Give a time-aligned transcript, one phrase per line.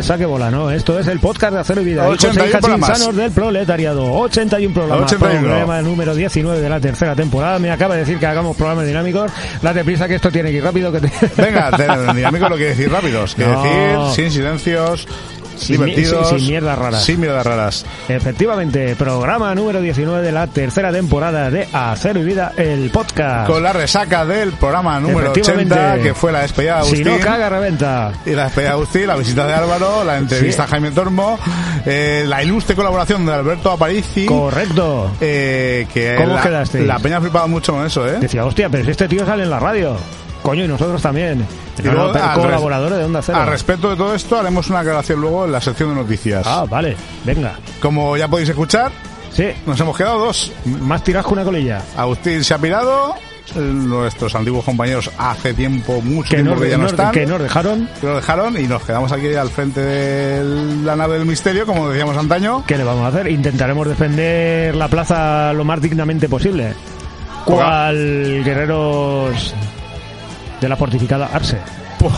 [0.00, 2.06] es Saque Bola, no, esto es el podcast de Acero y Vida.
[2.08, 3.16] 81 hijos e hijas programas.
[3.16, 4.12] del proletariado.
[4.12, 5.12] 81 programas.
[5.12, 5.46] 81.
[5.46, 7.58] Programa número 19 de la tercera temporada.
[7.58, 9.30] Me acaba de decir que hagamos programas dinámicos.
[9.62, 10.90] Date prisa que esto tiene que ir rápido.
[10.90, 11.10] Que te...
[11.40, 11.70] Venga,
[12.14, 13.34] dinámico lo quiere decir rápidos.
[13.34, 13.50] Quiere
[13.92, 14.08] No.
[14.08, 15.06] decir sin silencios,
[15.60, 16.28] Sin divertidos.
[16.28, 17.04] sin- sin mierdas raras.
[17.04, 17.86] Sin mierdas raras.
[18.08, 23.46] Efectivamente, programa número 19 de la tercera temporada de Acero y Vida, el podcast.
[23.48, 25.74] Con la resaca del programa número Efectivamente.
[25.74, 27.12] 80, que fue la despedida de si Agustín.
[27.12, 28.12] no caga, reventa.
[28.26, 30.68] Y la despedida de Agustín, la visita de Álvaro, la entrevista Sí.
[30.68, 31.38] a Jaime Tormo,
[31.86, 34.26] eh, la ilustre colaboración de Alberto Aparici.
[34.26, 35.10] Correcto.
[35.20, 36.86] eh, que ¿Cómo la, quedasteis?
[36.86, 38.18] la peña ha flipado mucho con eso, ¿eh?
[38.20, 39.96] Decía, hostia, pero si este tío sale en la radio.
[40.42, 41.46] Coño, y nosotros también.
[41.84, 43.38] Y No, luego, no, pero al colaboradores de Onda Cero.
[43.38, 46.46] Al respecto de todo esto, haremos una aclaración luego en la sección de noticias.
[46.46, 47.54] Ah, vale, venga.
[47.80, 48.90] Como ya podéis escuchar,
[49.32, 50.52] Sí, nos hemos quedado dos.
[50.64, 51.80] más tiras que una colilla.
[51.96, 53.14] Agustín se ha pirado,
[53.54, 57.12] eh, nuestros antiguos compañeros hace tiempo, mucho Que tiempo nos, que ya no nos- están,
[57.12, 61.16] que nos dejaron, que lo dejaron y nos quedamos aquí al frente de la nave
[61.18, 62.64] del misterio, como decíamos antaño.
[62.66, 63.28] ¿qué le vamos a hacer?
[63.30, 66.74] Intentaremos defender la plaza lo más dignamente posible.
[67.44, 69.54] ¿Cuál guerreros
[70.60, 71.58] de la fortificada Arse?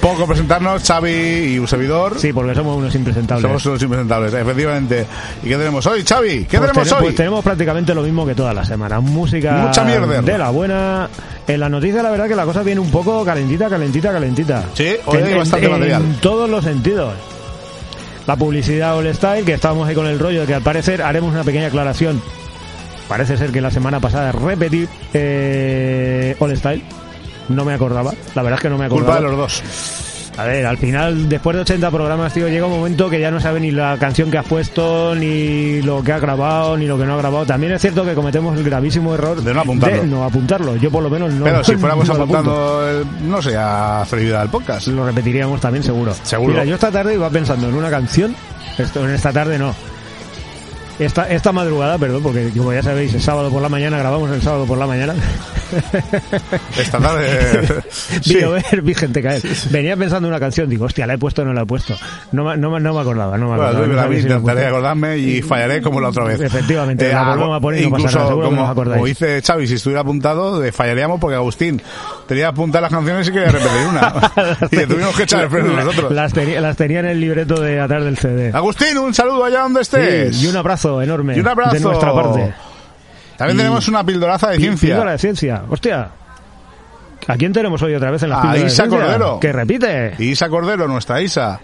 [0.00, 1.10] Poco presentarnos, Xavi
[1.54, 2.18] y un servidor.
[2.20, 3.42] Sí, porque somos unos impresentables.
[3.42, 5.06] Somos unos impresentables, efectivamente.
[5.42, 6.44] ¿Y qué tenemos hoy, Xavi?
[6.44, 7.02] ¿Qué Pues tenemos tene- hoy?
[7.06, 9.00] Pues tenemos prácticamente lo mismo que toda la semana.
[9.00, 10.22] Música Mucha mierda.
[10.22, 11.08] de la buena.
[11.48, 14.64] En la noticia, la verdad que la cosa viene un poco calentita, calentita, calentita.
[14.74, 16.02] Sí, hoy hay en- bastante en, material.
[16.02, 17.14] En todos los sentidos.
[18.28, 21.32] La publicidad All Style, que estábamos ahí con el rollo de que al parecer haremos
[21.32, 22.20] una pequeña aclaración.
[23.08, 26.82] Parece ser que la semana pasada repetí eh, All Style.
[27.48, 28.12] No me acordaba.
[28.34, 29.16] La verdad es que no me acordaba.
[29.18, 29.62] Culpa de los dos.
[30.38, 33.40] A ver, al final, después de 80 programas, tío, llega un momento que ya no
[33.40, 37.06] sabe ni la canción que has puesto, ni lo que ha grabado, ni lo que
[37.06, 37.46] no ha grabado.
[37.46, 40.02] También es cierto que cometemos el gravísimo error De no apuntarlo.
[40.02, 40.76] de no apuntarlo.
[40.76, 41.44] Yo por lo menos no.
[41.44, 44.88] Pero si fuéramos no apuntando, el- no sé, a Frevida del podcast.
[44.88, 46.12] Lo repetiríamos también seguro.
[46.22, 46.52] Seguro.
[46.52, 48.36] Mira, yo esta tarde iba pensando en una canción.
[48.76, 49.74] Esto, en esta tarde no.
[50.98, 54.40] Esta, esta madrugada, perdón, porque como ya sabéis, es sábado por la mañana, grabamos el
[54.40, 55.14] sábado por la mañana.
[56.78, 57.82] Esta tarde.
[58.26, 59.42] Vi ver, vi gente caer.
[59.70, 61.94] Venía pensando en una canción, digo, hostia, la he puesto o no la he puesto.
[62.32, 64.04] No, me- no, no me acordaba, no me Bueno, acordaba.
[64.06, 66.40] tú, no si intentaré acordarme y fallaré como la otra vez.
[66.40, 68.20] Efectivamente, la hago- volvemos a poner y no pasa incluso
[68.52, 71.82] nada, como, como dice Xavi, si estuviera apuntado, fallaríamos porque Agustín
[72.26, 74.32] tenía apuntar las canciones y quería repetir una.
[74.70, 76.12] y le tuvimos que echar el freno nosotros.
[76.12, 78.50] Las tenía, las tenía en el libreto de atrás del CD.
[78.54, 80.36] Agustín, un saludo allá donde estés.
[80.36, 81.74] Sí, y un abrazo enorme Y un abrazo.
[81.74, 82.54] de nuestra parte.
[83.36, 84.88] También Y- tenemos una pildoraza de ciencia.
[84.90, 85.62] Píldora de ciencia.
[85.68, 86.08] Hostia.
[87.28, 88.86] ¿A quién tenemos hoy otra vez en la A de Isa?
[88.88, 89.40] Cordero.
[89.40, 90.14] Que repite.
[90.18, 91.60] Isa Cordero, nuestra Isa.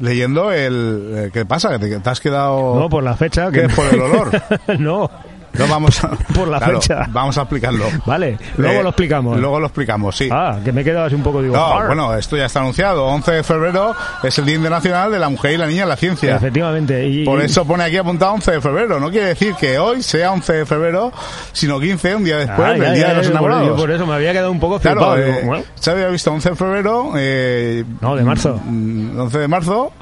[0.00, 1.12] Leyendo el...
[1.16, 1.70] eh, ¿Qué pasa?
[1.70, 2.78] ¿Que te, que te has quedado...?
[2.78, 3.50] No, por la fecha.
[3.50, 3.62] ¿Qué?
[3.62, 3.68] Que...
[3.70, 4.42] ¿Por el olor?
[4.78, 5.10] no.
[5.58, 6.08] No vamos a...
[6.34, 7.06] Por la Claro, fecha.
[7.10, 7.84] Vamos a explicarlo.
[8.04, 9.38] Vale, luego Eh, lo explicamos.
[9.38, 10.28] Luego lo explicamos, sí.
[10.30, 11.56] Ah, que me he quedado así un poco, digo...
[11.56, 13.04] No, bueno, esto ya está anunciado.
[13.06, 15.96] 11 de febrero es el Día Internacional de la Mujer y la Niña en la
[15.96, 16.36] Ciencia.
[16.36, 17.06] Efectivamente.
[17.06, 19.00] Y, Por eso pone aquí apuntado 11 de febrero.
[19.00, 21.12] No quiere decir que hoy sea 11 de febrero,
[21.52, 23.66] sino 15, un día después Ah, del ya, Día ya, de los Enamorados.
[23.68, 25.16] yo por eso me había quedado un poco Claro, flipado.
[25.18, 28.60] eh, digo, bueno, se había visto 11 de febrero, eh, No, de marzo.
[28.64, 29.92] mm, 11 de marzo.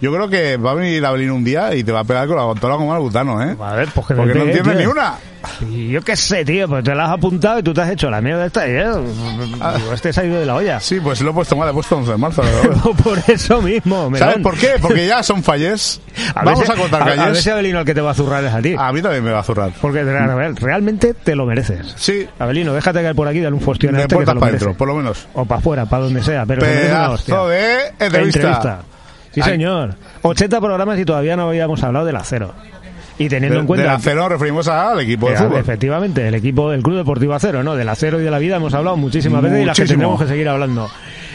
[0.00, 2.26] Yo creo que va a venir a Berlín un día y te va a pegar
[2.26, 3.56] con la contola como al butano, ¿eh?
[3.60, 5.03] a ver, pues que Porque no entiendes ni una.
[5.90, 8.20] Yo qué sé, tío, pues te la has apuntado y tú te has hecho la
[8.22, 8.86] mierda esta y eh,
[9.76, 10.80] digo, este se ha ido de la olla.
[10.80, 12.42] Sí, pues lo he puesto mal, he puesto 11 de marzo.
[13.04, 14.72] por eso mismo, me ¿Sabes por qué?
[14.80, 16.00] Porque ya son falles.
[16.42, 17.42] Vamos a cortar A, a ver calles.
[17.42, 18.74] si Abelino el que te va a zurrar es a ti.
[18.78, 19.70] A mí también me va a zurrar.
[19.82, 21.92] Porque real- realmente te lo mereces.
[21.96, 24.88] Sí, Abelino, déjate caer por aquí, dale un fostión a este puertas para adentro, por
[24.88, 25.28] lo menos.
[25.34, 26.62] O para afuera, para donde sea, pero.
[26.62, 28.80] Pedazo de entrevista.
[29.32, 29.50] Sí, Ay.
[29.52, 29.94] señor.
[30.22, 32.54] 80 programas y todavía no habíamos hablado del acero.
[33.18, 33.84] Y teniendo De, en cuenta...
[33.84, 35.58] del acero nos referimos al equipo de fútbol.
[35.58, 37.76] Efectivamente, el equipo del Club Deportivo Acero, ¿no?
[37.76, 40.26] Del acero y de la vida hemos hablado muchísimas veces y las que tendremos que
[40.26, 40.90] seguir hablando.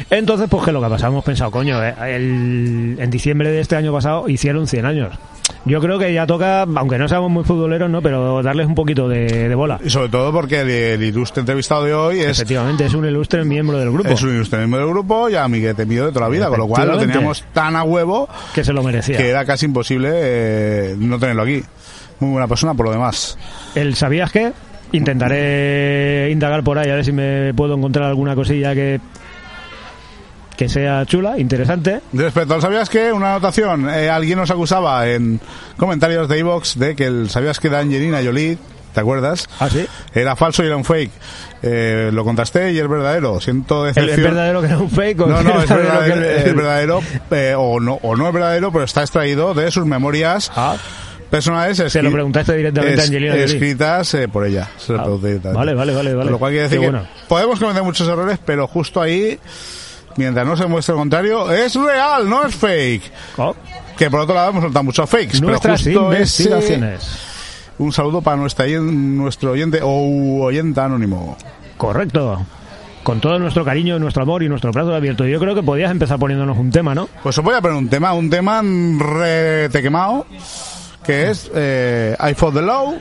[0.09, 3.59] Entonces, pues que lo que ha pasado, hemos pensado, coño, eh, el- en diciembre de
[3.61, 5.13] este año pasado hicieron 100 años.
[5.65, 8.01] Yo creo que ya toca, aunque no seamos muy futboleros, ¿no?
[8.01, 9.79] Pero darles un poquito de, de bola.
[9.83, 13.43] Y sobre todo porque el, el ilustre entrevistado de hoy es, Efectivamente, es un ilustre
[13.43, 14.09] miembro del grupo.
[14.09, 16.67] es un ilustre miembro del grupo y amiguete mío de toda la vida, con lo
[16.67, 19.17] cual lo teníamos tan a huevo Que se lo merecía.
[19.17, 21.61] que era casi imposible eh, no tenerlo aquí.
[22.19, 23.37] Muy buena persona por lo demás.
[23.75, 24.51] El ¿sabías qué?
[24.91, 28.99] Intentaré indagar por ahí a ver si me puedo encontrar alguna cosilla que
[30.59, 32.01] que sea chula, interesante.
[32.11, 33.89] Respecto ¿sabías que Una anotación.
[33.89, 35.39] Eh, alguien nos acusaba en
[35.77, 38.57] comentarios de iVox de que el ¿sabías que de Angelina Jolie,
[38.93, 39.47] ¿te acuerdas?
[39.57, 39.85] Ah, sí.
[40.13, 41.11] Era falso y era un fake.
[41.63, 43.39] Eh, lo contrasté y es verdadero.
[43.39, 44.17] Siento ¿El, decepción.
[44.19, 45.21] ¿Es verdadero que era un fake?
[45.21, 47.01] o No, no, es verdadero verdadero, que- es verdadero
[47.31, 50.75] eh, o, no, o no es verdadero, pero está extraído de sus memorias Ah,
[51.29, 51.77] personales.
[51.89, 53.45] Se lo preguntaste directamente a Angelina Jolie.
[53.45, 54.67] Escritas eh, por ella.
[54.77, 56.31] Se lo Ah, vale, vale, vale, vale.
[56.31, 57.07] Lo cual quiere decir Qué que bueno.
[57.29, 59.39] podemos cometer muchos errores, pero justo ahí
[60.17, 63.11] mientras no se muestre lo contrario, es real, no es fake.
[63.37, 63.55] Oh,
[63.97, 65.41] Que por otro lado hemos soltado muchos fakes.
[65.41, 67.19] nuestras pero justo ese- investigaciones.
[67.77, 71.37] un saludo para nuestra, nuestro oyente o oyente anónimo.
[71.77, 72.45] Correcto.
[73.03, 75.25] Con todo nuestro cariño, nuestro amor y nuestro brazo abierto.
[75.25, 77.07] Yo creo que podías empezar poniéndonos un tema, ¿no?
[77.23, 80.25] Pues os voy a poner un tema, un tema rete quemado,
[81.05, 82.99] que es eh, I Fought the Low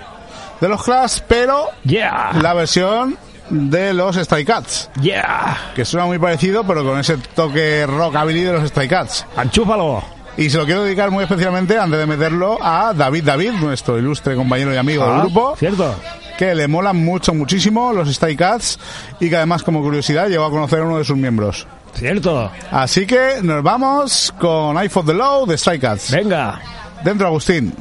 [0.61, 2.33] de los Clash, pero Yeah.
[2.41, 3.17] la versión
[3.51, 5.57] de los Stray Cats, Yeah.
[5.75, 9.27] que suena muy parecido, pero con ese toque rockabilly de los Stray Cats.
[9.37, 10.03] Anchúfalo.
[10.37, 14.37] Y se lo quiero dedicar muy especialmente, antes de meterlo, a David David, nuestro ilustre
[14.37, 15.95] compañero y amigo del Ah, grupo, Cierto.
[16.39, 18.79] que le molan mucho, muchísimo los Stray Cats
[19.19, 21.67] y que además, como curiosidad, llegó a conocer a uno de sus miembros.
[21.95, 22.53] Cierto.
[22.71, 26.13] Así que nos vamos con I Fought the Low de Stray Cats.
[26.13, 26.61] Venga.
[27.03, 27.75] Dentro Agustín.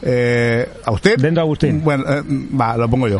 [0.00, 1.14] Eh, ¿Agustín?
[1.18, 1.82] Dentro Agustín.
[1.84, 2.22] Bueno, eh,
[2.58, 3.18] va, lo pongo yo.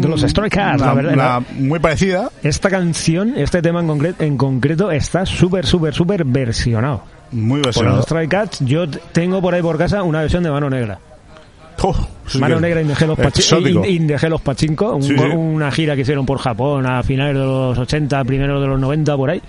[0.00, 3.88] De los Stray Cats, una- la verdad, la- muy parecida, Esta canción, este tema en,
[3.88, 7.02] concre- en concreto, está súper, súper, súper versionado.
[7.32, 7.96] muy Por versionada.
[7.96, 10.98] los Stray Cats, yo tengo por ahí por casa una versión de Mano Negra.
[11.82, 11.94] Oh,
[12.26, 13.80] sí Mano Negra Indegelos exótico.
[13.80, 15.24] Pachinko, Indegelos Pachinko, un- Sí, sí.
[15.24, 19.16] una gira que hicieron por Japón a finales de los 80, primeros de los 90,
[19.16, 19.42] por ahí.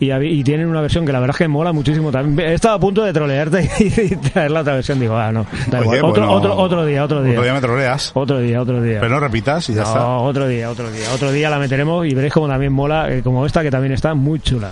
[0.00, 2.48] Y, y tienen una versión que la verdad es que mola muchísimo también.
[2.48, 4.98] He estado a punto de trolearte y, traer la otra versión.
[4.98, 6.00] Digo, ah, no, da Oye.
[6.00, 7.32] Otro, bueno, otro, otro día, otro día.
[7.32, 8.10] Otro día me troleas.
[8.14, 8.98] Otro día, otro día.
[8.98, 10.06] Pero no repitas y ya No, está.
[10.06, 11.04] otro día, otro día.
[11.14, 14.14] Otro día la meteremos y veréis como también mola, eh, como esta que también está
[14.14, 14.70] muy chula.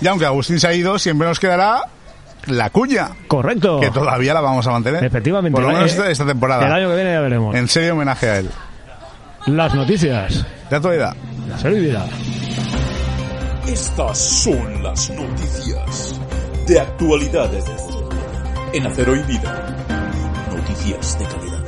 [0.00, 1.82] Y aunque Agustín se ha ido, siempre nos quedará
[2.46, 3.80] la cuña, Correcto.
[3.80, 5.02] que todavía la vamos a mantener.
[5.02, 5.52] Efectivamente.
[5.54, 6.64] Por lo menos Eh, esta, temporada.
[6.66, 7.56] El año que viene ya veremos.
[7.56, 8.50] En serio homenaje a él.
[9.46, 10.46] Las noticias.
[10.70, 11.16] De actualidad.
[11.48, 12.43] La servidumbre.
[13.66, 16.20] Estas son las noticias
[16.66, 17.50] de actualidad
[18.72, 19.76] en Acero y Vida.
[20.54, 21.64] Noticias de calidad.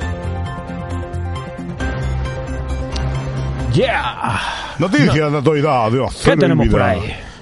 [3.72, 4.40] Yeah.
[4.78, 5.90] Noticias de actualidad.
[5.90, 6.90] de Acero y tenemos por Vida.
[6.90, 7.00] ahí?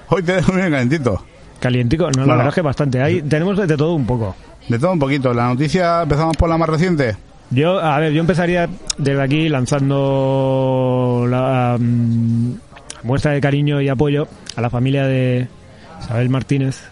[0.08, 1.24] Hoy tenemos bien calentito.
[1.60, 2.32] Calientico, no, la Bueno.
[2.36, 3.02] verdad es que bastante.
[3.02, 4.34] Ahí tenemos de todo un poco.
[4.68, 5.34] De todo un poquito.
[5.34, 7.16] La noticia, empezamos por la más reciente.
[7.50, 12.52] Yo, a ver, yo empezaría desde aquí lanzando la mm,
[13.04, 15.46] muestra de cariño y apoyo a la familia de
[16.02, 16.82] Isabel Martínez,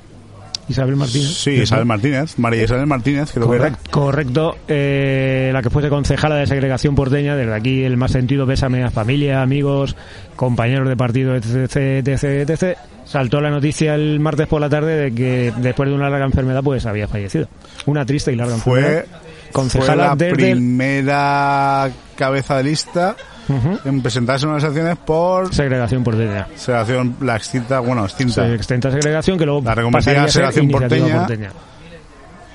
[0.68, 1.28] Isabel Martínez.
[1.28, 3.72] Sí, Isabel Martínez, María Isabel Martínez, creo que era.
[3.90, 4.56] Correcto.
[4.68, 8.90] Eh, la que fuese concejala de segregación porteña, desde aquí el más sentido pésame a
[8.90, 9.96] familia, amigos,
[10.36, 11.76] compañeros de partido, etc,
[12.06, 12.78] etc, etc.
[13.04, 16.62] Saltó la noticia el martes por la tarde de que después de una larga enfermedad
[16.62, 17.48] pues había fallecido.
[17.86, 19.06] Una triste y larga Fue, enfermedad.
[19.10, 23.16] fue Concejala la desde primera cabeza de lista
[23.48, 23.88] Ujú.
[23.88, 26.46] en presentarse en unas elecciones por segregación porteña.
[26.54, 28.46] segregación, la extinta, bueno, extinta.
[28.46, 31.50] Sí, extensa segregación que luego La reconvertida segregación iniciativa porteña.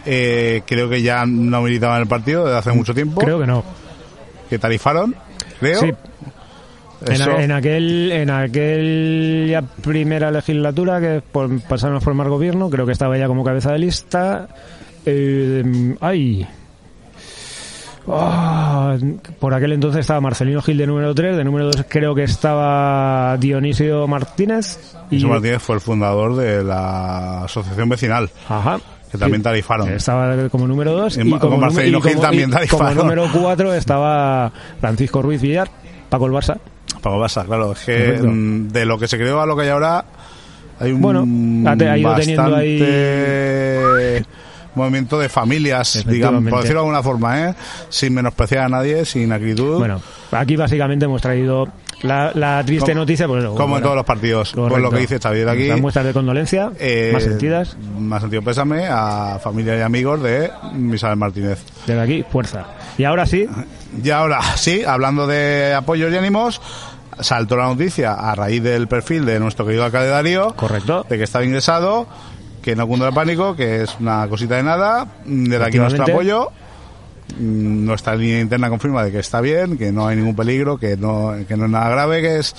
[0.05, 3.19] Eh, creo que ya no militaba en el partido desde hace mucho tiempo.
[3.19, 3.63] Creo que no.
[4.49, 5.13] que tarifaron,
[5.59, 5.81] creo.
[5.81, 5.93] Sí.
[7.05, 12.93] En, en aquel en aquella primera legislatura que por, pasaron a formar gobierno, creo que
[12.93, 14.47] estaba ya como cabeza de lista.
[15.05, 16.47] Eh, ay.
[18.09, 18.95] Ah,
[19.39, 23.35] por aquel entonces estaba Marcelino Gil de número 3, de número 2 creo que estaba
[23.37, 24.95] Dionisio Martínez.
[25.11, 28.79] Y, Jesús Martínez fue el fundador de la asociación vecinal, Ajá.
[29.11, 29.89] que también tarifaron.
[29.89, 32.87] Estaba como número 2 Y y, como, Marcelino y como- Gil también tarifaron.
[32.95, 35.69] como número 4 estaba Francisco Ruiz Villar,
[36.09, 36.57] Paco el Barça.
[37.01, 37.73] Paco Basa, claro.
[37.73, 38.27] Es que Correcto.
[38.29, 40.05] mm, de lo que se creó a lo que hay ahora,
[40.79, 41.19] hay un Bueno,
[41.69, 44.23] ha ido teniendo bastante
[44.77, 47.55] movimiento de familias, digamos, por decirlo de alguna forma, ¿eh?
[47.89, 51.67] sin menospreciar a nadie, sin acritud, Bueno, aquí básicamente hemos traído
[52.03, 54.51] la, la triste Como- noticia, pues, como en todos los partidos.
[54.53, 54.81] Pues correcto.
[54.81, 55.67] lo que dice Xavier aquí.
[55.67, 57.75] Las muestras de condolencia, eh, más sentidas.
[57.99, 60.51] Más sentido pésame a familia y amigos de
[60.93, 61.59] Isabel Martínez.
[61.87, 62.65] Desde aquí, fuerza.
[62.99, 63.47] Y ahora sí,
[64.03, 66.61] Y ahora, sí, hablando de apoyos y ánimos,
[67.19, 71.03] saltó la noticia a raíz del perfil de nuestro querido alcalde Darío, correcto.
[71.09, 72.05] de que estaba ingresado,
[72.67, 75.07] que no cunda el pánico, que es una cosita de nada.
[75.23, 76.11] Desde aquí nuestro Efectivamente.
[76.11, 76.51] apoyo.
[77.39, 80.97] Mm, Nuestra línea interna confirma de que está bien, que no hay ningún peligro, que
[80.97, 82.53] no, que no es nada grave, que es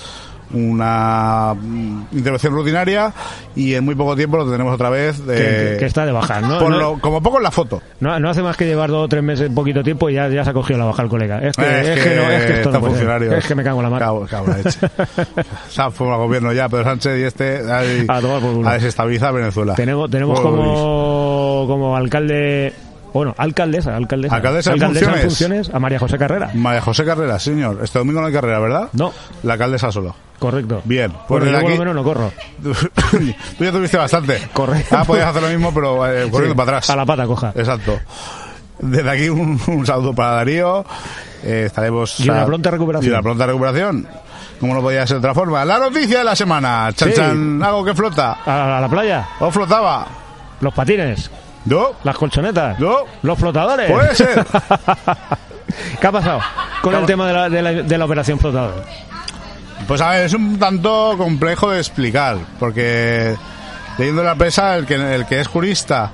[0.53, 3.13] una mm, intervención rutinaria
[3.55, 6.41] y en muy poco tiempo lo tenemos otra vez de, Que, que está de baja,
[6.41, 6.59] ¿no?
[6.59, 7.83] por no, lo- como poco en la foto.
[8.01, 10.45] no, no hace más que llevar dos o tres meses, poquito tiempo y ya, ya
[10.45, 11.39] se ha cogido la baja el colega.
[11.39, 13.35] Es que, Eh, es que, no, es que esto no funcionarios.
[13.35, 14.01] Es que me cago en la mar.
[14.01, 14.79] Cago, cago en la leche.
[15.79, 18.69] Ha formado gobierno ya, Pedro Sánchez y este ay, A tomar por culo.
[18.69, 19.75] a desestabilizar Venezuela.
[19.75, 20.45] Tenemos, tenemos Uy.
[20.45, 22.73] como, como alcalde,
[23.13, 25.71] bueno, alcaldesa, alcaldesa, Alcaldesa en funciones.
[25.73, 26.51] a María José Carrera.
[26.55, 27.81] María José Carrera, señor.
[27.83, 28.89] Este domingo no hay carrera, ¿verdad?
[28.93, 29.13] No,
[29.43, 30.15] La alcaldesa solo.
[30.39, 30.83] correcto.
[30.85, 32.33] Bien, pues Bueno, yo por lo menos no corro.
[33.59, 34.49] Tú ya tuviste bastante.
[34.53, 34.97] Correcto.
[34.97, 36.91] Ah, podías hacer lo mismo, pero eh, corriendo Sí, para atrás.
[36.91, 37.53] A la pata coja.
[37.57, 37.99] Exacto.
[38.81, 40.85] Desde aquí un, un saludo para Darío.
[41.43, 42.21] Eh, estaremos.
[42.21, 43.11] Y una a- pronta recuperación.
[43.11, 44.09] Y una pronta recuperación.
[44.61, 45.65] Como no podía ser de otra forma.
[45.65, 46.91] La noticia de la semana.
[46.95, 47.15] Chan, Sí.
[47.17, 48.39] chan, algo que flota.
[48.45, 50.07] A la playa, ¿O flotaba?
[50.61, 51.31] los patines,
[51.69, 51.93] ¿No?
[52.05, 52.99] las colchonetas, ¿No?
[53.23, 53.91] los flotadores.
[53.91, 54.47] Puede ser.
[56.01, 56.41] ¿Qué ha pasado
[56.83, 58.85] con ¿Qué ha el tema de la, de la, de la operación flotador?
[59.87, 63.35] Pues a ver, es un tanto complejo de explicar, porque
[63.97, 66.11] leyendo la prensa, el que, el que es jurista,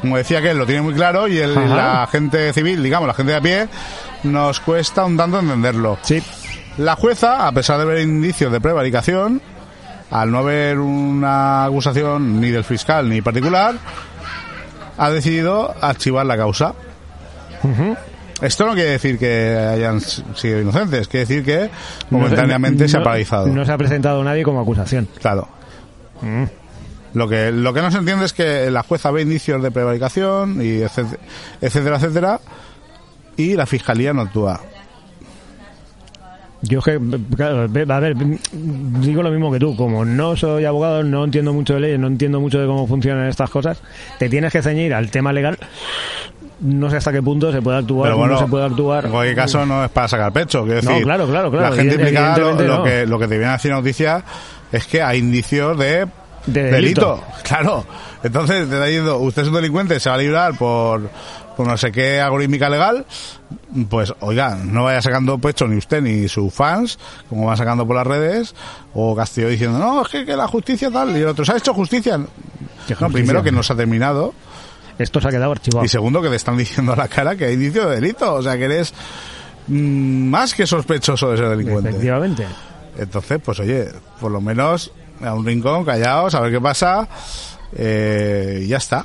[0.00, 3.14] como decía que él, lo tiene muy claro, y el, la gente civil, digamos, la
[3.14, 3.68] gente de a pie,
[4.24, 5.98] nos cuesta un tanto entenderlo.
[6.02, 6.22] Sí,
[6.78, 9.40] La jueza, a pesar de ver indicios de prevaricación,
[10.10, 13.74] al no haber una acusación ni del fiscal ni particular,
[14.96, 16.74] ha decidido archivar la causa.
[18.40, 21.70] Esto no quiere decir que hayan sido inocentes, quiere decir que
[22.10, 23.46] momentáneamente se ha paralizado.
[23.48, 25.08] No se ha presentado nadie como acusación.
[25.20, 25.48] Claro.
[26.20, 26.44] Mm.
[27.14, 30.60] Lo que, lo que no se entiende es que la jueza ve indicios de prevaricación
[30.60, 31.22] y etcétera,
[31.62, 32.40] etcétera, etcétera,
[33.38, 34.60] y la fiscalía no actúa.
[36.68, 36.98] Yo que,
[37.36, 38.16] claro, ve- a ver,
[38.52, 42.06] digo lo mismo que tú, como no soy abogado, no entiendo mucho de leyes, no
[42.06, 43.78] entiendo mucho de cómo funcionan estas cosas,
[44.18, 45.58] te tienes que ceñir al tema legal,
[46.60, 49.04] no sé hasta qué punto se puede actuar, Pero bueno, no se puede actuar.
[49.04, 50.64] en cualquier caso no es para sacar pecho.
[50.64, 52.82] Quiero No, decir, claro, claro, claro, La gente implicada lo, no.
[52.82, 54.22] que, lo que te viene a decir noticia
[54.72, 56.06] es que hay indicios de,
[56.46, 57.22] De delito.
[57.42, 57.84] Claro.
[58.24, 61.08] Entonces te está diciendo, usted es un delincuente, se va a librar por,
[61.56, 63.06] por no sé qué algorítmica legal.
[63.88, 66.98] Pues, oiga, no vaya sacando pecho ni usted ni sus fans,
[67.28, 68.54] como van sacando por las redes,
[68.94, 71.56] o Castillo diciendo, no, es que, que la justicia tal, y el otro, ¿se ha
[71.56, 72.16] hecho justicia?
[72.18, 73.08] ¿Qué No, justicia?
[73.08, 74.34] primero que no se ha terminado.
[74.98, 75.84] Esto se ha quedado archivado.
[75.84, 78.34] Y segundo, que te están diciendo a la cara que hay indicio de delito.
[78.34, 78.94] O sea, que eres
[79.66, 81.90] mm, más que sospechoso de ser delincuente.
[81.90, 82.46] Efectivamente.
[82.98, 83.88] Entonces, pues oye,
[84.20, 84.90] por lo menos
[85.22, 87.06] a un rincón, callaos, a ver qué pasa.
[87.76, 89.04] Eh, y ya está.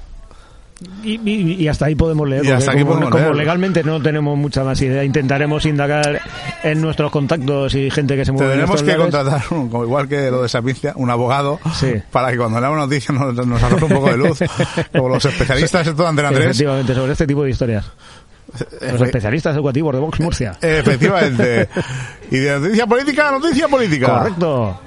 [1.03, 3.35] Y, y- y hasta ahí podemos leer, Y porque hasta aquí como, podemos como leer.
[3.35, 6.21] legalmente no tenemos mucha más idea, intentaremos indagar
[6.63, 9.01] en nuestros contactos y gente que se mueve en Tendremos que lares.
[9.03, 11.93] contratar, un- como igual que lo de Sapiencia, un abogado Sí.
[12.11, 14.39] para que cuando leamos noticias nos, nos arroje un poco de luz.
[14.91, 16.41] Como los especialistas en todo Antena 3.
[16.45, 17.85] Efectivamente, sobre este tipo de historias.
[18.81, 20.57] Los Efe- especialistas educativos de Vox Murcia.
[20.61, 21.67] Efectivamente.
[22.31, 24.07] Y de noticia política noticia política.
[24.19, 24.79] Correcto.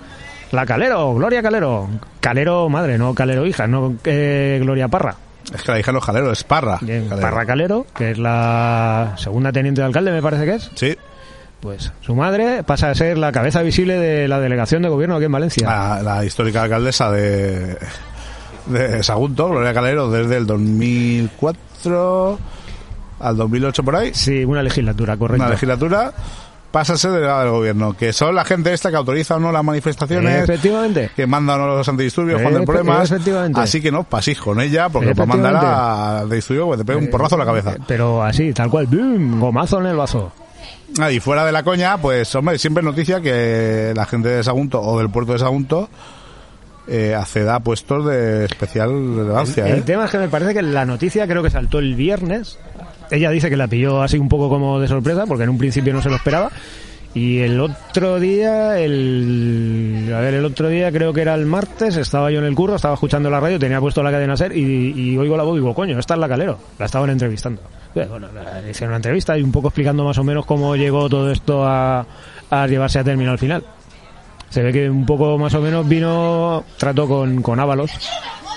[0.52, 1.88] La Calero, Gloria Calero.
[2.20, 5.14] Calero madre, no Calero hija, no eh, Gloria Parra.
[5.52, 6.78] Es que la los jaleros, es Parra.
[6.80, 7.28] Bien, Jalero.
[7.28, 10.70] Parra Calero, que es la segunda teniente de alcalde, me parece que es.
[10.74, 10.96] Sí,
[11.60, 15.24] Pues su madre pasa a ser la cabeza visible de la delegación de gobierno aquí
[15.26, 15.66] en Valencia.
[15.68, 17.76] la, la histórica alcaldesa de,
[18.66, 22.38] de Sagunto, Gloria Calero, desde el 2004
[23.20, 24.12] al 2008 por ahí.
[24.14, 25.42] Sí, una legislatura, correcto.
[25.42, 26.12] Una legislatura
[26.74, 29.52] pasa a ser delegada del gobierno, que son la gente esta que autoriza o no
[29.52, 31.08] las manifestaciones, Efectivamente.
[31.14, 33.12] que mandan a los antidisturbios cuando hay problemas.
[33.12, 33.60] efectivamente.
[33.60, 37.10] Así que no pasís con ella, porque para mandar a antidisturbios pues te pega un
[37.10, 37.76] porrazo en la cabeza.
[37.86, 39.38] Pero así, tal cual, ¡bum!
[39.38, 40.32] gomazo en el vaso.
[40.98, 44.42] Ah, y fuera de la coña, pues hombre, siempre es noticia que la gente de
[44.42, 45.88] Sagunto o del puerto de Sagunto
[46.88, 49.68] eh, acceda a puestos de especial relevancia.
[49.68, 49.82] El ¿eh?
[49.82, 52.58] tema es que me parece que la noticia creo que saltó el viernes.
[53.10, 55.92] Ella dice que la pilló así un poco como de sorpresa, porque en un principio
[55.92, 56.50] no se lo esperaba.
[57.14, 61.96] Y el otro día, el, a ver, el otro día creo que era el martes,
[61.96, 65.16] estaba yo en el curro, estaba escuchando la radio, tenía puesto la cadena SER y,
[65.16, 66.58] oigo la voz y digo, coño, esta es la calero.
[66.76, 67.62] La estaban entrevistando.
[68.68, 72.04] Hicieron una entrevista y un poco explicando más o menos cómo llegó todo esto a,
[72.50, 73.62] a llevarse a término al final.
[74.48, 77.92] Se ve que un poco más o menos vino, trató con, con Ábalos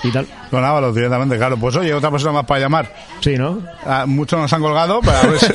[0.02, 0.26] y tal.
[0.50, 1.56] Con Ábalos directamente, claro.
[1.56, 2.94] Pues oye, otra persona más para llamar.
[3.20, 3.60] Sí, ¿no?
[3.84, 5.52] Ah, muchos nos han colgado, pero a ver si-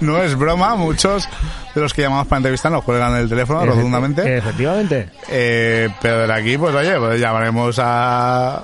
[0.04, 0.74] no es broma.
[0.76, 1.28] Muchos
[1.74, 4.36] de los que llamamos para entrevistar nos cuelgan el teléfono rotundamente.
[4.38, 5.08] Efectivamente.
[5.28, 8.56] Eh, pero de aquí, pues oye, pues llamaremos a,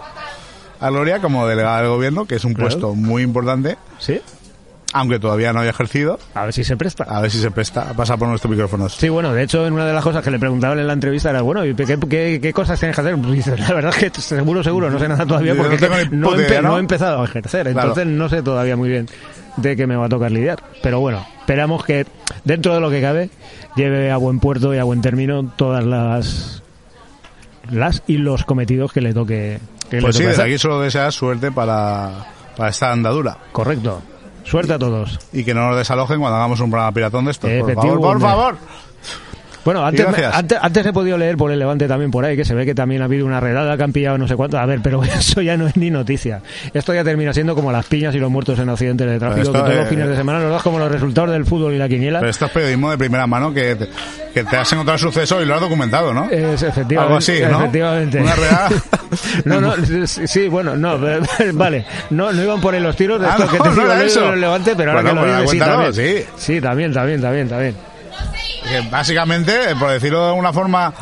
[0.81, 2.71] a Gloria como delegada del gobierno, que es un Claro.
[2.71, 4.21] puesto muy importante, Sí.
[4.93, 6.19] Aunque todavía no haya ejercido.
[6.35, 7.05] A ver si se presta.
[7.05, 8.95] A ver si se presta a pasar por nuestros micrófonos.
[8.95, 11.31] Sí, bueno, de hecho, en una de las cosas que le preguntaban en la entrevista
[11.31, 13.17] era, bueno, ¿y qué, qué, qué cosas tienes que hacer?
[13.17, 15.79] Pues dice, la verdad es que seguro, seguro, no sé nada todavía no porque
[16.11, 16.69] no, he empe- idea, ¿no?
[16.71, 19.09] no he empezado a ejercer, entonces no sé todavía muy bien
[19.57, 20.63] de qué me va a tocar lidiar.
[20.83, 22.07] Pero bueno, esperamos que
[22.45, 23.31] dentro de lo que cabe
[23.75, 26.63] lleve a buen puerto y a buen término todas las
[27.71, 29.59] las y los cometidos que le toque.
[29.91, 30.45] Que Pues le sí, toque desde hacer.
[30.53, 32.11] aquí solo desear suerte para,
[32.57, 33.37] para esta andadura.
[33.53, 34.03] Correcto.
[34.47, 35.19] Suerte a todos.
[35.33, 37.51] Y que no nos desalojen cuando hagamos un programa piratón de estos.
[37.51, 38.57] Por favor, por favor.
[39.67, 42.55] Bueno, antes, antes, antes he podido leer por el Levante también por ahí, que se
[42.55, 44.59] ve que también ha habido una redada que han pillado no sé cuánto.
[44.59, 46.41] A ver, pero eso ya no es ni noticia.
[46.73, 49.53] Esto ya termina siendo como las piñas y los muertos en accidentes de tráfico, Pero
[49.53, 51.79] que esto, todos los fines de semana nos das como los resultados del fútbol y
[51.79, 52.21] la quiniela.
[52.21, 53.89] Pero esto es periodismo de primera mano que te,
[54.33, 56.31] que te has encontrado el suceso y lo has documentado, ¿no?
[56.31, 56.97] Es efectivamente.
[56.97, 57.59] Algo así, ¿no?
[57.59, 58.21] Efectivamente.
[58.21, 58.69] Una redada.
[59.47, 59.75] no, no,
[60.07, 60.97] sí, bueno, no,
[61.55, 61.85] vale.
[62.11, 63.87] No, no iban por ahí los tiros de Ah, esto no, que te no digo,
[63.93, 64.37] era eso.
[64.37, 65.95] Levante, pero ahora que lo pues dices, sí, también.
[65.95, 66.25] sí.
[66.37, 67.75] Sí, también, también, también, también.
[68.69, 70.93] Que básicamente, por decirlo de alguna forma,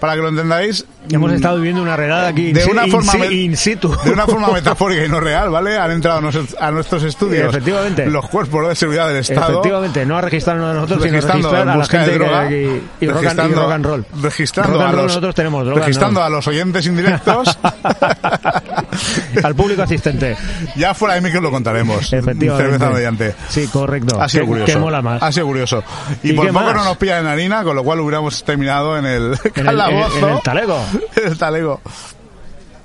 [0.00, 2.84] para que lo entendáis, Hemos mm, estado viviendo una redada aquí in, de si- una
[2.86, 3.96] in forma me- in situ.
[4.04, 5.78] de una forma metafórica y no real, ¿vale?
[5.78, 8.06] Han entrado a, nuestros- a estudios Efectivamente.
[8.06, 9.52] los cuerpos de seguridad del Estado.
[9.52, 12.18] Efectivamente, no a registrarnos a nosotros, sino a registrando registrar a la de gente que-
[12.18, 14.06] droga, que- y, rock and, y registrando- rock and roll.
[14.22, 16.26] registrando Rock and a roll los- nosotros tenemos droga, registrando no.
[16.26, 17.58] a los oyentes indirectos.
[19.44, 20.36] al público asistente.
[20.76, 22.12] ya fuera de mí que os lo contaremos.
[22.12, 22.70] Efectivamente.
[22.70, 23.34] Cerveza mediante.
[23.48, 24.20] Sí, correcto.
[24.20, 24.72] Ha sido que, curioso.
[24.72, 25.22] que mola más.
[25.22, 25.82] Ha sido curioso.
[26.22, 26.74] Y, ¿Y por poco más?
[26.74, 30.24] no nos pillan en harina, con lo cual hubiéramos terminado en el en, el, en-
[30.28, 30.78] el talego.
[31.16, 31.80] En el talego.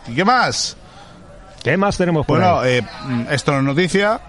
[0.07, 0.77] ¿Y qué más?
[1.63, 2.77] ¿Qué más tenemos por Bueno, ahí?
[2.77, 2.83] eh,
[3.29, 4.19] esto no es noticia,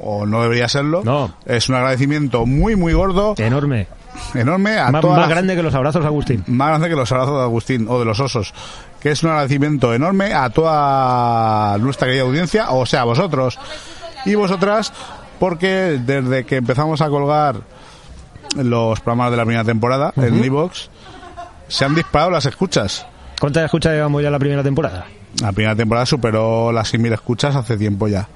[0.00, 1.02] o no debería serlo.
[1.04, 1.34] No.
[1.46, 3.88] Es un agradecimiento muy, muy gordo, Enorme.
[4.34, 6.44] enorme a Más, más grande que los abrazos, Agustín.
[6.46, 8.54] más grande que los abrazos de Agustín o de los osos,
[9.00, 13.58] que es un agradecimiento enorme a toda nuestra querida audiencia, o sea, a vosotros
[14.24, 14.92] y vosotras,
[15.40, 17.56] porque desde que empezamos a colgar
[18.56, 20.88] los programas de la primera temporada en Evox,
[21.74, 23.04] se han disparado las escuchas.
[23.40, 25.06] ¿Cuántas escuchas llevamos ya la primera temporada?
[25.42, 28.28] La primera temporada superó las 6.000 escuchas hace tiempo ya.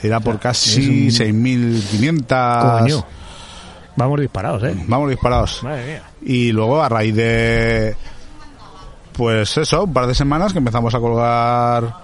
[0.00, 2.78] Era por casi 6.500.
[2.78, 3.04] Coño.
[3.96, 4.76] Vamos disparados, ¿eh?
[4.86, 5.64] Vamos disparados.
[5.64, 6.02] Madre mía.
[6.22, 7.96] Y luego a raíz de
[9.14, 11.94] pues eso, un par de semanas que empezamos a colgar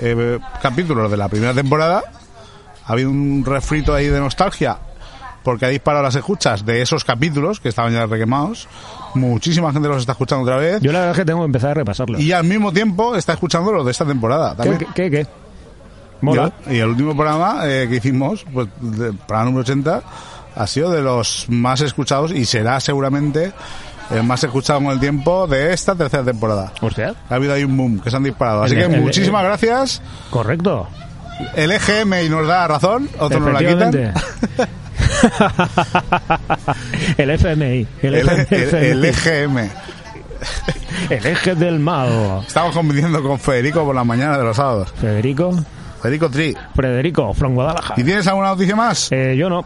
[0.00, 2.02] eh, capítulos de la primera temporada,
[2.84, 4.78] ha habido un refrito ahí de nostalgia
[5.42, 8.68] porque ha disparado las escuchas de esos capítulos que estaban ya requemados.
[9.14, 10.80] Muchísima gente los está escuchando otra vez.
[10.80, 12.18] Yo la verdad es que tengo que empezar a repasarlo.
[12.18, 14.50] Y al mismo tiempo está escuchando los de esta temporada.
[14.56, 14.78] ¿Qué, También.
[14.78, 15.26] qué, qué, qué?
[16.20, 16.52] Mola.
[16.70, 20.02] Y el último programa eh, que hicimos, pues, de- programa número 80,
[20.54, 23.52] ha sido de los más escuchados y será seguramente
[24.10, 26.72] el más escuchado con el tiempo de esta tercera temporada.
[26.80, 27.14] Hostia.
[27.28, 28.62] Ha habido ahí un boom que se han disparado.
[28.62, 30.02] Así El- que el- muchísimas el- gracias.
[30.30, 30.86] Correcto.
[31.56, 33.90] El EGM y nos da razón, otros nos la quitan.
[37.18, 37.86] El FMI.
[38.02, 38.56] El, El, FMI.
[38.62, 39.58] el- el EGM.
[41.10, 42.42] El eje del mago.
[42.46, 44.92] Estamos conviviendo con Federico por la mañana de los sábados.
[45.00, 45.52] Federico.
[46.02, 46.56] Federico Tri.
[46.74, 48.00] Frederico, from Guadalajara.
[48.00, 49.12] ¿Y tienes alguna noticia más?
[49.12, 49.64] Eh, yo no.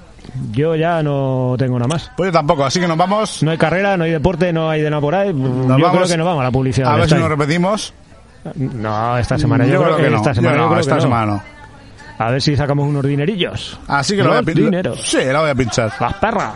[0.52, 2.11] Yo ya no tengo nada más.
[2.16, 3.42] Pues yo tampoco, así que nos vamos.
[3.42, 5.28] No hay carrera, no hay deporte, no hay de nada por ahí.
[5.28, 6.92] yo vamos creo que nos vamos a la publicidad.
[6.92, 7.94] A ver si nos repetimos.
[8.54, 9.64] No, esta semana.
[9.66, 10.16] Yo, creo que no.
[10.18, 10.56] esta Yo semana.
[10.56, 11.02] yo no, creo esta que no.
[11.02, 11.42] semana no.
[12.18, 13.79] A ver si sacamos unos dinerillos.
[13.87, 14.64] Así que lo voy a pinchar.
[14.64, 15.00] dineros.
[15.02, 15.92] Sí, la voy a pinchar.
[16.00, 16.55] Las perras.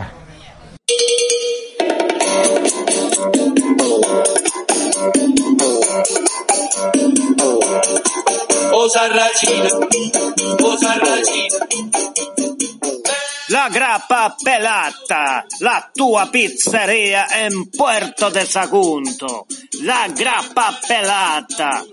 [13.49, 19.45] La grappa pelata, la tua pizzeria in Puerto de Sagunto.
[19.83, 21.83] La grappa pelata.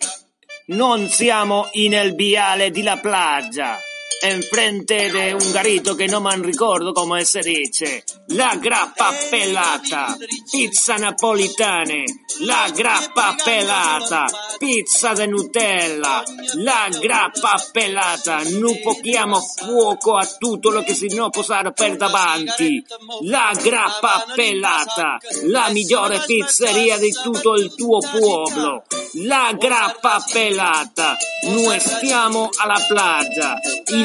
[0.71, 3.79] Non siamo in el viale di la playa,
[4.23, 8.05] enfrente de un garito que no me ricordo come si dice.
[8.29, 10.17] La grappa pelata,
[10.51, 12.05] pizza napolitane,
[12.41, 14.27] la grappa pelata,
[14.59, 16.23] pizza de Nutella,
[16.57, 22.85] la grappa pelata, non pochiamo fuoco a tutto lo che si non posare per davanti.
[23.23, 28.85] La grappa pelata, la migliore pizzeria di tutto il tuo pueblo.
[29.25, 33.59] La grappa pelata, noi stiamo alla playa,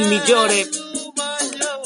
[0.09, 0.67] migliore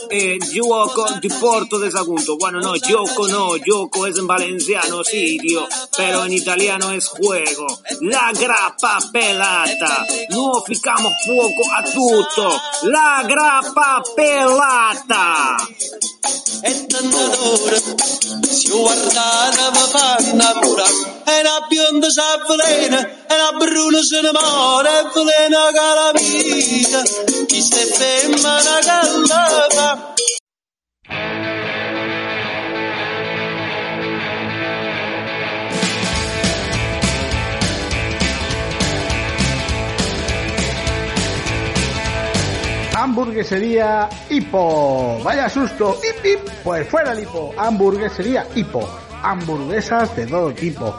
[0.10, 2.38] eh, gioco di Porto de Sagunto.
[2.38, 7.68] Bueno, no, gioco no, gioco es en valenciano, sí, tío, pero en italiano es juego.
[8.02, 12.62] La grappa pelata, no ficamos fuoco a tutto.
[12.84, 15.58] La grappa pelata.
[43.08, 45.20] Hamburguesería Hipo.
[45.24, 45.98] Vaya susto.
[46.04, 46.40] Hip, hip.
[46.64, 47.54] Pues fuera el hipo.
[47.58, 48.88] Hamburguesería Hipo.
[49.24, 50.96] Hamburguesas de todo tipo.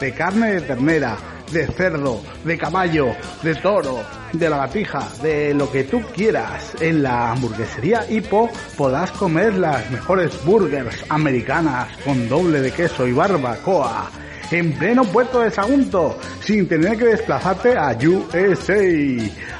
[0.00, 1.16] De carne de ternera,
[1.52, 6.74] de cerdo, de caballo, de toro, de lagartija, de lo que tú quieras.
[6.80, 13.12] En la hamburguesería Hipo podrás comer las mejores burgers americanas con doble de queso y
[13.12, 14.10] barbacoa
[14.52, 18.82] en pleno puerto de Sagunto, sin tener que desplazarte a USA.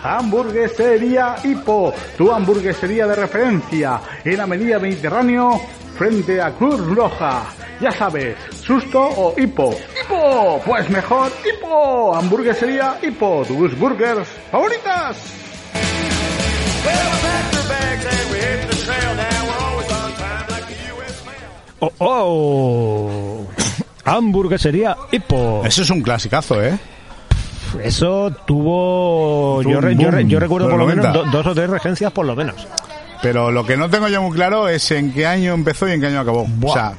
[0.02, 5.60] Hamburguesería Hipo, tu hamburguesería de referencia en Avenida Mediterráneo,
[6.02, 7.44] frente a Cruz Roja.
[7.80, 9.72] Ya sabes, susto o hipo.
[10.02, 10.60] ¡Hipo!
[10.66, 12.16] Pues mejor hipo.
[12.16, 15.16] Hamburguesería Hipo, tus burgers favoritas.
[21.80, 23.46] Oh, oh.
[24.04, 25.62] Hamburguesería Hippo.
[25.64, 26.78] Eso es un clasicazo, ¿eh?
[27.82, 29.62] Eso tuvo.
[29.62, 31.12] Yo, yo, yo recuerdo por lo menos 90.
[31.12, 32.66] do- dos o tres regencias, por lo menos.
[33.22, 36.00] Pero lo que no tengo yo muy claro es en qué año empezó y en
[36.00, 36.46] qué año acabó.
[36.62, 36.92] O sea,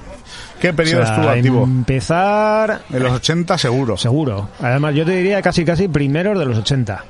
[0.62, 1.64] ¿qué periodo O sea, estuvo activo?
[1.66, 2.82] Empezar.
[2.92, 3.98] En los 80 seguro.
[3.98, 4.50] Seguro.
[4.62, 7.04] Además, yo te diría casi casi primeros de los 80.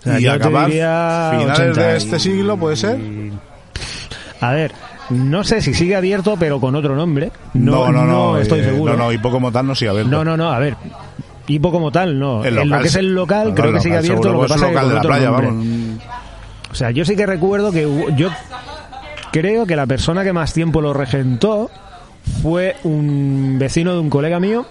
[0.00, 2.98] O sea, y yo te acabar diría finales 80 de y- este siglo, ¿puede ser?
[4.40, 4.72] A ver,
[5.10, 7.32] no sé si sigue abierto, pero con otro nombre.
[7.54, 8.38] No, no, no.
[8.38, 8.92] estoy eh, seguro.
[8.92, 10.10] No, no, Hipo como tal no sigue abierto.
[10.10, 10.76] No, no, no, a ver.
[11.46, 12.42] Hipo como tal, no.
[12.44, 14.22] El en lo local, que es el local, no, creo el que sigue local, abierto.
[14.22, 15.46] seguro, Lo que pues es pasa es que local con de la otro playa, nombre.
[15.46, 16.17] vamos.
[16.70, 17.82] O sea, yo sí que recuerdo que
[18.16, 18.30] yo
[19.32, 21.70] creo que la persona que más tiempo lo regentó
[22.42, 24.66] fue un vecino de un colega mío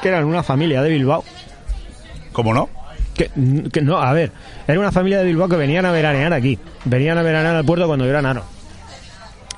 [0.00, 1.24] que era en una familia de Bilbao.
[2.32, 2.68] ¿Cómo no?
[3.14, 3.30] Que,
[3.70, 4.32] que no, a ver,
[4.66, 6.58] era una familia de Bilbao que venían a veranear aquí.
[6.84, 8.42] Venían a veranear al puerto cuando yo era nano.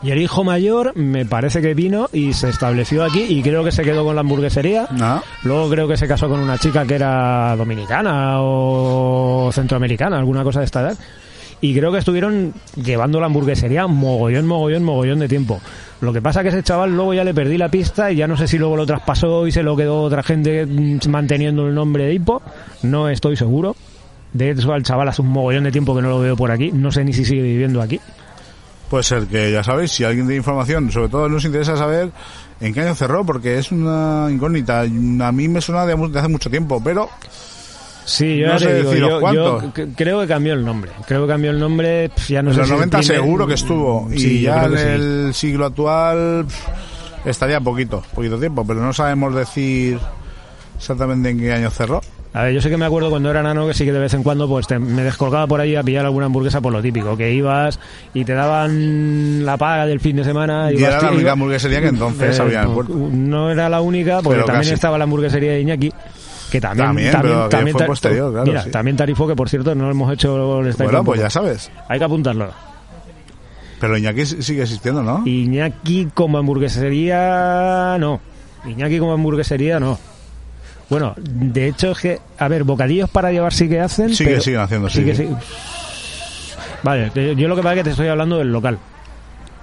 [0.05, 3.73] Y el hijo mayor me parece que vino y se estableció aquí y creo que
[3.73, 4.87] se quedó con la hamburguesería.
[4.91, 5.23] No.
[5.45, 10.59] Luego creo que se casó con una chica que era dominicana o centroamericana, alguna cosa
[10.59, 10.99] de esta edad.
[11.61, 15.61] Y creo que estuvieron llevando la hamburguesería mogollón, mogollón, mogollón de tiempo.
[16.01, 18.37] Lo que pasa que ese chaval luego ya le perdí la pista y ya no
[18.37, 22.05] sé si luego lo traspasó y se lo quedó otra gente mm, manteniendo el nombre
[22.05, 22.43] de Hipo.
[22.83, 23.77] No estoy seguro.
[24.33, 26.73] De hecho, al chaval hace un mogollón de tiempo que no lo veo por aquí.
[26.73, 28.01] No sé ni si sigue viviendo aquí.
[28.91, 32.11] Puede ser que, ya sabéis, si alguien tiene información, sobre todo nos interesa saber
[32.61, 34.83] en qué año cerró, porque es una incógnita.
[34.83, 37.09] A mí me suena de hace mucho tiempo, pero
[38.07, 39.63] Sí, yo No ya sé te digo, deciros yo, cuántos.
[39.63, 40.91] yo c- creo que cambió el nombre.
[41.07, 43.17] Creo que cambió el nombre, pf, ya no en sé los si el 90 primer-
[43.17, 44.09] seguro que estuvo.
[44.13, 44.85] Y ya en sí.
[44.87, 49.99] el siglo actual pff, estaría poquito, poquito tiempo, pero no sabemos decir
[50.77, 52.01] exactamente en qué año cerró.
[52.35, 54.13] A ver, yo sé que me acuerdo cuando era nano que sí que de vez
[54.13, 57.17] en cuando pues te- me descolgaba por ahí a pillar alguna hamburguesa por lo típico,
[57.17, 57.79] que ibas
[58.13, 60.73] y te daban la paga del fin de semana.
[60.73, 62.93] Y era la única hamburguesería que entonces Eh, había en el puerto.
[62.93, 64.75] No era la única, porque Pero también casi.
[64.75, 65.93] estaba la hamburguesería de Iñaki,
[66.55, 68.71] Que también, También, también, pero que también fue ta- posterior, claro, Mira, sí.
[68.71, 71.69] también tarifó que por cierto no hemos hecho el Bueno, pues ya sabes.
[71.89, 72.53] Hay que apuntarlo.
[73.81, 75.27] Pero Iñaki sigue existiendo, ¿no?
[75.27, 78.21] Iñaki como hamburguesería, no.
[78.65, 79.99] Iñaki como hamburguesería, no.
[80.89, 84.15] Bueno, de hecho es que, a ver, bocadillos para llevar sí que hacen.
[84.15, 85.29] Sí que siguen haciendo, sí que sí.
[86.85, 88.79] Vale, yo lo que pasa es que te estoy hablando del local.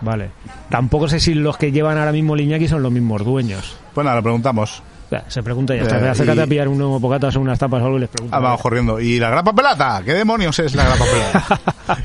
[0.02, 0.30] Vale.
[0.70, 3.78] Tampoco sé si los que llevan ahora mismo el Iñaki son los mismos dueños.
[3.96, 4.84] Bueno, ahora preguntamos.
[5.28, 6.00] Se pregunta y ya está.
[6.00, 8.10] Eh, Acércate y- a pillar un nuevo bocatas o unas tapas o algo y les
[8.10, 8.38] pregunta.
[8.38, 9.00] Ah, vamos corriendo.
[9.00, 10.02] ¿Y la grapa pelata?
[10.06, 11.60] ¿Qué demonios es la grapa pelata?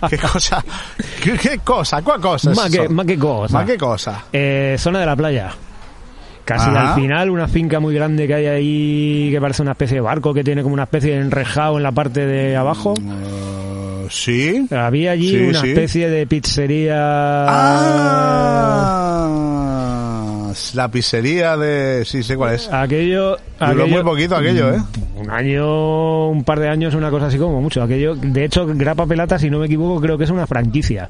[0.10, 0.64] ¿Qué cosa?
[1.22, 2.02] ¿Qué, qué cosa?
[2.02, 2.50] ¿Cuál cosa?
[2.50, 3.54] es Más que, más que cosa.
[3.54, 4.24] ¿Más qué cosa?
[4.32, 5.50] Eh, zona de la playa.
[6.44, 6.90] Casi Ajá.
[6.92, 10.32] al final, una finca muy grande que hay ahí que parece una especie de barco
[10.32, 12.94] que tiene como una especie de enrejado en la parte de abajo.
[13.00, 14.68] Eh, sí.
[14.70, 15.70] Había allí Sí, una sí.
[15.70, 17.46] especie de pizzería.
[17.48, 19.26] Ah,
[20.74, 22.04] la pizzería de...
[22.04, 22.68] Sí, sé cuál es.
[22.72, 23.36] Aquello.
[23.58, 24.80] Duró aquello- muy poquito aquello, ¿eh?
[25.16, 27.82] Un año, un par de años, una cosa así como mucho.
[27.82, 31.08] Aquello, de hecho, Grapa Pelata, si no me equivoco, creo que es una franquicia.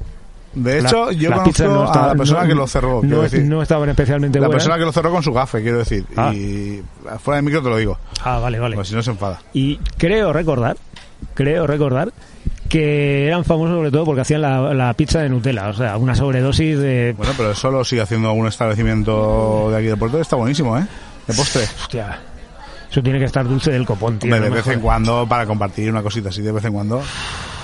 [0.53, 3.43] De hecho, La- yo conozco no a la persona no- que lo cerró, No, decir.
[3.43, 6.05] no estaban especialmente La persona que lo cerró con su gafe, quiero decir.
[6.15, 6.33] Ah.
[6.33, 6.81] Y
[7.19, 7.97] fuera de micro te lo digo.
[8.23, 8.75] Ah, vale, vale.
[8.75, 9.39] Pues si no se enfada.
[9.53, 10.77] Y creo recordar,
[11.35, 12.11] creo recordar
[12.67, 16.15] que eran famosos sobre todo porque hacían la, la pizza de Nutella, o sea, una
[16.15, 17.13] sobredosis de...
[17.17, 20.19] Bueno, pero eso lo sigue haciendo algún establecimiento de aquí de Puerto.
[20.19, 20.85] Está buenísimo, ¿eh?
[21.27, 21.63] De postre.
[21.63, 22.19] Hostia,
[22.89, 24.33] eso tiene que estar dulce del copón, tío.
[24.33, 27.01] Hombre, de vez en cuando, para compartir una cosita así de vez en cuando,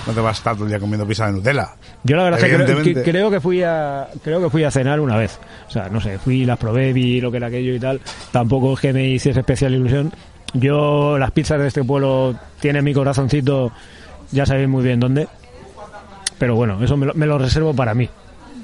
[0.06, 1.70] no te vas a estar todo el día comiendo pizza de Nutella.
[2.04, 3.04] Yo la verdad es que creo, Evidentemente.
[3.04, 5.39] que creo que fui a creo que fui a cenar una vez.
[5.68, 8.02] O sea, no sé, fui, las probé, vi lo que era aquello y tal.
[8.32, 10.12] Tampoco es que me hiciese especial ilusión.
[10.54, 13.72] Yo, las pizzas de este pueblo tienen mi corazoncito,
[14.34, 15.28] ya sabéis muy bien dónde.
[16.38, 18.10] Pero bueno, eso me lo, me lo reservo para mí.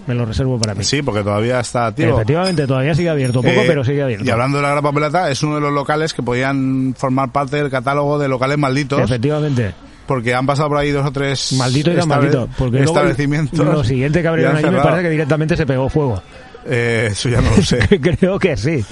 [0.08, 0.84] Me lo reservo para mí.
[0.84, 2.16] Sí, porque todavía está activo.
[2.16, 4.26] Efectivamente, todavía sigue abierto, poco, Eh, pero sigue abierto.
[4.26, 7.58] Y hablando de la grapa pelata, es uno de los locales que podían formar parte
[7.58, 9.72] del catálogo de locales malditos, Efectivamente.
[10.08, 12.50] porque han pasado por ahí dos o tres Maldito y tan maldito.
[12.58, 13.60] Porque luego establecimientos.
[13.60, 16.22] lo siguiente que abrieron allí me parece que directamente se pegó fuego.
[16.66, 17.80] Eh, eso ya no lo sé.
[18.02, 18.84] creo que sí.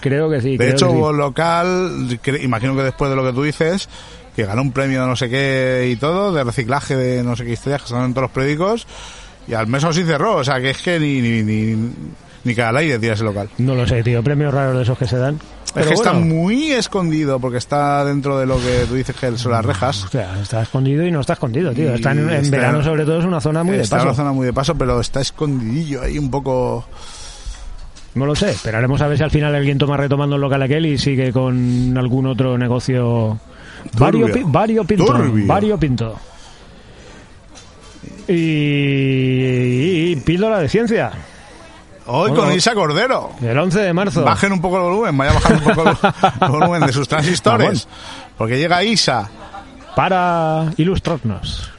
[0.00, 0.50] Creo que sí.
[0.52, 1.18] De creo hecho, que sí.
[1.18, 3.88] local, que- imagino que después de lo que tú dices,
[4.36, 7.44] que ganó un premio de no sé qué y todo, de reciclaje de no sé
[7.44, 8.86] qué historias que salen en todos los periódicos,
[9.48, 11.92] y al mes sí cerró, o sea que es que ni, ni, ni,
[12.44, 13.48] ni cada al aire tira ese local.
[13.58, 14.22] No lo sé, tío.
[14.22, 15.38] Premios raros de esos que se dan.
[15.74, 19.52] es que está muy escondido, porque está dentro de lo que tú dices que son
[19.52, 20.04] las rejas.
[20.04, 21.92] o sea, está escondido y no está escondido, tío.
[21.94, 24.08] Está en, en está- verano, sobre todo, es una zona muy de está en paso.
[24.10, 26.86] una zona muy de paso, pero está escondidillo ahí un poco...
[28.14, 28.50] No lo sé.
[28.50, 31.96] Esperaremos a ver si al final alguien toma retomando el local aquel y sigue con
[31.96, 33.38] algún otro negocio.
[33.98, 35.14] Vario, vario pinto.
[35.46, 36.18] Vario pinto.
[38.28, 41.10] Y, y píldora de ciencia.
[42.06, 42.46] Hoy Bueno.
[42.46, 43.30] con Isa Cordero.
[43.42, 44.24] El 11 de marzo.
[44.24, 47.86] Bajen un poco el volumen, vaya bajando un poco el volumen de sus transistores.
[48.36, 49.28] Porque llega Isa
[49.94, 51.70] Para ilustrarnos.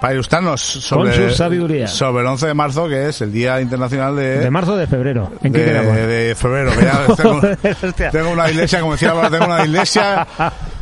[0.00, 1.86] para ilustrarnos sobre, su sabiduría.
[1.88, 5.30] sobre el 11 de marzo, que es el Día Internacional de, De marzo de febrero.
[5.42, 6.70] ¿En qué de, febrero.
[6.72, 10.26] que ya tengo, una iglesia, como decía tengo una iglesia.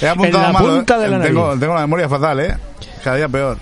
[0.00, 1.60] He apuntado En la mal, punta de la tengo, nariz.
[1.60, 2.56] tengo la memoria fatal, ¿eh?
[3.02, 3.58] Cada día peor.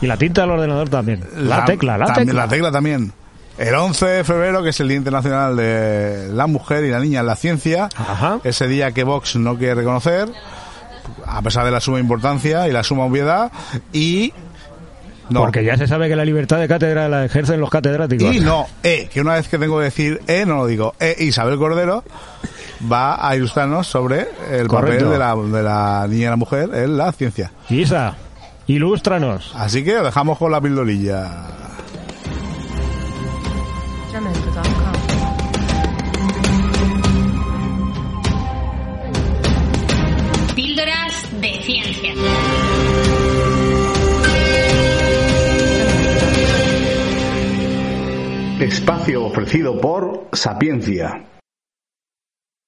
[0.00, 1.24] Y la tinta del ordenador también.
[1.36, 2.42] La, tecla, la también, tecla.
[2.42, 3.12] La tecla también.
[3.56, 7.20] El 11 de febrero, que es el Día Internacional de la Mujer y la Niña
[7.20, 8.40] en la Ciencia, Ajá.
[8.42, 10.28] ese día que Vox no quiere reconocer,
[11.24, 13.52] a pesar de la suma importancia y la suma obviedad,
[13.92, 14.32] y...
[15.30, 15.40] No.
[15.40, 18.34] Porque ya se sabe que la libertad de cátedra la ejercen los catedráticos.
[18.34, 20.94] Y no, E, que una vez que tengo que decir E, no lo digo.
[21.00, 22.04] E, Isabel Cordero
[22.90, 25.04] va a ilustrarnos sobre el Correcto.
[25.06, 27.52] papel de la, de la niña y la mujer en la ciencia.
[27.68, 28.16] Isa,
[28.66, 29.52] ilústranos.
[29.56, 30.60] Así que lo dejamos con la.
[34.12, 34.92] Jamendo.com.
[40.54, 42.14] Píldoras de ciencia.
[48.60, 51.24] Espacio ofrecido por Sapiencia.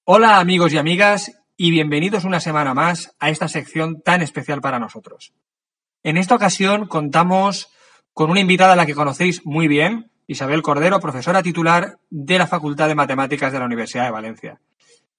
[0.08, 4.78] Hola amigos y amigas y bienvenidos una semana más a esta sección tan especial para
[4.78, 5.34] nosotros.
[6.04, 7.72] En esta ocasión contamos
[8.12, 12.46] con una invitada a la que conocéis muy bien, Isabel Cordero, profesora titular de la
[12.46, 14.60] Facultad de Matemáticas de la Universidad de Valencia.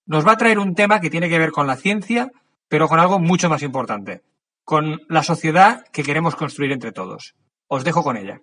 [0.06, 2.32] Nos va a traer un tema que tiene que ver con la ciencia,
[2.70, 4.22] pero con algo mucho más importante,
[4.64, 7.36] con la sociedad que queremos construir entre todos.
[7.68, 8.40] Os dejo con ella.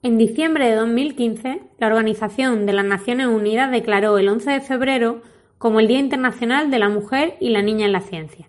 [0.00, 5.22] En diciembre de 2015, la Organización de las Naciones Unidas declaró el 11 de febrero
[5.58, 8.48] como el Día Internacional de la Mujer y la Niña en la Ciencia.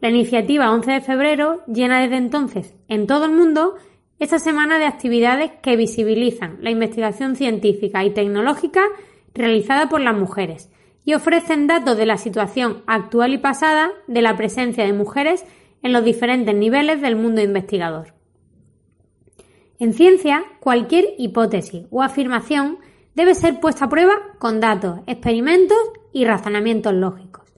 [0.00, 3.76] La iniciativa 11 de febrero llena desde entonces en todo el mundo
[4.18, 8.82] esta semana de actividades que visibilizan la investigación científica y tecnológica
[9.34, 10.68] realizada por las mujeres
[11.04, 15.44] y ofrecen datos de la situación actual y pasada de la presencia de mujeres
[15.84, 18.14] en los diferentes niveles del mundo investigador.
[19.82, 22.78] En ciencia, cualquier hipótesis o afirmación
[23.16, 25.76] debe ser puesta a prueba con datos, experimentos
[26.12, 27.52] y razonamientos lógicos.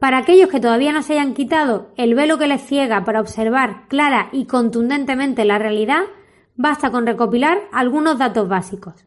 [0.00, 3.86] Para aquellos que todavía no se hayan quitado el velo que les ciega para observar
[3.86, 6.02] clara y contundentemente la realidad,
[6.56, 9.06] basta con recopilar algunos datos básicos.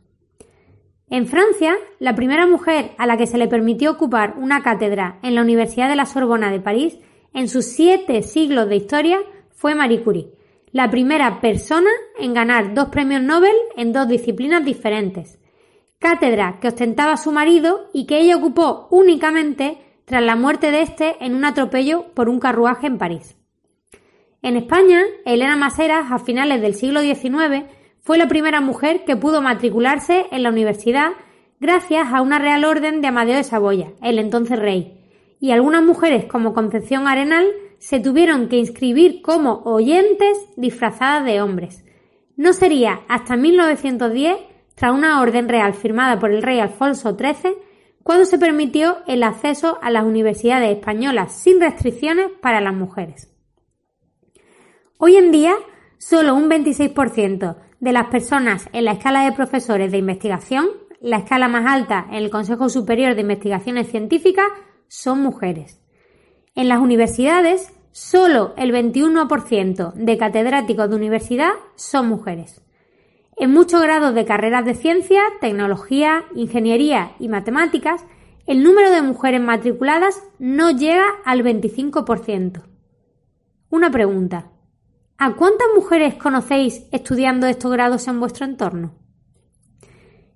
[1.09, 5.35] En Francia, la primera mujer a la que se le permitió ocupar una cátedra en
[5.35, 6.97] la Universidad de la Sorbona de París
[7.33, 9.19] en sus siete siglos de historia
[9.51, 10.36] fue Marie Curie,
[10.77, 15.39] la primera persona en ganar dos premios Nobel en dos disciplinas diferentes,
[15.97, 21.15] cátedra que ostentaba su marido y que ella ocupó únicamente tras la muerte de este
[21.19, 23.35] en un atropello por un carruaje en París.
[24.43, 27.63] En España, Elena Maseras, a finales del siglo XIX,
[28.01, 31.13] fue la primera mujer que pudo matricularse en la universidad
[31.59, 35.01] gracias a una real orden de Amadeo de Saboya, el entonces rey,
[35.39, 37.47] y algunas mujeres como Concepción Arenal
[37.79, 41.83] se tuvieron que inscribir como oyentes disfrazadas de hombres.
[42.35, 44.37] No sería hasta 1910,
[44.75, 47.55] tras una orden real firmada por el rey Alfonso XIII,
[48.03, 53.33] cuando se permitió el acceso a las universidades españolas sin restricciones para las mujeres.
[54.97, 55.55] Hoy en día,
[55.97, 60.67] solo un 26% de las personas en la escala de profesores de investigación,
[61.01, 64.47] la escala más alta en el Consejo Superior de Investigaciones Científicas,
[64.87, 65.81] son mujeres.
[66.57, 72.63] En las universidades, solo el 21% de catedráticos de universidad son mujeres.
[73.37, 78.03] En muchos grados de carreras de ciencia, tecnología, ingeniería y matemáticas,
[78.47, 82.63] el número de mujeres matriculadas no llega al 25%.
[83.69, 84.49] Una pregunta.
[85.19, 88.95] ¿A cuántas mujeres conocéis estudiando estos grados en vuestro entorno?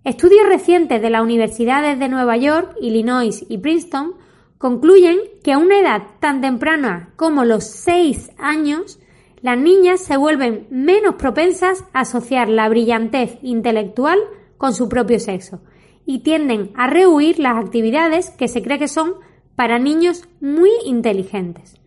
[0.03, 4.21] Estudios recientes de las universidades de Nueva York, Illinois y Princeton
[4.61, 8.99] concluyen que a una edad tan temprana como los 6 años,
[9.41, 14.19] las niñas se vuelven menos propensas a asociar la brillantez intelectual
[14.59, 15.61] con su propio sexo
[16.05, 19.15] y tienden a rehuir las actividades que se cree que son
[19.55, 21.81] para niños muy inteligentes.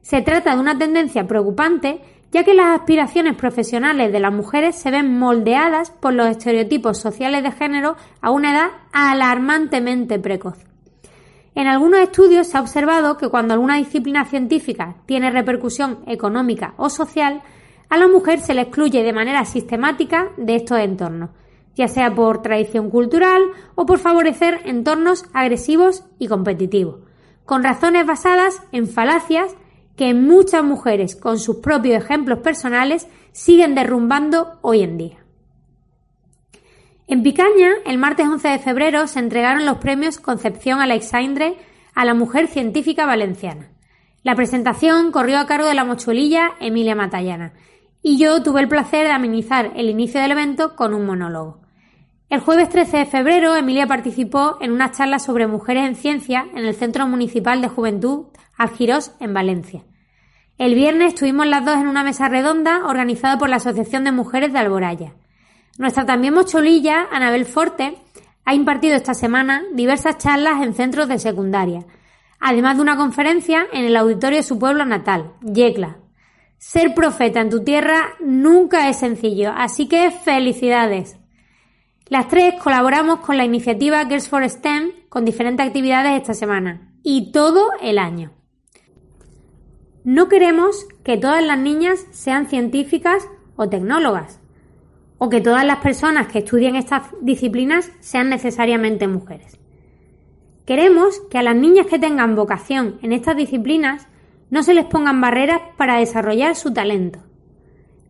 [0.00, 2.00] Se trata de una tendencia preocupante
[2.32, 7.44] ya que las aspiraciones profesionales de las mujeres se ven moldeadas por los estereotipos sociales
[7.44, 10.71] de género a una edad alarmantemente precoz.
[11.54, 16.88] En algunos estudios se ha observado que cuando alguna disciplina científica tiene repercusión económica o
[16.88, 17.42] social,
[17.90, 21.28] a la mujer se le excluye de manera sistemática de estos entornos,
[21.74, 23.42] ya sea por tradición cultural
[23.74, 27.00] o por favorecer entornos agresivos y competitivos,
[27.44, 29.54] con razones basadas en falacias
[29.94, 35.21] que muchas mujeres, con sus propios ejemplos personales, siguen derrumbando hoy en día.
[37.08, 41.56] En Picaña, el martes 11 de febrero, se entregaron los premios Concepción Alexandre
[41.94, 43.70] a la mujer científica valenciana.
[44.22, 47.54] La presentación corrió a cargo de la mochuelilla Emilia Matallana
[48.02, 51.60] y yo tuve el placer de amenizar el inicio del evento con un monólogo.
[52.30, 56.64] El jueves 13 de febrero, Emilia participó en una charla sobre mujeres en ciencia en
[56.64, 59.82] el Centro Municipal de Juventud Algirós, en Valencia.
[60.56, 64.52] El viernes estuvimos las dos en una mesa redonda organizada por la Asociación de Mujeres
[64.52, 65.14] de Alboraya.
[65.82, 67.98] Nuestra también mocholilla, Anabel Forte,
[68.44, 71.84] ha impartido esta semana diversas charlas en centros de secundaria,
[72.38, 75.96] además de una conferencia en el auditorio de su pueblo natal, Yecla.
[76.56, 81.16] Ser profeta en tu tierra nunca es sencillo, así que felicidades.
[82.06, 87.32] Las tres colaboramos con la iniciativa Girls for STEM con diferentes actividades esta semana y
[87.32, 88.30] todo el año.
[90.04, 93.26] No queremos que todas las niñas sean científicas
[93.56, 94.41] o tecnólogas,
[95.24, 99.56] o que todas las personas que estudien estas disciplinas sean necesariamente mujeres.
[100.66, 104.08] Queremos que a las niñas que tengan vocación en estas disciplinas
[104.50, 107.20] no se les pongan barreras para desarrollar su talento.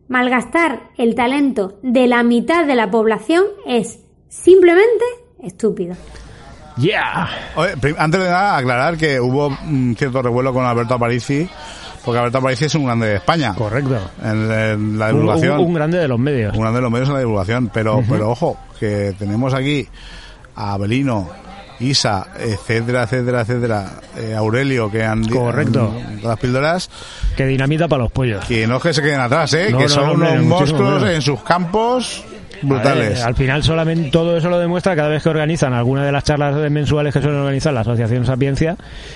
[0.07, 5.05] Malgastar el talento de la mitad de la población es simplemente
[5.43, 5.95] estúpido.
[6.77, 7.29] ¡Yeah!
[7.55, 11.47] Oye, antes de nada, aclarar que hubo un cierto revuelo con Alberto Aparici,
[12.03, 13.53] porque Alberto Aparici es un grande de España.
[13.55, 13.97] Correcto.
[14.23, 15.59] En, en la divulgación.
[15.59, 16.53] un- un grande de los medios.
[16.53, 17.69] un grande de los medios en la divulgación.
[17.73, 19.87] Pero, pero ojo, que tenemos aquí
[20.55, 21.29] a Belino,
[21.79, 23.85] Isa, etcétera, etcétera, etcétera,
[24.17, 25.91] eh, Aurelio, que han Correcto.
[25.95, 26.89] han- las píldoras,
[27.35, 28.45] Que dinamita para los pollos.
[28.45, 29.69] que no es que se queden atrás, ¿eh?
[29.71, 32.23] No, que no, son no, unos monstruos en sus campos
[32.63, 33.23] brutales.
[33.23, 36.55] Al final solamente todo eso lo demuestra cada vez que organizan alguna de las charlas
[36.71, 38.75] mensuales que suelen organizar la Asociación Sapiencia,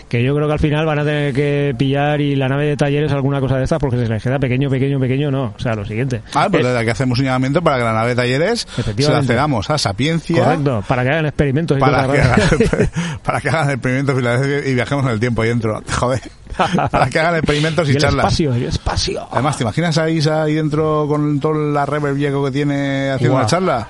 [0.10, 2.78] que yo creo que al final van a tener que pillar y la nave de
[2.78, 5.54] talleres alguna cosa de estas porque se les queda pequeño, pequeño, pequeño, no.
[5.56, 6.22] O sea, lo siguiente.
[6.34, 8.68] Ah, pues Eh, desde aquí hacemos un llamamiento para que la nave de talleres se
[8.78, 9.28] la Efectivamente.
[9.28, 12.40] cedamos a Sapiencia correcto, para que hagan experimentos y para que, hagan,
[13.24, 14.18] para que hagan experimentos
[14.66, 15.82] y viajemos en el tiempo ahí dentro.
[16.00, 16.22] Joder.
[16.92, 18.26] Para que hagan experimentos y, Y el charlas.
[18.26, 19.28] espacio, el espacio.
[19.32, 23.34] Además, ¿te imaginas a Isa ahí dentro con toda la reverb viejo que tiene haciendo
[23.34, 23.44] Guau.
[23.44, 23.88] una charla?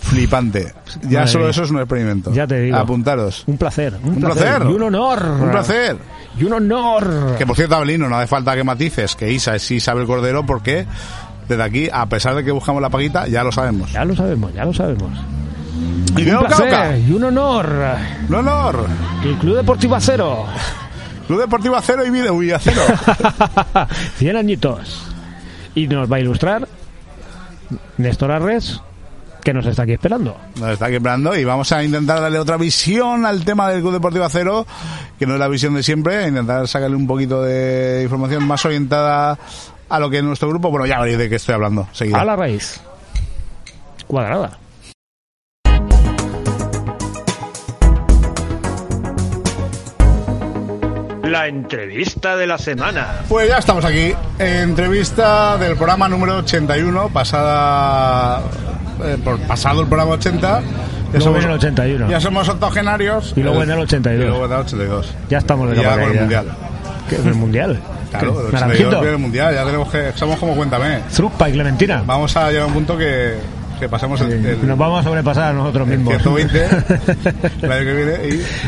[0.00, 0.72] Flipante.
[1.02, 1.50] Ya Madre solo mía.
[1.50, 2.32] eso es un experimento.
[2.32, 2.76] Ya te digo.
[2.76, 3.44] Apuntaros.
[3.46, 4.62] Un placer, un, Un placer.
[4.62, 5.24] y un honor.
[5.40, 5.96] Un placer.
[6.38, 7.34] Y un honor.
[7.36, 10.86] Que por cierto, Abelino, no hace falta que matices que Isa es Isabel Cordero porque
[11.48, 13.92] desde aquí, a pesar de que buscamos la paguita, ya lo sabemos.
[13.92, 15.10] Ya lo sabemos, ya lo sabemos.
[16.16, 17.70] Y un placer y un honor.
[18.28, 18.86] Un honor.
[19.24, 20.46] El Club Deportivo Acero.
[21.30, 22.82] Club Deportivo Acero y Video y Acero.
[24.16, 25.00] 100 añitos.
[25.76, 26.66] Y nos va a ilustrar
[27.98, 28.80] Néstor Arres,
[29.44, 30.36] que nos está aquí esperando.
[30.56, 34.24] Nos está quebrando y vamos a intentar darle otra visión al tema del Club Deportivo
[34.24, 34.66] Acero,
[35.20, 39.38] que no es la visión de siempre, intentar sacarle un poquito de información más orientada
[39.88, 40.68] a lo que es nuestro grupo.
[40.68, 41.86] Bueno, ya veréis de qué estoy hablando.
[41.92, 42.20] Seguida.
[42.20, 42.80] A la raíz.
[44.08, 44.58] Cuadrada.
[51.30, 53.06] La entrevista de la semana.
[53.28, 54.12] Pues ya estamos aquí.
[54.38, 58.40] Entrevista del programa número 81, pasada.
[59.04, 60.40] eh, por pasado el programa 80.
[60.40, 60.60] Ya
[61.12, 62.08] Luego somos, viene el 81.
[62.10, 63.32] ya somos octogenarios.
[63.36, 64.24] Y luego viene el 82.
[64.24, 65.14] Y luego viene el 82.
[65.28, 66.46] Ya estamos de ya con el mundial.
[67.08, 67.80] ¿Qué es el mundial?
[68.10, 68.56] Claro, el ¿Qué?
[68.56, 68.90] 82 Naranjito.
[68.90, 69.54] viene el mundial.
[69.54, 70.12] Ya tenemos que.
[70.16, 71.00] Somos como Cuéntame.
[71.10, 72.02] Zrupa y Clementina.
[72.06, 73.36] Vamos a llegar a un punto que,
[73.80, 76.14] que pasemos el, el- Nos vamos a sobrepasar a nosotros mismos.
[76.14, 76.64] 120
[77.62, 78.12] el año que viene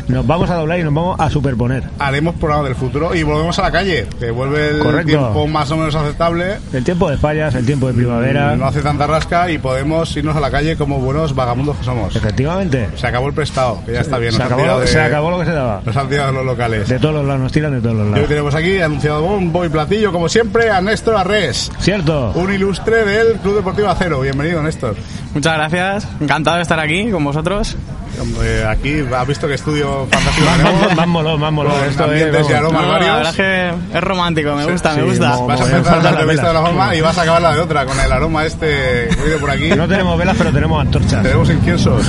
[0.09, 1.85] y Nos vamos a doblar y nos vamos a superponer.
[1.99, 5.07] haremos programa del futuro y volvemos a la calle, que vuelve el Correcto.
[5.07, 8.57] tiempo más o menos aceptable, El tiempo de fallas, el tiempo de primavera.
[8.57, 12.17] no hace tanta rasca y podemos irnos a la calle como buenos vagamundos que somos.
[12.17, 12.89] Efectivamente.
[12.97, 14.33] Se acabó el prestado, que ya está bien.
[14.33, 15.83] Se acabó, lo, de- se acabó lo que se daba.
[15.85, 16.89] Nos han tirado de los locales.
[16.89, 18.29] De todos los lados, nos tiran de todos los Y hoy lados.
[18.29, 22.33] tenemos aquí, anunciado bombo y platillo, como siempre, a Néstor Arres, Cierto.
[22.35, 24.21] un ilustre del Club Deportivo Acero.
[24.21, 24.95] Bienvenido, Néstor.
[25.35, 27.77] Muchas gracias, encantado de estar aquí con vosotros.
[28.21, 31.73] Hombre, aquí has visto que estudio fantástico Más, más, molón, más molón.
[31.73, 32.53] Con Esto es, vamos.
[32.53, 35.29] aromas No, la verdad es que es romántico, me gusta, Sí, me gusta.
[35.31, 37.55] mo- Vas a empezar la las entrevista de una forma y vas a acabar la
[37.55, 38.67] de otra, con el aroma este
[39.09, 39.71] que viene por aquí.
[39.71, 41.23] No tenemos velas, pero tenemos antorchas.
[41.23, 42.05] Tenemos inciensos.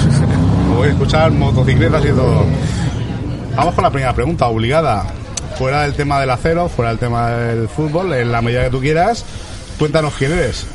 [0.76, 2.46] Voy a escuchar motocicletas y todo.
[3.56, 5.06] Vamos con la primera pregunta, obligada.
[5.58, 8.80] Fuera del tema del acero, fuera del tema del fútbol, en la medida que tú
[8.82, 9.24] quieras,
[9.80, 10.66] cuéntanos quién eres.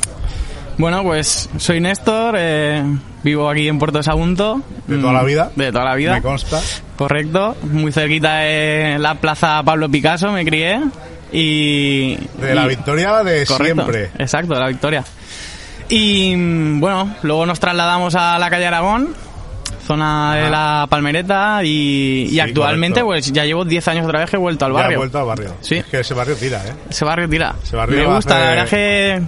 [0.79, 2.81] Bueno, pues soy Néstor, eh,
[3.21, 4.61] vivo aquí en Puerto Sagunto.
[4.87, 5.51] De toda la Mm, vida.
[5.55, 6.13] De toda la vida.
[6.13, 6.59] Me consta.
[6.97, 10.79] Correcto, muy cerquita de la plaza Pablo Picasso me crié.
[11.33, 12.15] Y.
[12.39, 14.09] De la y- victoria de Correcto, siempre.
[14.17, 15.03] Exacto, de la victoria.
[15.89, 19.09] Y mm, bueno, luego nos trasladamos a la calle Aragón,
[19.85, 23.25] zona de la Palmereta, y, y Sí, actualmente correcto.
[23.27, 24.95] pues ya llevo 10 años otra vez que he vuelto al Ya barrio.
[24.95, 25.55] he vuelto al barrio.
[25.59, 25.75] Sí.
[25.75, 26.73] Es que ese barrio tira, ¿eh?
[26.89, 27.55] Ese barrio tira.
[27.61, 29.21] Ese barrio me gusta, la verdad que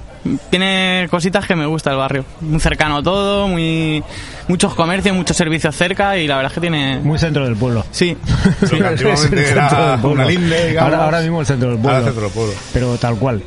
[0.50, 2.26] tiene cositas que me gusta el barrio.
[2.42, 4.04] Muy cercano todo, muy
[4.48, 7.00] muchos comercios, muchos servicios cerca y la verdad es que tiene...
[7.00, 7.86] Muy centro del pueblo.
[7.92, 8.16] Sí,
[8.86, 10.94] antiguamente era una linde, digamos.
[10.94, 11.98] Ahora, ahora mismo el centro del pueblo.
[11.98, 12.54] Ahora el centro del pueblo.
[12.74, 13.42] Pero tal cual.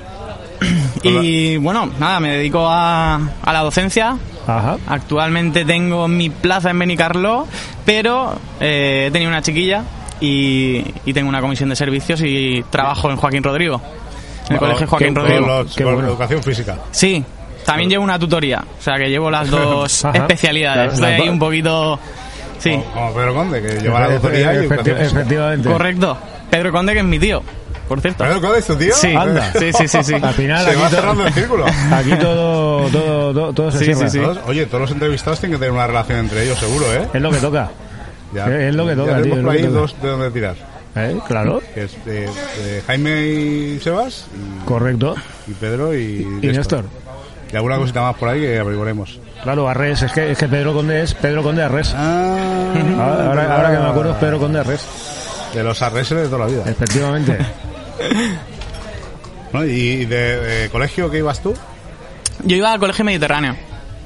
[1.02, 4.16] y bueno, nada, me dedico a, a la docencia.
[4.46, 4.76] Ajá.
[4.86, 7.46] Actualmente tengo mi plaza en Benicarló,
[7.84, 9.84] pero eh, he tenido una chiquilla
[10.20, 13.80] y, y tengo una comisión de servicios y trabajo en Joaquín Rodrigo.
[14.48, 15.40] En el colegio Joaquín qué Rodrigo.
[15.40, 16.08] Con, los- Qué con bueno.
[16.08, 16.76] educación física.
[16.90, 17.24] Sí,
[17.64, 20.18] también llevo una tutoría, o sea que llevo las dos Ajá.
[20.18, 20.94] especialidades.
[20.94, 21.98] Estoy ahí un poquito...
[22.58, 25.02] Sí, Como, como Pedro Conde, que lleva la tutoría y Efecti- educación física.
[25.20, 25.68] Efectivamente.
[25.68, 26.18] correcto.
[26.50, 27.42] Pedro Conde, que es mi tío,
[27.88, 28.24] por cierto.
[28.24, 28.94] ¿Pedro Conde es tu tío?
[28.94, 29.52] Sí, Anda.
[29.58, 30.14] sí, sí, sí, sí.
[30.14, 31.66] Al final Se aquí va cerrando el círculo.
[31.92, 34.08] Aquí todo, todo, todo, todo se Sí, cierra.
[34.08, 34.24] sí, sí.
[34.46, 37.06] Oye, todos los entrevistados tienen que tener una relación entre ellos, seguro, ¿eh?
[37.12, 37.70] Es lo que toca.
[38.34, 40.54] Es lo que toca, ya tío, tenemos por ahí dos de donde tirar.
[40.96, 41.18] ¿Eh?
[41.26, 41.60] Claro.
[41.74, 45.14] Que es de, de Jaime y Sebas y, Correcto.
[45.46, 46.84] y Pedro y, Y Néstor.
[47.52, 49.18] Y alguna cosita más por ahí que averiguaremos.
[49.42, 50.02] Claro, Arres.
[50.02, 51.92] Es que, es que Pedro Conde es Pedro Conde Arres.
[51.96, 54.86] Ah, Ahora, ahora- ahora que me acuerdo es Pedro Conde Arres.
[55.54, 56.62] De los arreses de toda la vida.
[56.66, 57.38] Efectivamente.
[59.52, 59.64] ¿No?
[59.64, 61.54] ¿Y de, de colegio qué ibas tú?
[62.44, 63.54] Yo iba al colegio mediterráneo,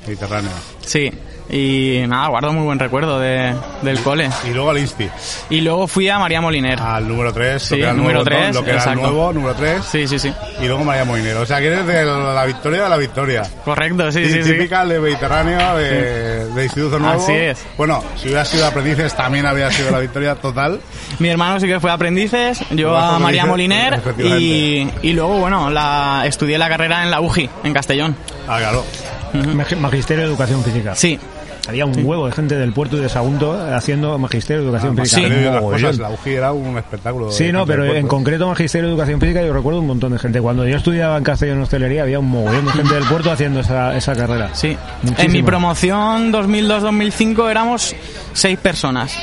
[0.07, 0.51] Mediterráneo.
[0.83, 1.11] sí.
[1.51, 4.29] Y nada, guardo muy buen recuerdo de, del cole.
[4.49, 5.09] Y luego al Insti.
[5.49, 6.79] Y luego fui a María Moliner.
[6.81, 8.37] Al número 3, Sí, lo que era el número nuevo, ¿no?
[8.43, 9.85] tres, lo que era el nuevo, número 3.
[9.85, 10.33] Sí, sí, sí.
[10.61, 11.41] Y luego María Moinero.
[11.41, 13.43] O sea, que eres de la victoria de la victoria.
[13.65, 14.53] Correcto, sí, y sí, sí.
[14.53, 17.23] típica de Mediterráneo, de, de Instituto Nuevo.
[17.23, 17.65] Así es.
[17.79, 20.81] Bueno, si hubiera sido aprendices también habría sido la victoria total.
[21.19, 26.25] Mi hermano sí que fue aprendices, yo a María Moliner y, y luego, bueno, la,
[26.27, 28.15] estudié la carrera en la UGI, en Castellón.
[28.47, 28.85] Ah, claro.
[29.33, 30.95] Mag- Magisterio de Educación Física.
[30.95, 31.19] Sí.
[31.67, 35.21] Había un huevo de gente del puerto y de Sagunto haciendo Magisterio de Educación Física.
[35.23, 35.91] Magisterio y otras Mogollón.
[35.91, 37.31] cosas, la UGI era un espectáculo.
[37.31, 40.41] Sí, no, pero en concreto Magisterio de Educación Física yo recuerdo un montón de gente.
[40.41, 43.97] Cuando yo estudiaba en Castellón Hostelería había un mogollón de gente del puerto haciendo esa,
[43.97, 44.51] esa carrera.
[44.55, 44.77] Sí.
[45.03, 45.27] Muchísimo.
[45.27, 47.95] En mi promoción 2002-2005 éramos
[48.33, 49.15] seis personas.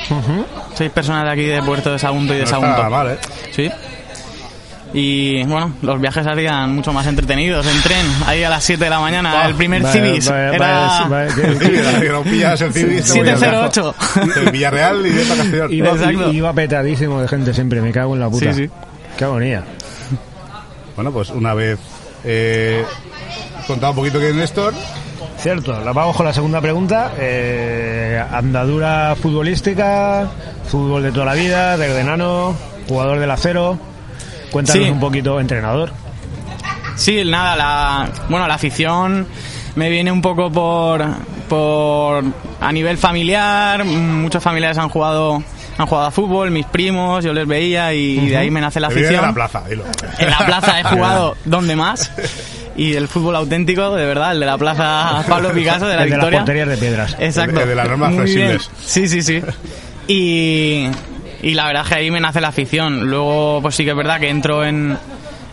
[0.74, 2.90] Seis personas de aquí de Puerto de Sagunto y de No Sagunto.
[2.90, 3.18] mal, ¿eh?
[3.50, 3.70] Sí.
[4.94, 8.90] Y bueno, los viajes harían mucho más entretenidos en tren, ahí a las 7 de
[8.90, 9.32] la mañana.
[9.32, 12.72] Buah, el primer vaya, Cibis vaya, era vaya, vaya, que- Que no pillas el a
[13.02, 13.94] 708.
[14.44, 15.72] El Villarreal y de Castellón.
[15.72, 16.32] Iba, Exacto.
[16.32, 18.52] iba petadísimo de gente siempre, me cago en la puta.
[18.52, 18.70] Sí, sí.
[19.18, 19.64] Qué agonía.
[20.94, 21.78] Bueno, pues una vez
[22.24, 22.84] eh,
[23.66, 24.72] contado un poquito quién es Néstor,
[25.38, 27.12] Cierto, la vamos con la segunda pregunta.
[27.18, 30.26] Eh, andadura futbolística,
[30.66, 32.56] fútbol de toda la vida, desde enano,
[32.88, 33.78] jugador del acero.
[34.50, 34.90] Cuéntanos Sí.
[34.90, 35.90] un poquito, entrenador.
[36.96, 39.26] Sí, nada, la, bueno, la afición
[39.74, 41.04] me viene un poco por,
[41.48, 42.24] por
[42.60, 43.84] a nivel familiar.
[43.84, 45.42] Muchos familiares han jugado
[45.78, 48.86] han jugado a fútbol, mis primos, yo les veía y de ahí me nace la
[48.86, 49.20] afición.
[49.20, 49.84] la plaza, dilo.
[50.18, 52.10] En la plaza he jugado donde más.
[52.78, 56.10] Y el fútbol auténtico, de verdad, el de la plaza Pablo Picasso de la El
[56.10, 56.38] de las Victoria.
[56.40, 57.16] porterías de piedras.
[57.18, 57.50] Exacto.
[57.50, 58.70] El de- el de las normas flexibles.
[58.86, 59.42] Sí, sí, sí.
[60.08, 60.88] Y,
[61.48, 63.08] y la verdad es que ahí me nace la afición.
[63.08, 64.96] Luego, pues sí que es verdad que entro en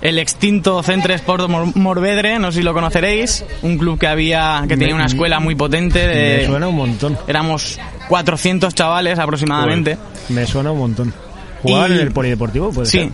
[0.01, 4.63] el extinto Centre Sport Mor- Morvedre, no sé si lo conoceréis, un club que había
[4.67, 7.17] que tenía una escuela muy potente Me de suena un montón.
[7.27, 7.79] éramos
[8.09, 9.97] 400 chavales aproximadamente.
[10.29, 11.13] Me suena un montón.
[11.61, 12.71] ¿Jugaban Y- en el polideportivo?
[12.71, 13.09] Puede Sí, ser?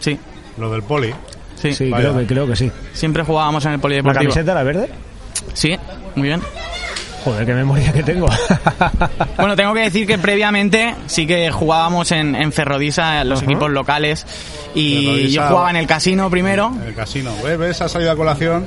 [0.00, 0.18] sí,
[0.58, 1.14] Lo del poli.
[1.62, 1.70] sí.
[1.90, 2.70] Creo que, creo que sí.
[2.92, 4.22] Siempre jugábamos en el ¿La polideportivo.
[4.32, 4.90] camiseta la verde?
[5.54, 5.74] Sí,
[6.14, 6.40] muy bien.
[7.24, 8.26] Joder, qué memoria que tengo.
[9.36, 12.52] Bueno, tengo que decir que previamente sí que jugábamos en, en
[13.24, 13.44] los Ajá.
[13.50, 14.26] equipos locales,
[14.74, 16.72] y yo jugaba en el casino primero.
[16.80, 17.32] En el casino.
[17.44, 17.58] ¿Ves?
[17.58, 17.80] ¿Ves?
[17.82, 18.64] Ha salido a colación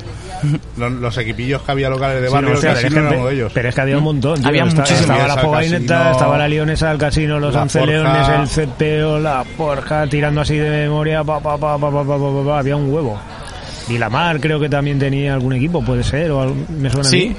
[0.78, 2.50] los, los equipillos que había locales de Sí, barrio.
[2.50, 3.52] no, el pero, es casino era que, uno de ellos.
[3.54, 4.40] pero es que había un montón.
[4.40, 4.48] tío.
[4.48, 5.02] Había muchísimos.
[5.02, 8.42] Estaba la el casino, estaba la Lionesa, el casino, los la Anceleones, Forja.
[8.42, 12.46] el CPO, la Porja, tirando así de memoria, pa, pa, pa, pa, pa, pa, pa,
[12.46, 13.20] pa, había un huevo.
[13.90, 17.08] Y la Mar creo que también tenía algún equipo, puede ser, o algo- me suena
[17.08, 17.30] a Sí.
[17.30, 17.36] mí.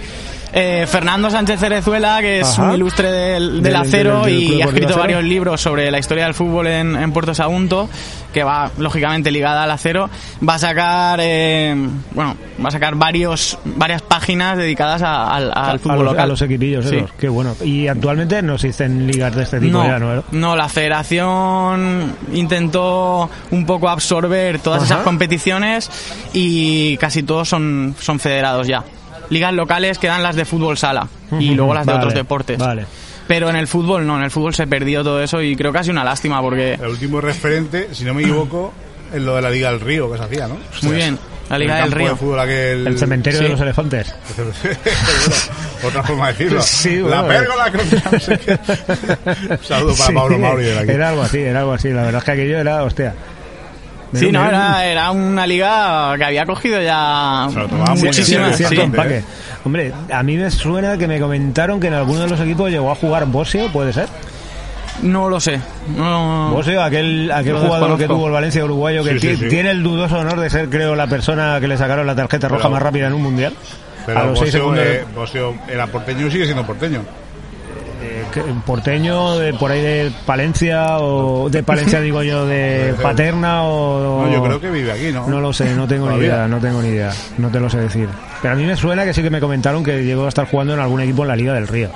[0.53, 2.63] Eh, Fernando Sánchez Cerezuela, que es Ajá.
[2.71, 5.01] un ilustre del, del acero del- del y ha escrito Acero.
[5.01, 7.89] varios libros sobre la historia del fútbol en, en Puerto Sagunto,
[8.33, 10.09] que va lógicamente ligada al acero.
[10.47, 11.77] Va a sacar, eh,
[12.13, 12.35] bueno,
[12.65, 16.25] va a sacar varios, varias páginas dedicadas a- al, al a, fútbol los, local.
[16.25, 16.97] a los equipillos Sí.
[16.97, 17.13] esos.
[17.13, 17.55] Qué bueno.
[17.63, 20.25] Y actualmente no existen ligas de este tipo No, ya, ¿no?
[20.33, 24.95] no, la federación intentó un poco absorber todas Ajá.
[24.95, 25.91] esas competiciones
[26.33, 28.83] y casi todos son, son federados ya.
[29.31, 31.07] Ligas locales quedan las de fútbol sala
[31.39, 32.59] y luego las de vale, otros deportes.
[32.59, 32.87] Vale.
[33.27, 35.79] Pero en el fútbol no, en el fútbol se perdió todo eso y creo que
[35.79, 36.75] ha sido una lástima porque...
[36.75, 38.73] El último referente, si no me equivoco,
[39.13, 40.55] es lo de la Liga del Río que se hacía, ¿no?
[40.55, 41.19] O sea, Muy bien,
[41.51, 42.09] la Liga el del Río.
[42.11, 44.15] de fútbol aquel- El cementerio de los elefantes.
[45.85, 46.63] Otra forma de decirlo.
[46.63, 48.53] Sí, la pérgola, creo que no sé qué.
[49.53, 50.91] Un saludo para Sí, Pablo Mauri de aquí.
[50.91, 51.89] Era algo así, era algo así.
[51.91, 53.15] La verdad es que aquello era, hostia.
[54.15, 57.49] Sí, no, era, era una liga que había cogido ya
[57.97, 58.57] muchísimas...
[58.57, 58.81] sí.
[58.81, 59.23] empaque.
[59.65, 62.91] Hombre, a mí me suena que me comentaron que en alguno de los equipos llegó
[62.91, 64.09] a jugar Bosio, ¿puede ser?
[65.03, 65.61] No lo sé.
[65.97, 69.37] No, Bosio, aquel, aquel Lo jugador que tuvo el Valencia uruguayo, que Sí, sí, ti-
[69.37, 69.49] sí.
[69.49, 72.63] tiene el dudoso honor de ser, creo, la persona que le sacaron la tarjeta roja
[72.63, 73.53] Pero- más rápida en un mundial.
[74.07, 74.85] Pero a los seis Bosio, segundos.
[74.87, 77.03] eh, Bosio era porteño y sigue siendo porteño.
[78.37, 84.27] Eh, porteño, de por ahí de Palencia, o de Palencia digo yo, de Paterna, o.
[84.27, 85.27] No, yo creo que vive aquí, ¿no?
[85.29, 87.79] No lo sé, no tengo ni idea, no tengo ni idea, no te lo sé
[87.79, 88.09] decir.
[88.43, 90.75] Pero a mí me suena que sí que me comentaron que llegó a estar jugando
[90.75, 91.91] en algún equipo en la Liga del Río.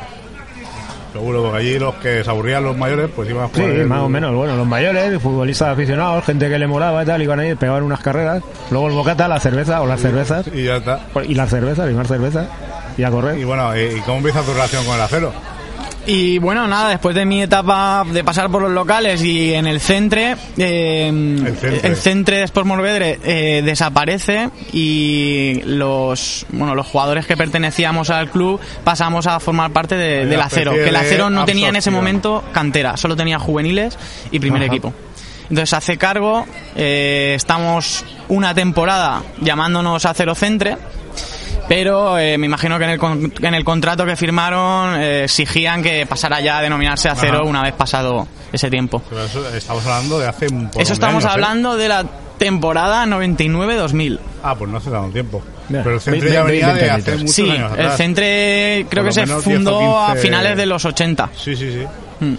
[1.12, 3.70] Seguro, porque allí los que se aburrían los mayores, pues iban a Sí, jugar.
[3.70, 4.34] el- más o menos.
[4.34, 7.82] Bueno, los mayores, futbolistas aficionados, gente que le molaba y tal, iban a ir, pegaban
[7.82, 8.42] unas carreras.
[8.70, 10.46] Luego el bocata, la cerveza o las cervezas.
[10.54, 11.00] Y ya está.
[11.28, 12.46] Y las cervezas, y más cervezas.
[12.96, 13.38] Y a correr.
[13.38, 15.32] Y bueno, ¿y cómo empieza tu relación con el acero?
[16.04, 19.80] Y bueno, nada, después de mi etapa de pasar por los locales y en el
[19.80, 21.94] centre, eh, el, centre.
[21.94, 28.58] centre de Sport Morvedre eh, desaparece y los bueno los jugadores que pertenecíamos al club
[28.82, 30.72] pasamos a formar parte de- del acero.
[30.72, 33.96] Que el acero no tenía en ese momento cantera, solo tenía juveniles
[34.32, 34.72] y primer Ajá.
[34.72, 34.92] equipo.
[35.50, 40.78] Entonces hace cargo, eh, estamos una temporada llamándonos Acero Centre,
[41.68, 45.82] pero eh, me imagino que en el, con- en el contrato que firmaron eh, exigían
[45.82, 47.44] que pasara ya a denominarse Acero Ajá.
[47.44, 49.02] una vez pasado ese tiempo.
[49.08, 52.04] Pero eso estamos hablando de hace un poco Eso estamos hablando de la
[52.38, 54.18] temporada 99-2000.
[54.42, 55.42] Ah, pues no hace tanto tiempo.
[55.70, 57.90] Pero el centro ya venía de hace muchos Sí, años el.
[57.92, 60.22] Centre creo que se 10 fundó a 15.
[60.22, 61.30] finales de los 80.
[61.36, 61.86] Sí, sí, sí.
[62.24, 62.34] Mm.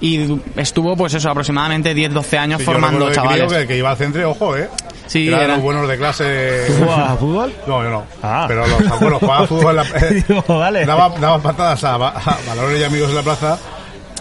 [0.00, 3.50] Y estuvo, pues eso, aproximadamente 10-12 años Sí, yo formando de chavales.
[3.50, 4.68] que el que iba al centro, ojo, ¿eh?
[5.06, 6.64] Sí, eran era- los buenos de clase.
[6.66, 7.52] ¿Tú jugabas a fútbol?
[7.66, 8.04] No, yo no.
[8.22, 8.44] Ah.
[8.48, 9.78] Pero los abuelos jugaban a fútbol.
[9.78, 10.86] En la, vale.
[10.86, 13.58] Daban daban patadas a, va- a valores y amigos en la plaza.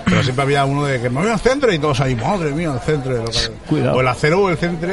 [0.06, 2.72] Pero siempre había uno de que me voy al centro y todos ahí, madre mía,
[2.74, 3.14] al centro.
[3.14, 3.98] Lo que- Cuidado.
[3.98, 4.90] O el acero o el centro.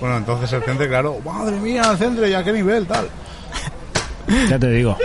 [0.00, 3.08] Bueno, entonces el centro, claro, madre mía, el centro y a qué nivel, tal.
[4.48, 4.96] Ya te digo.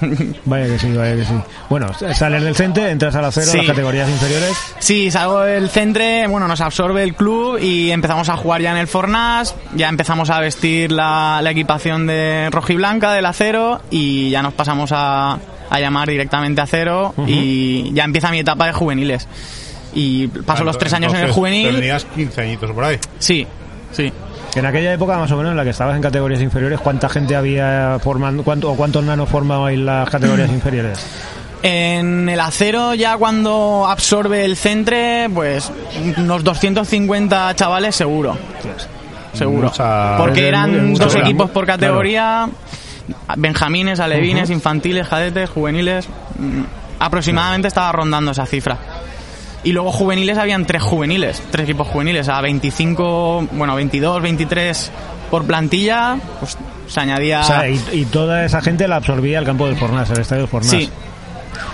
[0.44, 1.34] Vaya que sí, vaya que sí.
[1.68, 3.56] Bueno, sales del CENTE, entras al acero, Sí.
[3.58, 4.56] las categorías inferiores.
[4.78, 8.78] Sí, salgo del centre, bueno, nos absorbe el club y empezamos a jugar ya en
[8.78, 14.42] el Fornas, ya empezamos a vestir la, la equipación de rojiblanca del acero y ya
[14.42, 15.38] nos pasamos a,
[15.70, 19.26] a llamar directamente acero y ya empieza mi etapa de juveniles.
[19.94, 21.72] Y paso los tres años en el juvenil.
[21.76, 22.98] Tenías 15 añitos por ahí.
[23.20, 23.46] Sí,
[23.92, 24.12] sí.
[24.54, 27.34] En aquella época, más o menos, en la que estabas en categorías inferiores, ¿cuánta gente
[27.34, 31.04] había formando, cuánto, o cuántos nanos formaban en las categorías inferiores?
[31.62, 35.72] En el acero ya cuando absorbe el centre, pues
[36.18, 38.36] unos 250 chavales seguro.
[39.32, 39.68] Seguro.
[39.68, 42.48] Mucha- Porque eran mucho dos equipos por categoría,
[43.36, 46.06] benjamines, alevines, infantiles, cadetes, juveniles.
[46.38, 46.62] mm,
[47.00, 48.78] Aproximadamente estaba rondando esa cifra.
[49.64, 54.92] Y luego juveniles habían tres juveniles, tres equipos juveniles, a 25, bueno, 22, 23
[55.30, 56.56] por plantilla, pues
[56.86, 57.40] se añadía...
[57.40, 60.42] O sea, y, y toda esa gente la absorbía el campo del Fornás, el estadio
[60.42, 60.70] del Fornás.
[60.70, 60.90] Sí.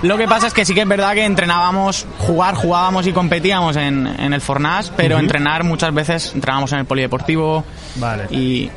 [0.02, 3.76] Lo que pasa es que sí que es verdad que entrenábamos, jugar, jugábamos y competíamos
[3.76, 7.64] en, en el Fornás, pero entrenar muchas veces entrenábamos en el polideportivo
[7.96, 8.24] Vale.
[8.30, 8.70] y,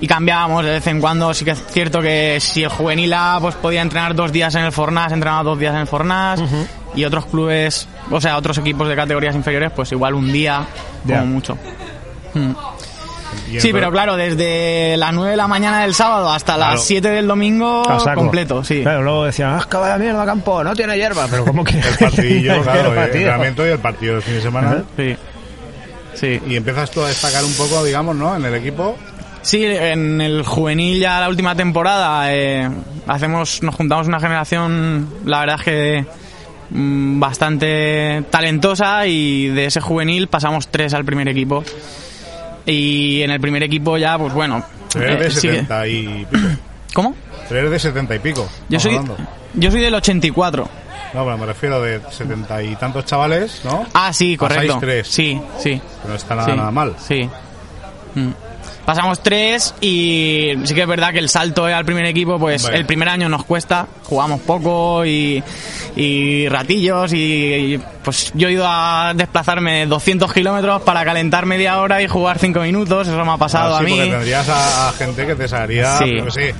[0.00, 1.32] y cambiábamos de vez en cuando.
[1.34, 4.64] Sí que es cierto que si el juvenil A pues podía entrenar dos días en
[4.64, 6.42] el Fornás, entrenaba dos días en el Fornás
[6.94, 10.66] y otros clubes, o sea, otros equipos de categorías inferiores, pues igual un día
[11.04, 11.20] Ya.
[11.20, 11.56] como mucho.
[12.34, 12.50] Mm.
[13.52, 16.72] Y Sí, pero claro, desde las 9 de la mañana del sábado hasta Claro.
[16.72, 17.82] las 7 del domingo,
[18.14, 18.82] completo, sí.
[18.82, 22.62] Claro, luego decían, ah, vaya mierda campo, no tiene hierba, pero ¿cómo que El partidillo,
[22.62, 23.18] claro, el partido?
[23.20, 24.82] entrenamiento y el partido del fin de semana.
[24.96, 25.16] Sí.
[26.14, 26.40] Sí.
[26.48, 28.34] Y empiezas tú a destacar un poco, digamos, ¿no?
[28.34, 28.96] En el equipo.
[29.42, 32.68] Sí, en el juvenil ya la última temporada eh,
[33.06, 36.06] hacemos, nos juntamos una generación, la verdad es que
[36.70, 41.64] bastante talentosa y de ese juvenil pasamos tres al primer equipo.
[42.66, 44.64] Y en el primer equipo ya, pues bueno.
[44.88, 46.48] Tres de eh, sí que- 70 y pico.
[46.94, 47.14] ¿Cómo?
[47.48, 48.48] Tres de 70 y pico.
[48.68, 49.16] Yo soy, hablando.
[49.54, 50.68] yo soy del 84.
[51.14, 53.86] No, pero me refiero de 70 y tantos chavales, ¿no?
[53.94, 54.78] Ah, sí, Pasáis correcto.
[54.80, 55.08] tres.
[55.08, 55.80] Sí, sí.
[56.02, 56.94] Que no está nada, sí, nada mal.
[56.98, 57.28] Sí.
[58.14, 58.30] Mm.
[58.88, 62.78] Pasamos tres y sí que es verdad que el salto al primer equipo, pues Vale.
[62.78, 65.42] el primer año nos cuesta, jugamos poco y,
[65.94, 67.16] y ratillos y,
[67.74, 72.38] y, pues yo he ido a desplazarme 200 kilómetros para calentar media hora y jugar
[72.38, 73.90] 5 minutos, eso me ha pasado Ah, a sí, mí.
[73.98, 76.04] porque tendrías a, a gente que te sacaría, Sí.
[76.24, 76.54] qué sé,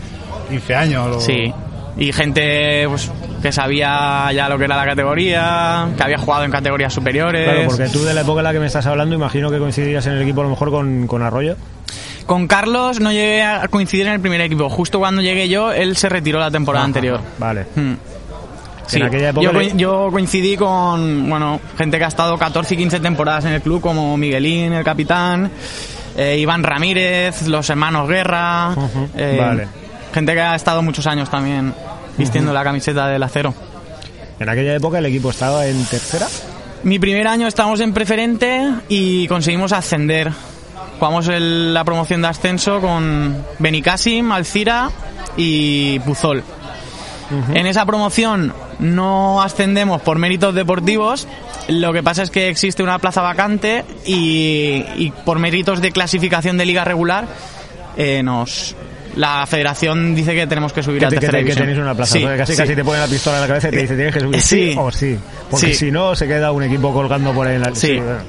[0.51, 1.17] 15 años.
[1.17, 1.51] o- Sí.
[1.97, 3.11] Y gente pues,
[3.43, 7.43] que sabía ya lo que era la categoría, que había jugado en categorías superiores.
[7.49, 10.07] Claro, porque tú de la época en la que me estás hablando, imagino que coincidías
[10.07, 11.57] en el equipo a lo mejor con, con Arroyo.
[12.29, 14.69] Con Carlos no llegué a coincidir en el primer equipo.
[14.69, 17.21] Justo cuando llegué yo, él se retiró la temporada anterior.
[17.39, 17.65] Vale.
[17.75, 17.95] Hmm.
[18.87, 19.01] Sí.
[19.03, 23.01] aquella época yo, le- yo coincidí con bueno gente que ha estado 14 y 15
[23.01, 25.51] temporadas en el club, como Miguelín, el capitán,
[26.17, 28.75] eh, Iván Ramírez, los hermanos Guerra,
[29.17, 29.69] eh, Vale.
[30.13, 31.73] gente que ha estado muchos años también
[32.19, 33.55] vistiendo la camiseta del acero.
[34.39, 36.27] En aquella época el equipo estaba en tercera.
[36.83, 40.31] Mi primer año estábamos en preferente y conseguimos ascender.
[40.99, 44.91] Jugamos el- la promoción de ascenso con Benicassim, Alcira
[45.37, 46.43] y Puzol.
[47.53, 51.29] En esa promoción no ascendemos por méritos deportivos,
[51.69, 56.57] lo que pasa es que existe una plaza vacante y, y por méritos de clasificación
[56.57, 57.27] de liga regular
[57.99, 58.75] eh, nos
[59.17, 61.67] la federación dice que tenemos que subir Que, a te- que, tercera te- que división.
[61.67, 62.13] tenéis una plaza.
[62.15, 62.59] Sí, casi sí.
[62.63, 64.73] casi te ponen la pistola en la cabeza y te dice tienes que subir sí,
[64.73, 64.77] Sí.
[64.79, 65.19] o sí.
[65.51, 67.75] Porque si no, se queda un equipo colgando por ahí en la...
[67.75, 67.95] Sí.
[67.97, 68.21] bueno.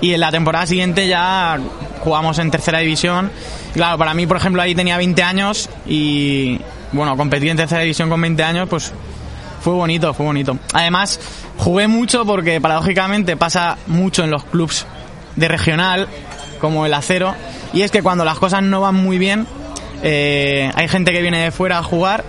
[0.00, 1.58] Y en la temporada siguiente ya
[2.00, 3.30] jugamos en tercera división.
[3.74, 6.58] Claro, para mí, por ejemplo, ahí tenía 20 años y,
[6.92, 8.92] bueno, competir en tercera división con 20 años, pues
[9.60, 10.58] fue bonito, fue bonito.
[10.72, 11.20] Además,
[11.58, 14.86] jugué mucho porque paradójicamente pasa mucho en los clubs
[15.36, 16.08] de regional,
[16.60, 17.34] como el acero,
[17.74, 19.46] y es que cuando las cosas no van muy bien,
[20.02, 22.24] eh, hay gente que viene de fuera a jugar,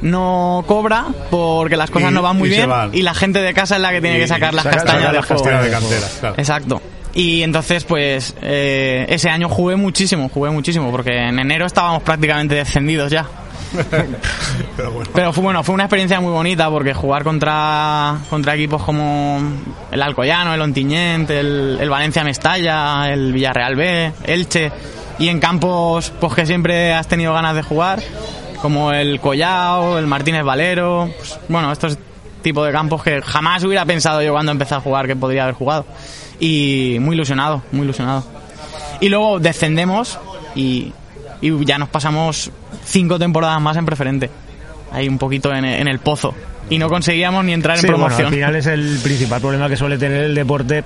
[0.00, 2.90] no cobra porque las cosas Y- no van muy bien van.
[2.92, 4.94] y la gente de casa es la que tiene Y- que sacar las saca- castañas
[5.02, 6.34] saca del las castañas de cantera, claro.
[6.38, 6.82] Exacto.
[7.14, 12.54] Y entonces, pues, eh, ese año jugué muchísimo, jugué muchísimo, porque en enero estábamos prácticamente
[12.54, 13.26] descendidos ya.
[14.76, 15.10] Pero bueno.
[15.14, 19.40] Pero fue, bueno, fue una experiencia muy bonita, porque jugar contra, contra equipos como
[19.90, 24.72] el Alcoyano, el Ontinyent, el, el Valencia Mestalla, el Villarreal B, Elche,
[25.18, 28.02] y en campos pues que siempre has tenido ganas de jugar,
[28.60, 31.98] como el Collao, el Martínez Valero, pues, bueno, estos
[32.42, 35.54] tipos de campos que jamás hubiera pensado yo cuando empecé a jugar que podría haber
[35.54, 35.84] jugado.
[36.44, 38.24] Y muy ilusionado, muy ilusionado.
[39.00, 40.18] Y luego descendemos
[40.56, 40.92] y,
[41.40, 42.50] y ya nos pasamos
[42.84, 44.28] cinco temporadas más en preferente.
[44.90, 46.34] Ahí un poquito en, en el pozo.
[46.68, 48.26] Y no conseguíamos ni entrar Sí, en bueno, promoción.
[48.26, 50.82] al final es el principal problema que suele tener el deporte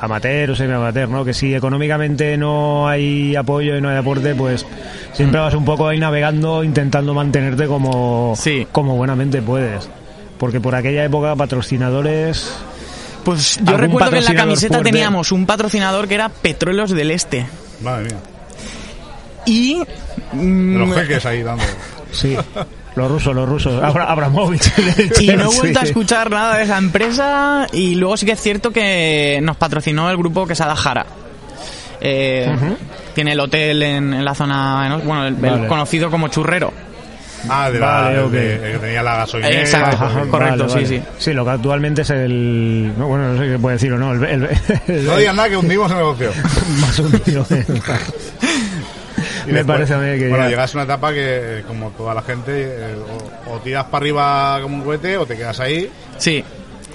[0.00, 1.24] amateur o semi-amateur, ¿no?
[1.24, 4.66] Que si económicamente no hay apoyo y no hay aporte, pues
[5.12, 8.34] siempre vas un poco ahí navegando intentando mantenerte como,
[8.72, 9.88] como buenamente puedes.
[10.38, 12.52] Porque por aquella época patrocinadores...
[13.28, 17.10] Pues yo recuerdo que en la camiseta fuerte- teníamos un patrocinador que era Petróleos del
[17.10, 17.46] Este.
[17.82, 18.16] Madre mía.
[19.46, 19.82] Y...
[20.32, 21.64] mm, Los jeques ahí dando.
[22.10, 22.36] Sí,
[22.96, 23.82] los rusos, los rusos.
[23.82, 24.72] Abra- Abramovich.
[25.20, 28.40] y no he vuelto a escuchar nada de esa empresa y luego sí que es
[28.40, 31.04] cierto que nos patrocinó el grupo Quesada Jara.
[32.00, 32.54] Eh,
[33.14, 34.98] Tiene el hotel en, en la zona, ¿no?
[35.00, 36.72] bueno, el, conocido como Churrero.
[37.48, 39.60] Ah, de la, Vale, de- de que tenía la gasolinera.
[39.60, 39.96] Exacto.
[40.04, 40.86] Ajá, correcto, vale, sí, vale.
[40.88, 41.02] sí.
[41.18, 42.92] Sí, lo que actualmente es el...
[42.98, 44.12] No, bueno, no sé qué puede decir o no.
[44.12, 44.48] El, el-
[44.88, 46.30] el- No digas nada que hundimos el negocio.
[46.80, 47.46] más hundido.
[49.46, 51.64] Y Me después, parece a mí que Bueno, ya- llegas a una etapa que, eh,
[51.66, 52.94] como toda la gente, eh,
[53.46, 55.90] o, o tiras para arriba como un cohete o te quedas ahí.
[56.18, 56.44] Sí.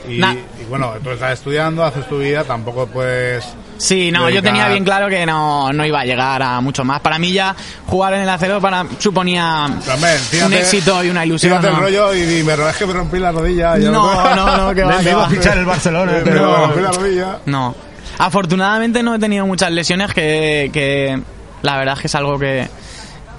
[0.07, 3.45] Y, y bueno, tú estás estudiando, haces tu vida, tampoco puedes.
[3.77, 7.01] Sí, no, yo tenía bien claro que no, no iba a llegar a mucho más.
[7.01, 7.55] Para mí ya
[7.87, 11.59] jugar en el acero para, suponía También, un éxito y una ilusión.
[11.59, 11.81] Tírate el ¿no?
[11.81, 13.77] rollo y dime, es que me rompí la rodilla.
[13.77, 16.67] y No, no, no, que va, Me que iba a fichar el Barcelona, Me pero...
[16.67, 17.39] rompí la rodilla.
[17.45, 17.75] No.
[18.17, 21.19] Afortunadamente no he tenido muchas lesiones que, que
[21.61, 22.67] la verdad es que es algo que,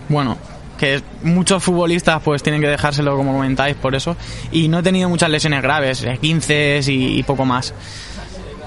[0.08, 0.36] bueno,
[0.78, 4.16] que muchos futbolistas pues tienen que dejárselo como comentáis por eso.
[4.50, 7.72] Y no he tenido muchas lesiones graves, 15 y, y poco más.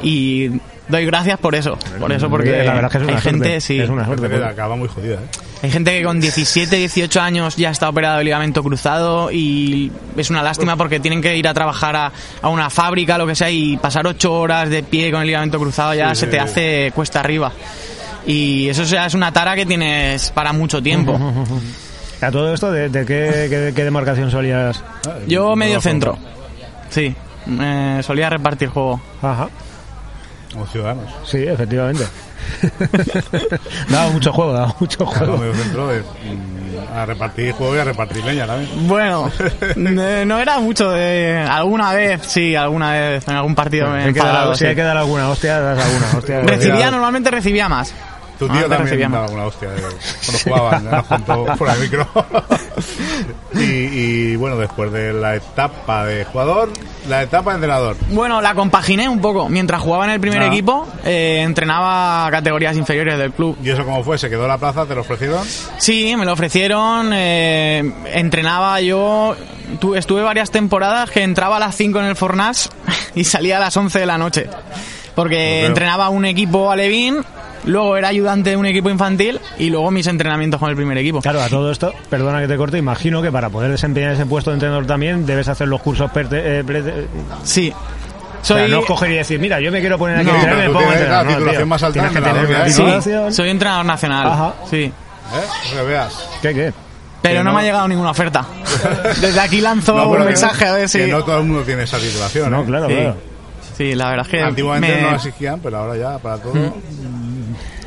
[0.01, 0.49] Y
[0.89, 3.45] doy gracias por eso, por eso porque La verdad es que es una hay gente,
[3.45, 5.27] suerte, sí, es una suerte, porque- acaba muy jodida, ¿eh?
[5.63, 10.29] hay gente que con 17, 18 años ya está operado de ligamento cruzado y es
[10.29, 12.11] una lástima porque tienen que ir a trabajar a,
[12.41, 15.57] a una fábrica, lo que sea, y pasar 8 horas de pie con el ligamento
[15.59, 16.43] cruzado ya Sí, se sí, te sí.
[16.43, 17.51] hace cuesta arriba.
[18.25, 21.17] Y eso ya es una tara que tienes para mucho tiempo.
[22.21, 24.83] A todo esto, ¿de, de qué, qué- qué demarcación solías?
[25.27, 26.17] Yo medio centro.
[26.89, 27.15] Sí,
[27.61, 28.99] eh, solía repartir juego.
[29.21, 29.49] Ajá.
[30.57, 31.13] Como ciudadanos.
[31.23, 32.03] Sí, efectivamente.
[33.89, 35.37] daba mucho juego, daba mucho juego.
[35.53, 38.87] centro de, mm, a repartir juego y a repartir leña también.
[38.87, 39.31] Bueno,
[39.75, 41.37] eh, no era mucho de...
[41.47, 44.59] Alguna vez, sí, alguna vez en algún partido me he Hay que dar- enfadado, si
[44.59, 44.65] sí.
[44.65, 46.41] hay que dar alguna hostia, das alguna hostia.
[46.41, 47.93] Recibía, normalmente recibía más.
[48.39, 52.07] Tu tío Normalmente también daba alguna hostia de- cuando jugaban, nos contó fuera de micro.
[53.53, 56.69] y, y bueno, después de la etapa de jugador,
[57.07, 57.95] la etapa de entrenador.
[58.09, 59.49] Bueno, la compaginé un poco.
[59.49, 60.47] Mientras jugaba en el primer Ah.
[60.47, 63.57] equipo, eh, entrenaba categorías inferiores del club.
[63.63, 64.17] ¿Y eso cómo fue?
[64.17, 64.85] ¿Se quedó la plaza?
[64.85, 65.43] ¿Te lo ofrecieron?
[65.77, 67.11] Sí, me lo ofrecieron.
[67.13, 69.35] eh, entrenaba yo.
[69.81, 72.69] tu- estuve varias temporadas que entraba a las 5 en el Fornas
[73.15, 74.47] y salía a las 11 de la noche.
[75.15, 77.17] Porque entrenaba un equipo alevín,
[77.67, 81.21] luego era ayudante de un equipo infantil y luego mis entrenamientos con el primer equipo.
[81.21, 84.49] Claro, a todo esto, perdona que te corte, imagino que para poder desempeñar ese puesto
[84.51, 87.07] de entrenador también debes hacer los cursos perte- eh,
[87.43, 87.71] Sí.
[87.71, 90.55] O sea, Soy, no coger y decir, mira, yo me quiero poner aquí No, pero
[90.57, 91.09] me pongo entrenar.
[91.09, 92.71] la No, titulación tío, más alta tienes que tener una hay.
[93.01, 94.27] sí, soy entrenador nacional.
[94.27, 94.53] Ajá.
[94.69, 94.83] Sí.
[94.83, 94.91] ¿Eh?
[95.75, 96.29] Que veas.
[96.41, 96.73] ¿Qué, qué?
[97.21, 97.55] Pero no, no.
[97.55, 98.45] me ha llegado ninguna oferta.
[99.21, 100.99] Desde aquí lanzo No, un mensaje a ver si.
[100.99, 102.51] Que no todo el mundo tiene esa titulación.
[102.51, 102.65] No, ¿eh?
[102.67, 102.93] claro, Sí.
[102.95, 103.15] claro.
[103.75, 104.41] Sí, la verdad es que.
[104.41, 106.53] Antiguamente me- no la exigían, pero ahora ya, para todo.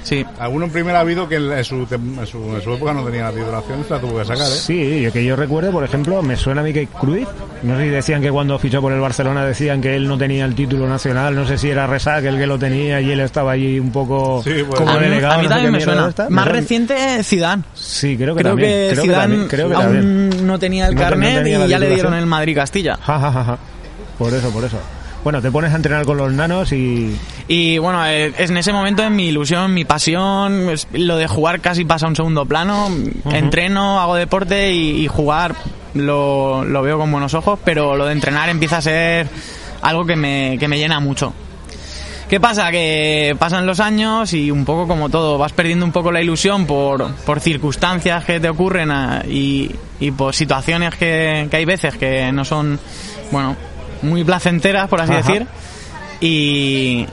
[0.02, 0.24] Sí.
[0.38, 3.24] Alguno en primera ha habido que en su, en, su, en su época no tenía
[3.24, 4.50] la titulación y se la tuvo que sacar, ¿eh?
[4.50, 7.28] Sí, yo que yo recuerde, por ejemplo, me suena a mí que Cruyff,
[7.62, 10.44] no sé si decían que cuando fichó por el Barcelona decían que él no tenía
[10.46, 13.52] el título nacional, no sé si era Resac el que lo tenía y él estaba
[13.52, 14.78] allí un poco Sí, pues.
[14.80, 15.34] como A mí, delegado.
[15.34, 16.28] a mí no sé también qué me suena.
[16.30, 17.62] Más Me reciente, Zidane.
[17.74, 18.70] Sí, creo que Creo también.
[18.70, 20.30] que creo que Zidane también, creo que también.
[20.32, 22.96] aún no tenía el No carnet tenía y ya le dieron el Madrid-Castilla.
[23.02, 23.58] Ja, ja, ja, ja.
[24.18, 24.78] Por eso, por eso.
[25.22, 27.14] Bueno, te pones a entrenar con los nanos y...
[27.46, 31.60] Y bueno, eh, es en ese momento en mi ilusión, mi pasión, lo de jugar
[31.60, 32.88] casi pasa a un segundo plano.
[33.30, 35.54] Entreno, hago deporte y, y jugar
[35.94, 39.28] lo, lo veo con buenos ojos, pero lo de entrenar empieza a ser
[39.82, 41.34] algo que me, que me llena mucho.
[42.28, 42.70] ¿Qué pasa?
[42.70, 46.64] Que pasan los años y un poco como todo, vas perdiendo un poco la ilusión
[46.64, 51.96] por, por circunstancias que te ocurren ah, y, y por situaciones que, que hay veces
[51.96, 52.78] que no son,
[53.32, 53.56] bueno,
[54.02, 55.22] muy placenteras, por así Ajá.
[55.22, 55.46] decir.
[56.20, 57.06] Y,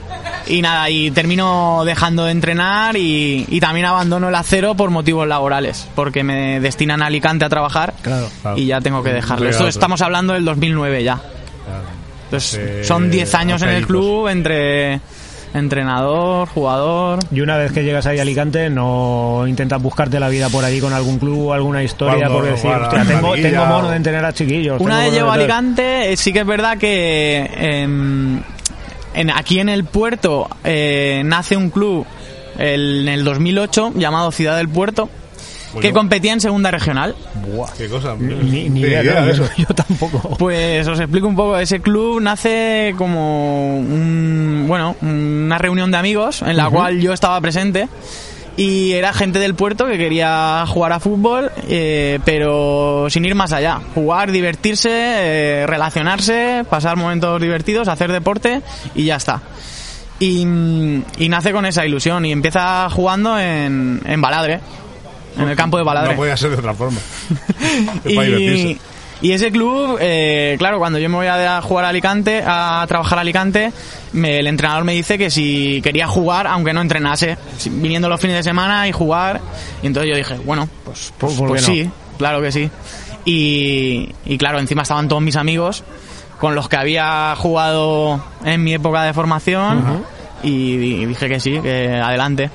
[0.48, 5.26] y nada, y termino dejando de entrenar y, y también abandono el acero por motivos
[5.26, 8.28] laborales, porque me destinan a Alicante a trabajar Claro.
[8.56, 9.48] y ya tengo que dejarlo.
[9.48, 9.74] Esto pues.
[9.76, 11.20] estamos hablando del 2009 ya.
[12.24, 15.00] Entonces, Hace- son 10 años en el hace club entre
[15.54, 17.18] entrenador, jugador.
[17.32, 20.80] Y una vez que llegas ahí a Alicante, no intentas buscarte la vida por allí
[20.80, 24.32] con algún club, alguna historia, Cuando porque decir, hostia, tengo, tengo mono de entrenar a
[24.32, 24.80] chiquillos.
[24.80, 25.34] Una vez llego a.
[25.34, 28.40] Alicante, eh, sí que es verdad que em,
[29.14, 32.04] en, aquí en el puerto eh, nace un club
[32.58, 35.08] el- en el 2008 llamado Ciudad del Puerto,
[35.80, 37.14] que yo- competía en segunda regional.
[37.46, 38.14] Buah, qué cosa.
[38.18, 39.50] Ni, ni idea, de yo, eso.
[39.58, 40.36] yo tampoco.
[40.38, 41.58] Pues os explico un poco.
[41.58, 47.40] Ese club nace como un, bueno, una reunión de amigos en la cual yo estaba
[47.40, 47.88] presente
[48.56, 53.52] y era gente del puerto que quería jugar a fútbol, eh, pero sin ir más
[53.52, 53.78] allá.
[53.94, 58.60] Jugar, divertirse, eh, relacionarse, pasar momentos divertidos, hacer deporte
[58.96, 59.42] y ya está.
[60.20, 60.40] Y,
[61.18, 64.58] y nace con esa ilusión y empieza jugando en, en Baladre,
[65.38, 66.10] en el campo de Baladre.
[66.10, 66.98] No podía ser de otra forma.
[68.04, 68.28] Es para.
[68.28, 68.78] Y,
[69.20, 73.18] y ese club, eh, claro, cuando yo me voy a jugar a Alicante, a trabajar
[73.18, 73.72] a Alicante,
[74.12, 77.36] me- el entrenador me dice que si quería jugar, aunque no entrenase,
[77.70, 79.40] viniendo los fines de semana y jugar.
[79.82, 81.74] Y entonces yo dije, bueno, pues, pues, ¿por qué pues no?
[81.74, 82.70] sí, claro que sí.
[83.24, 85.82] Y, y claro, encima estaban todos mis amigos
[86.38, 90.04] con los que había jugado en mi época de formación
[90.44, 92.50] y, di- dije que sí, que adelante.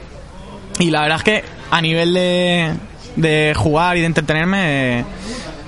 [0.80, 1.44] Y la verdad es que
[1.76, 2.72] a nivel de,
[3.16, 5.06] de jugar y de entretenerme, eh,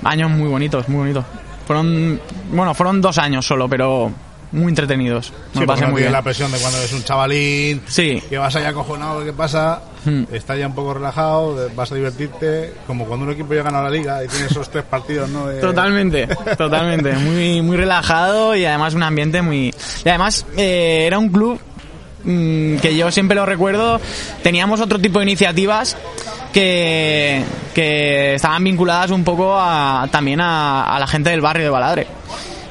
[0.04, 1.24] años muy bonitos, muy bonitos.
[1.66, 2.20] Fueron,
[2.52, 4.12] bueno, fueron dos años solo, pero
[4.52, 5.32] muy entretenidos.
[5.54, 6.12] Me Sí, pasé muy bien.
[6.12, 8.22] la presión de cuando eres un chavalín, Sí.
[8.30, 9.82] que vas allá acojonado, ¿qué pasa?
[10.04, 10.22] Hmm.
[10.32, 13.90] Estás ya un poco relajado, vas a divertirte, como cuando un equipo ya gana la
[13.90, 15.48] liga y tiene esos tres partidos, ¿no?
[15.48, 17.12] De- Totalmente, totalmente.
[17.14, 19.74] Muy, muy relajado y además un ambiente muy...
[20.04, 21.58] Y además eh, era un club
[22.26, 24.00] mm, que yo siempre lo recuerdo.
[24.42, 25.96] Teníamos otro tipo de iniciativas
[26.52, 27.42] que,
[27.74, 32.06] que estaban vinculadas un poco a, también a, a la gente del barrio de Baladre.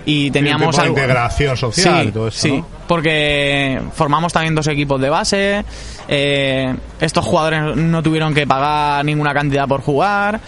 [0.08, 2.68] Y teníamos algo- integración social Sí, y todo eso, sí, ¿no?
[2.88, 5.66] porque formamos también dos equipos de base.
[6.08, 10.40] eh, estos jugadores no tuvieron que pagar ninguna cantidad por jugar.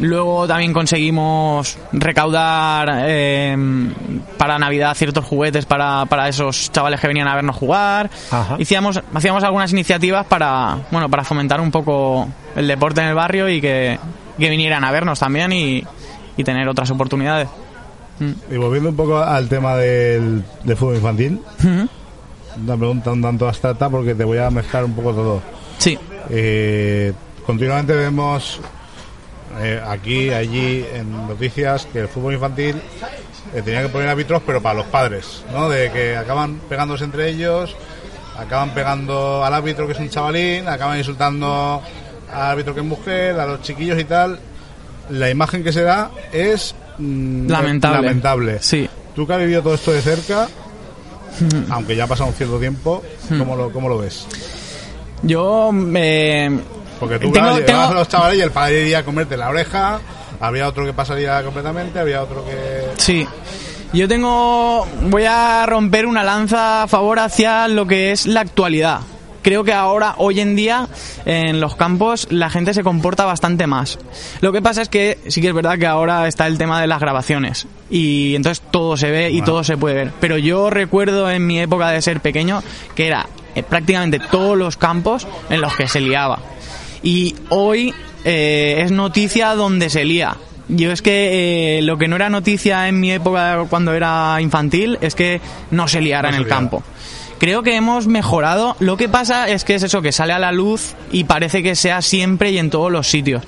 [0.00, 3.56] Luego también conseguimos recaudar eh,
[4.38, 8.10] para Navidad ciertos juguetes para, para esos chavales que venían a vernos jugar.
[8.30, 8.56] Ajá.
[8.60, 13.48] Hacíamos, hacíamos algunas iniciativas para, bueno, para fomentar un poco el deporte en el barrio
[13.48, 13.98] y que,
[14.38, 15.84] que vinieran a vernos también y,
[16.36, 17.48] y tener otras oportunidades.
[18.50, 21.40] Y volviendo un poco al tema del, del fútbol infantil,
[22.62, 25.42] una pregunta un tanto abstracta porque te voy a mezclar un poco todo.
[25.78, 25.98] Sí.
[26.28, 27.12] Eh,
[27.46, 28.60] continuamente vemos
[29.58, 32.76] eh, aquí, allí, en noticias que el fútbol infantil
[33.54, 35.68] eh, tenía que poner árbitros, pero para los padres, ¿no?
[35.68, 37.74] De que acaban pegándose entre ellos,
[38.38, 41.82] acaban pegando al árbitro que es un chavalín, acaban insultando
[42.32, 44.38] al árbitro que es mujer, a los chiquillos y tal.
[45.10, 48.02] La imagen que se da es mm, Lamentable.
[48.02, 48.58] lamentable.
[48.62, 48.88] Sí.
[49.14, 50.46] Tú que has vivido todo esto de cerca,
[51.70, 54.26] aunque ya ha pasado un cierto tiempo, ¿cómo lo, cómo lo ves?
[55.22, 56.58] Yo eh,
[57.00, 59.48] Porque tú Tengo- llevabas tengo- a los chavales y el padre iría a comerte la
[59.48, 59.98] oreja,
[60.38, 62.90] había otro que pasaría completamente, había otro que...
[62.98, 63.26] Sí.
[63.92, 64.86] Yo tengo.
[65.08, 69.00] Voy a romper una lanza a favor hacia lo que es la actualidad.
[69.42, 70.86] Creo que ahora, hoy en día,
[71.24, 73.98] en los campos, la gente se comporta bastante más.
[74.42, 76.86] Lo que pasa es que sí que es verdad que ahora está el tema de
[76.86, 77.66] las grabaciones.
[77.88, 79.46] Y entonces todo se ve y Bueno.
[79.46, 80.12] todo se puede ver.
[80.20, 82.62] Pero yo recuerdo en mi época de ser pequeño
[82.94, 83.26] que era
[83.56, 86.38] eh, prácticamente todos los campos en los que se liaba.
[87.02, 87.94] Y hoy
[88.24, 90.36] eh, es noticia donde se lía.
[90.68, 94.98] Yo es que eh, lo que no era noticia en mi época cuando era infantil
[95.00, 95.40] es que
[95.72, 96.56] no se liara No en se el liara.
[96.60, 96.82] campo.
[97.38, 98.76] Creo que hemos mejorado.
[98.80, 101.74] Lo que pasa es que es eso, que sale a la luz y parece que
[101.74, 103.42] sea siempre y en todos los sitios.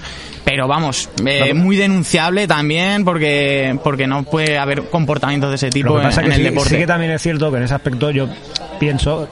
[0.44, 5.90] Pero vamos, eh, muy denunciable también porque, porque no puede haber comportamientos de ese tipo
[5.90, 6.70] Lo que en, pasa en que el sí, deporte.
[6.70, 8.28] sí que también es cierto que en ese aspecto yo
[8.80, 9.28] pienso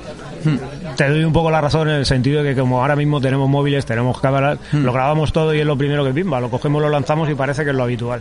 [0.97, 3.49] te doy un poco la razón en el sentido de que como ahora mismo tenemos
[3.49, 6.89] móviles, tenemos cámaras, lo grabamos todo y es lo primero que pimba, lo cogemos, lo
[6.89, 8.21] lanzamos y parece que es lo habitual.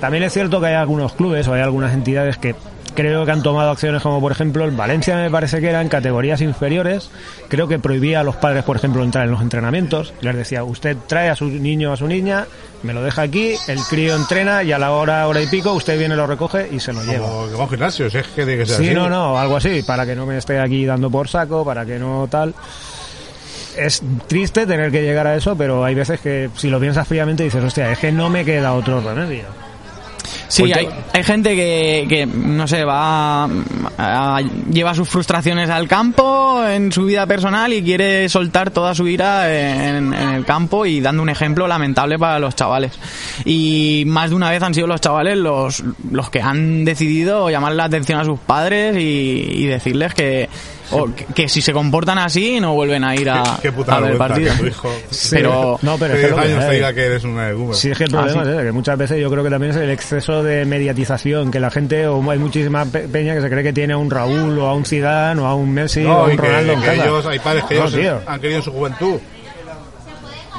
[0.00, 2.54] También es cierto que hay algunos clubes o hay algunas entidades que
[2.94, 5.88] creo que han tomado acciones como por ejemplo el Valencia me parece que era en
[5.88, 7.10] categorías inferiores,
[7.48, 10.96] creo que prohibía a los padres por ejemplo entrar en los entrenamientos, les decía usted
[11.06, 12.46] trae a su niño o a su niña,
[12.82, 15.98] me lo deja aquí, el crío entrena y a la hora, hora y pico usted
[15.98, 17.26] viene, lo recoge y se lo lleva.
[17.26, 18.94] Como que va a un gimnasio, si es que tiene que ser Sí, así.
[18.94, 21.98] no, no, algo así, para que no me esté aquí dando por saco, para que
[21.98, 22.54] no tal.
[23.76, 27.42] Es triste tener que llegar a eso, pero hay veces que si lo piensas fríamente
[27.42, 29.44] dices, hostia, es que no me queda otro remedio.
[30.48, 36.64] Sí, hay, hay gente que, que, no sé, va a- lleva sus frustraciones al campo
[36.66, 41.00] en su vida personal y quiere soltar toda su ira en, en el campo y
[41.00, 42.92] dando un ejemplo lamentable para los chavales.
[43.44, 47.72] Y más de una vez han sido los chavales los, los que han decidido llamar
[47.72, 49.00] la atención a sus padres y,
[49.50, 50.48] y decirles que,
[50.90, 54.18] O que, que si se comportan así no vuelven a ir a, Qué a ver
[54.18, 54.54] partidos.
[54.56, 54.90] que tu hijo
[55.30, 56.76] Pero No, pero que es que 10 lo que años te hay.
[56.76, 57.74] diga que eres un energúmeno.
[57.74, 58.48] Sí, es que el Ah, problema sí.
[58.50, 61.60] es ese, que muchas veces yo creo que también es el exceso de mediatización, que
[61.60, 64.58] la gente, o hay muchísima pe- peña que se cree que tiene a un Raúl,
[64.58, 66.80] o a un Zidane, o a un Messi, o a un y que, Ronaldo en
[66.80, 67.04] que casa.
[67.04, 68.20] ellos, hay padres que No, ellos tío.
[68.26, 69.16] han querido en su juventud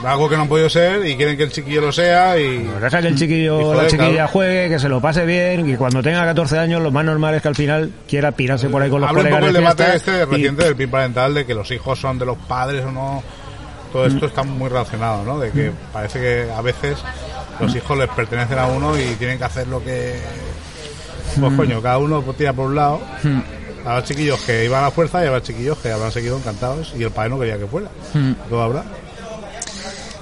[0.06, 3.02] algo que no han podido ser y quieren que el chiquillo lo sea y deja
[3.02, 4.28] que el chiquillo joder, la chiquilla claro.
[4.30, 7.42] juegue, que se lo pase bien, y cuando tenga 14 años lo más normal es
[7.42, 9.96] que al final quiera pirarse por ahí con los un colegas poco el de debate
[9.96, 12.92] este y- reciente del PIN parental de que los hijos son de los padres o
[12.92, 13.24] no.
[13.92, 15.40] Todo esto está muy relacionado, ¿no?
[15.40, 16.98] De que parece que a veces
[17.62, 20.16] los hijos les pertenecen a uno y tienen que hacer lo que.
[21.40, 23.00] Pues coño, cada uno tira por un lado.
[23.86, 27.04] Habrá chiquillos que iban a la fuerza y habrá chiquillos que habrán seguido encantados y
[27.04, 27.88] el padre no quería que fuera.
[28.50, 28.84] Todo habrá.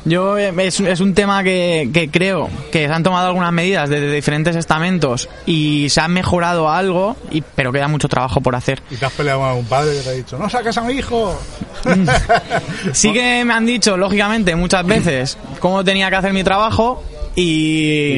[0.06, 3.90] Yo eh, es, es un tema que, que creo que se han tomado algunas medidas
[3.90, 8.82] desde diferentes estamentos y se ha mejorado algo, y, pero queda mucho trabajo por hacer.
[8.92, 10.94] Y te has peleado con algún padre que te ha dicho, no saques a mi
[10.94, 11.40] hijo.
[12.94, 17.04] Sí que me han dicho, lógicamente, muchas veces cómo tenía que hacer mi trabajo
[17.36, 18.16] y,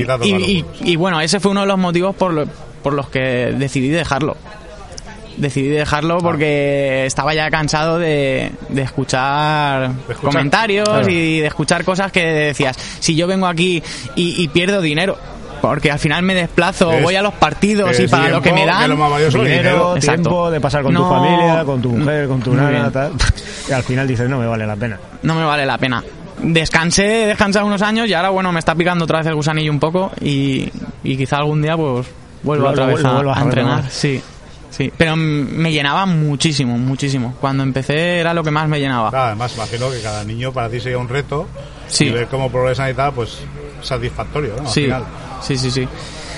[0.82, 2.48] Y bueno, ese fue uno de los motivos por, lo-
[2.84, 3.20] por los que
[3.58, 4.38] decidí dejarlo.
[5.38, 10.32] Decidí dejarlo porque estaba ya cansado de, de escuchar, escuchar.
[10.32, 11.10] comentarios Claro.
[11.10, 13.84] y de escuchar cosas que decías, si yo vengo aquí
[14.16, 15.18] y, y pierdo dinero,
[15.62, 18.58] porque al final me desplazo, Es- voy a los partidos y para lo que me
[18.62, 18.90] tiempo, que dan...
[18.92, 22.42] lo más valioso dinero, tiempo de pasar con No- tu familia, con tu mujer, con
[22.42, 22.92] tu nana, bien.
[22.92, 23.12] tal.
[23.70, 25.00] Y al final dices, no me vale la pena.
[25.24, 26.04] no me vale la pena.
[26.42, 29.80] Descansé, descansé unos años y ahora, bueno, me está picando otra vez el gusanillo un
[29.80, 30.70] poco y,
[31.04, 32.06] y quizá algún día, pues,
[32.44, 33.90] vuelva Lo- otra vez a, a a entrenar.
[33.90, 34.22] Sí,
[34.76, 34.91] sí.
[34.97, 37.36] Pero me llenaba muchísimo, muchísimo.
[37.39, 39.09] Cuando empecé era lo que más me llenaba.
[39.09, 41.47] Claro, además, imagino que cada niño para ti sería un reto
[41.88, 42.05] Sí.
[42.05, 43.38] y ver cómo progresan y tal, pues
[43.82, 44.63] satisfactorio, ¿no?
[44.63, 45.03] Al Sí, final.
[45.41, 45.88] sí, sí, sí.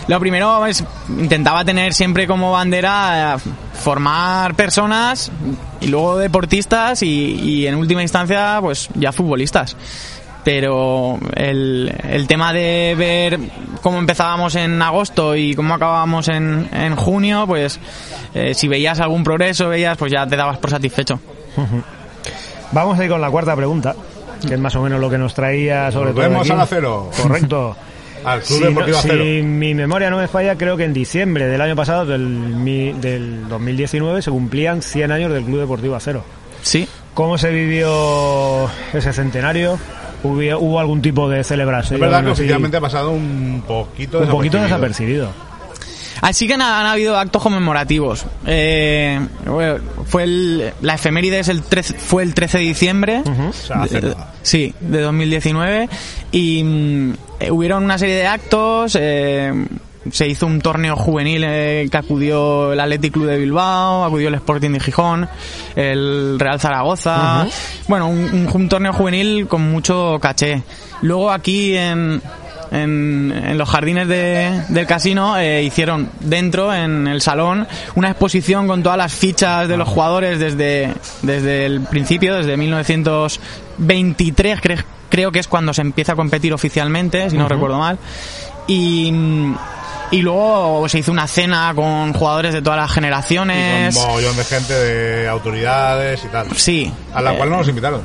[0.08, 3.50] Lo primero es, intentaba tener siempre como bandera eh,
[3.82, 5.30] formar personas
[5.82, 9.76] y luego deportistas y, y en última instancia pues ya futbolistas.
[10.48, 13.38] Pero el, el tema de ver
[13.82, 17.82] cómo empezábamos en agosto y cómo acabábamos en, en junio, pues
[18.34, 21.20] eh, si veías algún progreso, veías, pues ya te dabas por satisfecho.
[22.72, 23.94] Vamos a ir con la cuarta pregunta,
[24.48, 26.22] que es más o menos lo que nos traía sobre todo.
[26.22, 26.52] Volvemos aquí.
[26.52, 27.12] al acero.
[27.22, 27.76] Correcto.
[28.24, 29.24] Al Club Si, Deportivo no- Acero.
[29.26, 32.94] si mi memoria no me falla, creo que en diciembre del año pasado, del, mi-
[32.94, 36.24] del 2019, se cumplían 100 años del Club Deportivo Acero.
[36.62, 36.88] Sí.
[37.14, 39.78] ¿Cómo se vivió ese centenario?
[40.24, 41.96] ¿Hubo, hubo algún tipo de celebración?
[41.96, 42.42] Es verdad que así?
[42.42, 45.30] oficialmente ha pasado un poquito un poquito desapercibido.
[46.20, 48.26] Así que han, han habido actos conmemorativos.
[48.48, 49.76] Eh, bueno,
[50.08, 53.22] fue el, la efeméride es el 13, fue el 13 de diciembre.
[53.24, 54.34] O sea, hace de- nada.
[54.42, 55.88] sí, de 2019.
[56.32, 58.98] Y mm, eh, hubieron una serie de actos.
[59.00, 59.54] eh,
[60.12, 64.36] se hizo un torneo juvenil eh, que acudió el Athletic Club de Bilbao, acudió el
[64.36, 65.28] Sporting de Gijón,
[65.76, 67.46] el Real Zaragoza.
[67.88, 70.64] Bueno, un, torneo juvenil con mucho caché.
[71.02, 72.22] Luego aquí en,
[72.72, 78.68] en, en los jardines de- del casino eh, hicieron dentro, en el salón, una exposición
[78.68, 85.32] con todas las fichas de los jugadores desde, desde el principio, desde 1923, cre- creo
[85.32, 87.98] que es cuando se empieza a competir oficialmente, si no recuerdo mal.
[88.68, 89.12] Y,
[90.12, 93.94] y luego se hizo una cena con jugadores de todas las Y generaciones.
[93.96, 96.48] con un mogollón de gente, de autoridades y tal.
[96.56, 96.92] Sí.
[97.14, 98.02] A la Eh, cual no nos invitaron.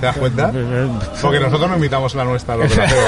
[0.00, 0.52] ¿Te das cuenta?
[1.20, 3.02] Porque nosotros no invitamos la nuestra, los del acero.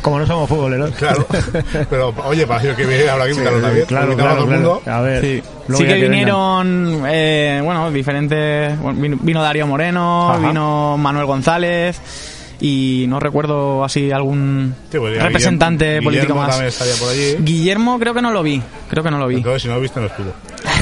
[0.00, 0.90] Como no somos futboleros.
[0.92, 1.26] Claro.
[1.90, 3.86] Pero, oye, para el que viene habrá que invitarlo también.
[3.86, 4.80] Claro, Invitamos claro, a todo el claro.
[4.82, 4.90] mundo.
[4.90, 5.20] A ver.
[5.20, 6.10] Sí, luego Sí que vengan.
[6.10, 8.80] vinieron, eh, bueno, diferentes.
[8.80, 10.38] bueno, vino, vino Darío Moreno, Ajá.
[10.48, 12.00] vino Manuel González
[12.60, 16.50] y no recuerdo así algún Sí, pues representante Guillermo- político Guillermo más.
[16.50, 17.36] también estaría por allí.
[17.40, 19.36] Guillermo creo que no lo vi, creo que no lo vi.
[19.36, 20.32] Entonces, si no lo viste, no estuvo.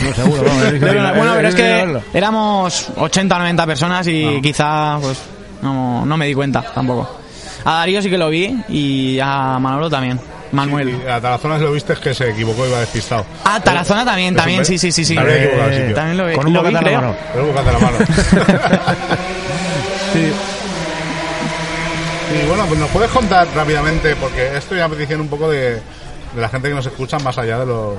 [0.04, 4.98] No, seguro, vamos, no- bueno, pero es que éramos 80 o 90 personas y quizá
[5.00, 5.18] pues
[5.62, 7.18] no, no me di cuenta tampoco.
[7.64, 10.18] A Darío sí que lo vi y a Manolo también.
[10.52, 10.90] Manuel.
[10.90, 13.24] Y a Tarazona si lo viste es que se equivocó, iba despistado.
[13.44, 15.16] Ah, Tarazona también, también, sí, sí, sí, sí.
[15.18, 15.92] Eh.
[15.94, 17.16] También lo vi, Con un bocata en la.
[17.32, 17.96] Pero búscate la mano.
[22.32, 26.40] Y bueno, pues nos puedes contar rápidamente, porque esto ya petición un poco de, de
[26.40, 27.96] la gente que nos escucha más allá de los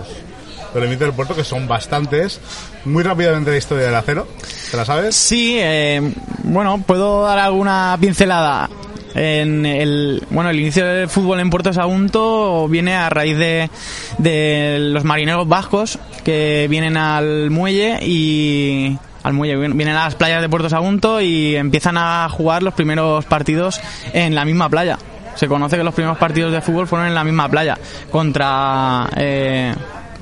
[0.73, 2.39] del límite del puerto, que son bastantes.
[2.86, 4.27] Muy rápidamente la historia del acero,
[4.71, 5.15] ¿te la sabes?
[5.15, 6.01] Sí, eh,
[6.43, 8.69] bueno, puedo dar alguna pincelada.
[9.15, 13.69] En el, bueno, el inicio del fútbol en Puerto Sagunto viene a raíz de,
[14.17, 20.41] de los marineros vascos que vienen al muelle y al muelle vienen a las playas
[20.41, 23.80] de Puerto Sagunto y empiezan a jugar los primeros partidos
[24.13, 24.97] en la misma playa.
[25.36, 27.78] Se conoce que los primeros partidos de fútbol fueron en la misma playa
[28.11, 29.74] contra eh,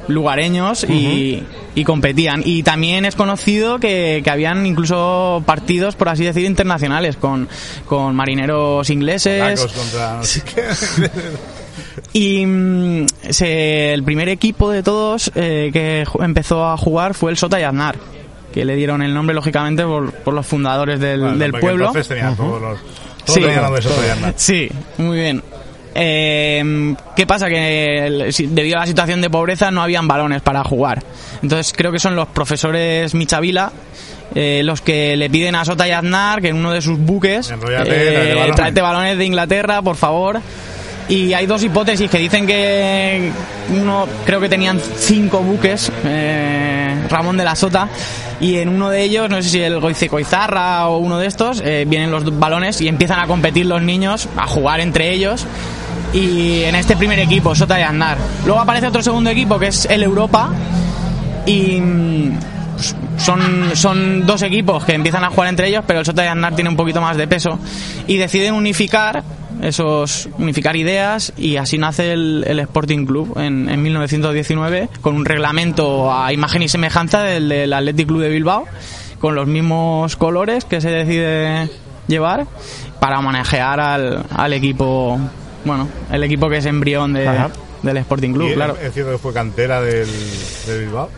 [0.08, 1.44] lugareños y,
[1.76, 2.42] y competían.
[2.46, 7.50] Y también es conocido que, que habían incluso partidos, por así decir, internacionales con,
[7.86, 9.66] con marineros ingleses.
[9.66, 10.22] Contra.
[12.14, 17.38] Y mm, se- el primer equipo de todos eh, que empezó a jugar fue el
[17.38, 17.96] Sota y Aznar,
[18.54, 21.88] que le dieron el nombre, lógicamente, por, por los fundadores del, Bueno, del pueblo.
[21.88, 22.80] Entonces tenía todos los.
[23.26, 23.42] Todos Sí.
[23.42, 24.34] tenían.
[24.36, 25.44] Sí, muy bien.
[25.94, 27.50] Eh, ¿Qué pasa?
[27.50, 31.04] Que debido a la situación de pobreza no habían balones para jugar.
[31.44, 33.72] Entonces creo que son los profesores Michavila
[34.34, 37.52] eh, los que le piden a Sota y Aznar que en uno de sus buques
[37.52, 40.40] eh, tráete balones de Inglaterra, por favor.
[41.12, 43.30] Y hay dos hipótesis que dicen que
[43.70, 47.90] uno, creo que tenían cinco buques, eh, Ramón de la Sota,
[48.40, 51.84] y en uno de ellos, no sé si el Goicecoizarra o uno de estos, eh,
[51.86, 55.46] vienen los balones y empiezan a competir los niños, a jugar entre ellos.
[56.14, 58.18] Y en este primer equipo, Sota y Aznar.
[58.46, 60.54] Luego aparece otro segundo equipo que es el Europa,
[61.46, 61.82] y
[62.74, 66.28] pues, son, son dos equipos que empiezan a jugar entre ellos, pero el Sota y
[66.28, 67.60] Aznar tiene un poquito más de peso
[68.08, 69.26] y deciden unificar
[69.62, 75.26] esos unificar ideas y así nace el, el Sporting Club en, en 1919 con un
[75.26, 78.66] reglamento a imagen y semejanza del del Athletic Club de Bilbao
[79.20, 81.70] con los mismos colores que se decide
[82.08, 82.48] llevar
[83.00, 85.20] para homenajear al, al equipo
[85.64, 87.26] bueno el equipo que es embrión de-
[87.84, 90.08] del Sporting Club Y claro Es cierto que fue cantera del,
[90.68, 91.10] de Bilbao.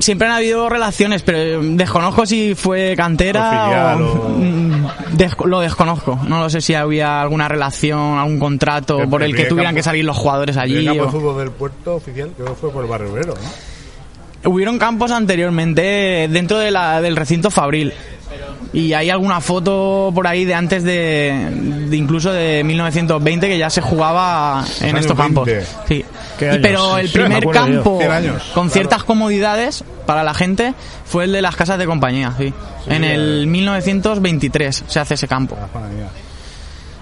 [0.00, 4.02] Siempre han habido relaciones, pero desconozco si fue cantera o...
[4.02, 4.86] o- Mm,
[5.16, 6.18] desco- lo desconozco.
[6.26, 9.72] No lo sé si había alguna relación, algún contrato El- por el el que tuvieran
[9.74, 10.84] campo- que salir los jugadores El allí.
[10.86, 14.50] campo de o- fútbol del puerto oficial creo que fue por el barrio obrero, ¿no?
[14.50, 17.92] Hubieron campos anteriormente dentro de la, del recinto Fabril.
[18.72, 21.48] Y hay alguna foto por ahí de antes de,
[21.88, 25.44] de incluso de 1920 que ya se jugaba en estos campos.
[25.44, 25.66] 20.
[25.88, 26.04] Sí.
[26.40, 26.60] ¿Qué Y- años?
[26.62, 28.70] pero el primer campo 100 años, con claro.
[28.70, 30.74] ciertas comodidades para la gente
[31.04, 32.52] fue el de las casas de compañía, sí.
[32.88, 35.56] en el 1923 se hace ese campo.
[35.60, 35.68] Ah.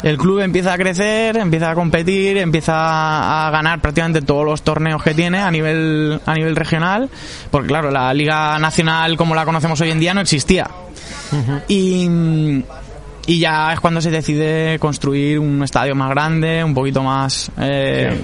[0.03, 5.03] El club empieza a crecer, empieza a competir, empieza a ganar prácticamente todos los torneos
[5.03, 7.09] que tiene a nivel a nivel regional,
[7.51, 10.69] porque claro, la Liga Nacional como la conocemos hoy en día no existía.
[11.67, 12.63] Y
[13.29, 17.51] y ya es cuando se decide construir un estadio más grande, un poquito más...
[17.59, 18.19] eh,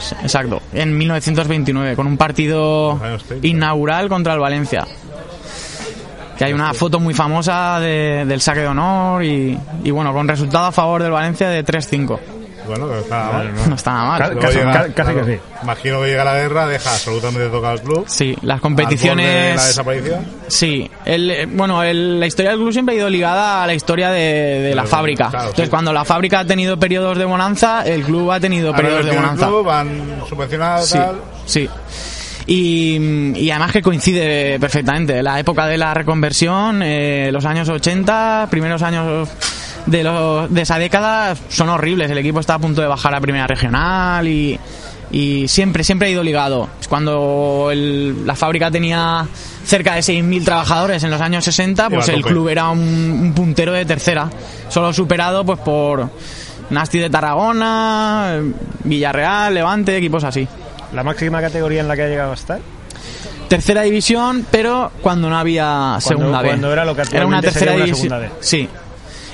[0.00, 3.46] Sí, exacto, en 1929, con un partido Los años 30.
[3.46, 4.86] inaugural contra el Valencia.
[6.36, 10.26] Que hay una foto muy famosa de- del saque de honor y, y bueno, con
[10.26, 12.18] resultado a favor del Valencia de 3-5.
[12.70, 13.52] Bueno, pero está mal.
[13.68, 14.18] No está nada mal.
[14.32, 15.40] Luego Casi- llega- ca- casi que sí.
[15.62, 18.04] Imagino que llega la guerra, deja absolutamente tocado el club.
[18.08, 19.66] Sí, las Al borde de la competiciones...
[19.66, 20.26] desaparición.
[20.48, 23.74] Sí, el, eh, bueno, el- la historia del club siempre ha ido ligada a la
[23.74, 25.28] historia de, de la Claro, fábrica.
[25.30, 25.70] claro, Entonces, sí.
[25.70, 29.16] cuando la fábrica ha tenido periodos de bonanza, el club ha tenido periodos de el
[29.16, 29.46] bonanza.
[29.46, 31.20] club, van subvencionados Sí, tal.
[31.46, 31.68] sí.
[32.46, 35.22] Y, y además que coincide perfectamente.
[35.22, 39.28] La época de la reconversión, eh, los años 80, primeros años
[39.86, 42.10] de, los, de esa década son horribles.
[42.10, 44.58] El equipo está a punto de bajar a primera regional y,
[45.10, 46.68] y siempre, siempre ha ido ligado.
[46.88, 49.26] Cuando el- la fábrica tenía
[49.64, 53.32] cerca de 6.000 trabajadores en los años 60, Iba pues el club era un, un
[53.34, 54.28] puntero de tercera.
[54.68, 56.08] Solo superado pues por
[56.70, 58.40] Nasti de Tarragona,
[58.84, 60.46] Villarreal, Levante, equipos así.
[60.92, 62.60] La máxima categoría en la que ha llegado a estar.
[63.48, 66.48] tercera división, pero cuando no había segunda B.
[66.48, 68.08] cuando era lo que Era una actualmente tercera sería una división.
[68.10, 68.34] segunda B.
[68.40, 68.68] Sí.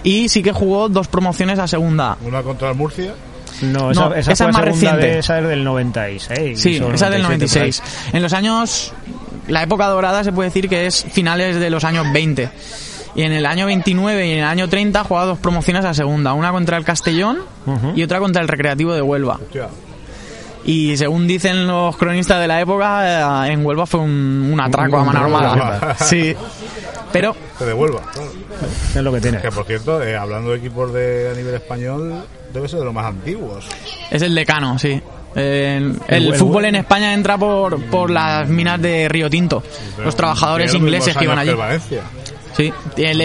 [0.07, 2.17] Y sí que jugó dos promociones a segunda.
[2.25, 3.13] Una contra el Murcia.
[3.61, 5.07] No, esa, No, esa esa fue es más segunda reciente.
[5.07, 6.61] B, esa es del 96.
[6.61, 7.71] Sí, esa es del 97 por ahí.
[7.71, 7.83] 96.
[8.13, 8.93] En los años.
[9.49, 12.49] La época dorada se puede decir que es finales de los años 20.
[13.17, 16.35] Y en el año 29 y en el año 30 jugaba dos promociones a segunda.
[16.35, 17.39] Una contra el Castellón
[17.97, 19.41] y otra contra el Recreativo de Huelva.
[19.43, 19.69] Hostia.
[20.67, 24.99] Y según dicen los cronistas de la época, eh, en Huelva fue un, un atraco
[24.99, 25.97] a mano armada.
[25.99, 26.35] Sí.
[27.13, 28.03] Pero Se devuelva.
[28.13, 28.31] claro.
[28.95, 29.41] Es lo que tiene.
[29.41, 32.93] Que por cierto, eh, hablando de equipos de a nivel español, debe ser de los
[32.95, 33.67] más antiguos.
[34.11, 35.01] Es el decano, sí.
[35.39, 39.63] Eh, el El- el- fútbol en España entra por, por las minas de Río Tinto.
[40.03, 41.51] Los trabajadores ingleses que iban allí.
[41.51, 42.03] el Valencia.
[42.57, 43.21] Sí, el,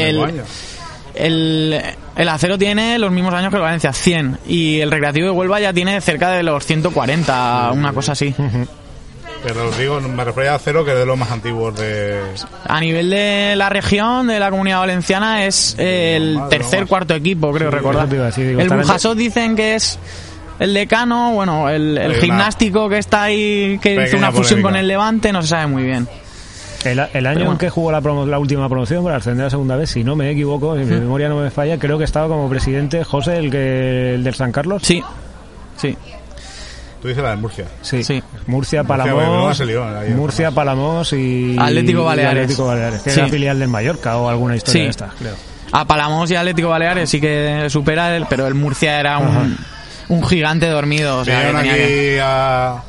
[1.15, 1.81] el.
[2.15, 4.39] El, acero tiene los mismos años que el Valencia, 100.
[4.47, 8.33] Y el recreativo de Huelva ya tiene cerca de los 140, una cosa así.
[9.43, 12.19] Pero os digo, me refería a cero, que es de los más antiguos de.
[12.67, 17.51] A nivel de la región, de la comunidad valenciana, es el Madre, tercer, cuarto equipo,
[17.51, 18.07] creo Sí, recordar.
[18.07, 19.97] digo, el está Burjasot dicen que es
[20.59, 24.61] el decano, bueno, el, el Hay una gimnástico que está ahí, que hizo una fusión
[24.61, 24.69] polémica.
[24.69, 26.07] con el Levante, no se sabe muy bien.
[26.83, 27.51] El, el año bueno.
[27.53, 30.15] en que jugó la, promo- la última promoción para ascender a segunda vez, si no
[30.15, 33.51] me equivoco, si mi memoria no me falla, creo que estaba como presidente José, el,
[33.51, 34.81] que, el del San Carlos.
[34.83, 35.03] Sí,
[35.77, 35.95] sí.
[37.01, 37.65] Tú dices la de Murcia.
[37.81, 38.03] Sí.
[38.03, 38.21] Sí.
[38.47, 39.61] Murcia, bueno, Palamos,
[40.15, 42.43] Murcia, Palamos y Atlético y Baleares.
[42.43, 43.19] Atlético Baleares, que Sí.
[43.19, 44.83] era filial del Mallorca o alguna historia Sí.
[44.83, 45.33] de esta, creo.
[45.71, 49.57] A Palamos y Atlético Baleares sí que supera, el, pero el Murcia era un,
[50.09, 51.19] un gigante dormido.
[51.19, 52.83] O sea, que tenía aquí que- a...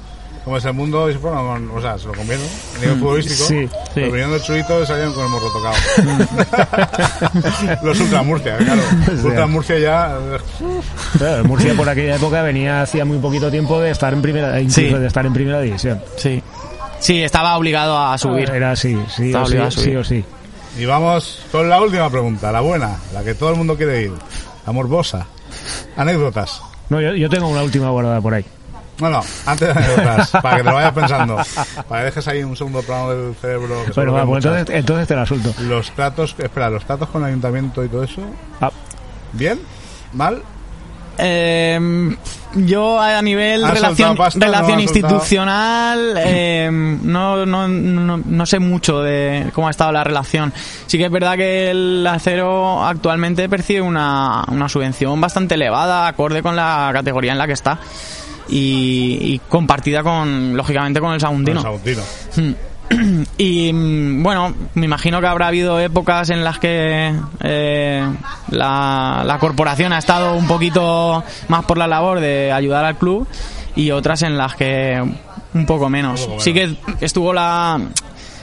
[0.45, 1.09] ¿Cómo es el mundo?
[1.09, 2.45] Y se fueron con- o sea, se lo comieron
[2.77, 3.45] a nivel futbolístico.
[3.45, 4.11] Mm, sí, Pero sí.
[4.13, 5.77] vinieron del churrito y salieron con el morro tocado.
[7.83, 8.83] Los Ultra Murcia, claro.
[9.07, 9.27] Sí.
[9.27, 10.19] Ultra Murcia ya...
[11.19, 14.59] Claro, el Murcia por aquella época venía hacía muy poquito tiempo de estar en primera,
[14.61, 14.89] incluso Sí.
[14.95, 16.03] de estar en primera división.
[16.17, 16.43] Sí.
[16.99, 18.51] Sí, estaba obligado a subir.
[18.51, 20.25] Era así, sí, o sí, obligado a sí o sí.
[20.79, 24.13] Y vamos con la última pregunta, la buena, la que todo el mundo quiere ir.
[24.67, 25.27] La morbosa.
[25.97, 26.63] Anécdotas.
[26.89, 28.45] No, yo, yo tengo una última guardada por ahí.
[29.03, 31.37] Bueno, antes de anécdotas, para que te lo vayas pensando,
[31.89, 33.67] para que dejes ahí un segundo plano del cerebro.
[33.69, 34.45] Que Bueno, seguro que va, muchas.
[34.59, 35.55] entonces, entonces te la suelto.
[35.63, 38.23] Los tratos, espera, los tratos con el ayuntamiento y todo eso,
[38.61, 38.71] Ah,
[39.33, 39.61] ¿bien?
[40.13, 40.43] ¿Mal?
[41.19, 42.17] Eh,
[42.55, 44.45] yo a nivel ¿Has relación, pasta?
[44.45, 50.53] relación institucional eh, no, no, no, no sé mucho de cómo ha estado la relación.
[50.87, 56.43] Sí que es verdad que el acero actualmente percibe una, una subvención bastante elevada, acorde
[56.43, 57.79] con la categoría en la que está.
[58.49, 61.61] Y, y compartida con, lógicamente, con el Saguntino.
[63.39, 68.07] Y mm, bueno, me imagino que habrá habido épocas en las que eh,
[68.51, 73.27] la, la corporación ha estado un poquito más por la labor de ayudar al club
[73.77, 75.03] y otras en las que
[75.55, 76.29] un poco menos.
[76.39, 77.81] Sí que estuvo la...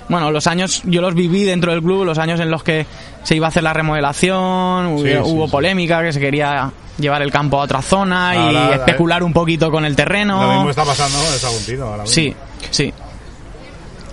[0.09, 2.85] Bueno, los años, yo los viví dentro del club, los años en los que
[3.23, 5.51] se iba a hacer la remodelación, hubo, Sí, hubo sí.
[5.51, 9.85] polémica, que se quería llevar el campo a otra zona y especular un poquito con
[9.85, 10.41] el terreno.
[10.41, 12.13] Lo mismo está pasando el Saguntino ahora mismo.
[12.13, 12.35] Sí,
[12.71, 12.93] sí.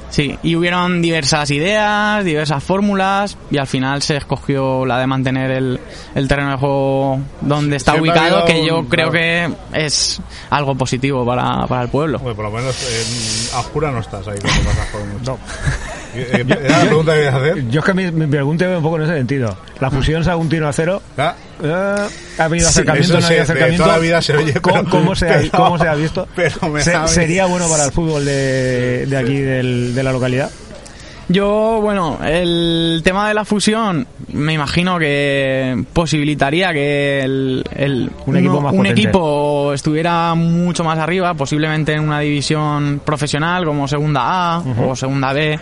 [0.09, 5.51] Sí, y hubieron diversas ideas, diversas fórmulas, y al final se escogió la de mantener
[5.51, 5.81] el,
[6.15, 9.57] el terreno de juego donde está ubicado, que yo un- creo claro.
[9.73, 10.21] que es
[10.51, 12.19] algo positivo para, para el pueblo.
[12.21, 15.33] Bueno, por lo menos en, a oscura no estás ahí cuando pasas por mucho.
[15.35, 17.69] Eh, ¿Era la pregunta que querías hacer?
[17.69, 19.57] yo es que mi, mi pregunta iba un poco en ese sentido.
[19.81, 21.97] La fusión Saguntino Acero, Ah, eh,
[22.39, 23.83] ¿ha habido Sí, acercamiento eso no se- hay acercamiento?
[23.85, 26.29] toda la vida se oye, ¿Cómo, pero- cómo se, ha, pero- cómo se ha visto?
[26.37, 30.13] pero me Se- da- ¿Sería bueno para el fútbol de, de aquí, del- de la
[30.13, 30.51] localidad?
[31.29, 38.37] Yo, bueno, el tema de la fusión, me imagino que posibilitaría que el, el- Un
[38.37, 44.21] equipo más un equipo estuviera mucho más arriba, posiblemente en una división profesional como Segunda
[44.55, 45.59] A o Segunda B.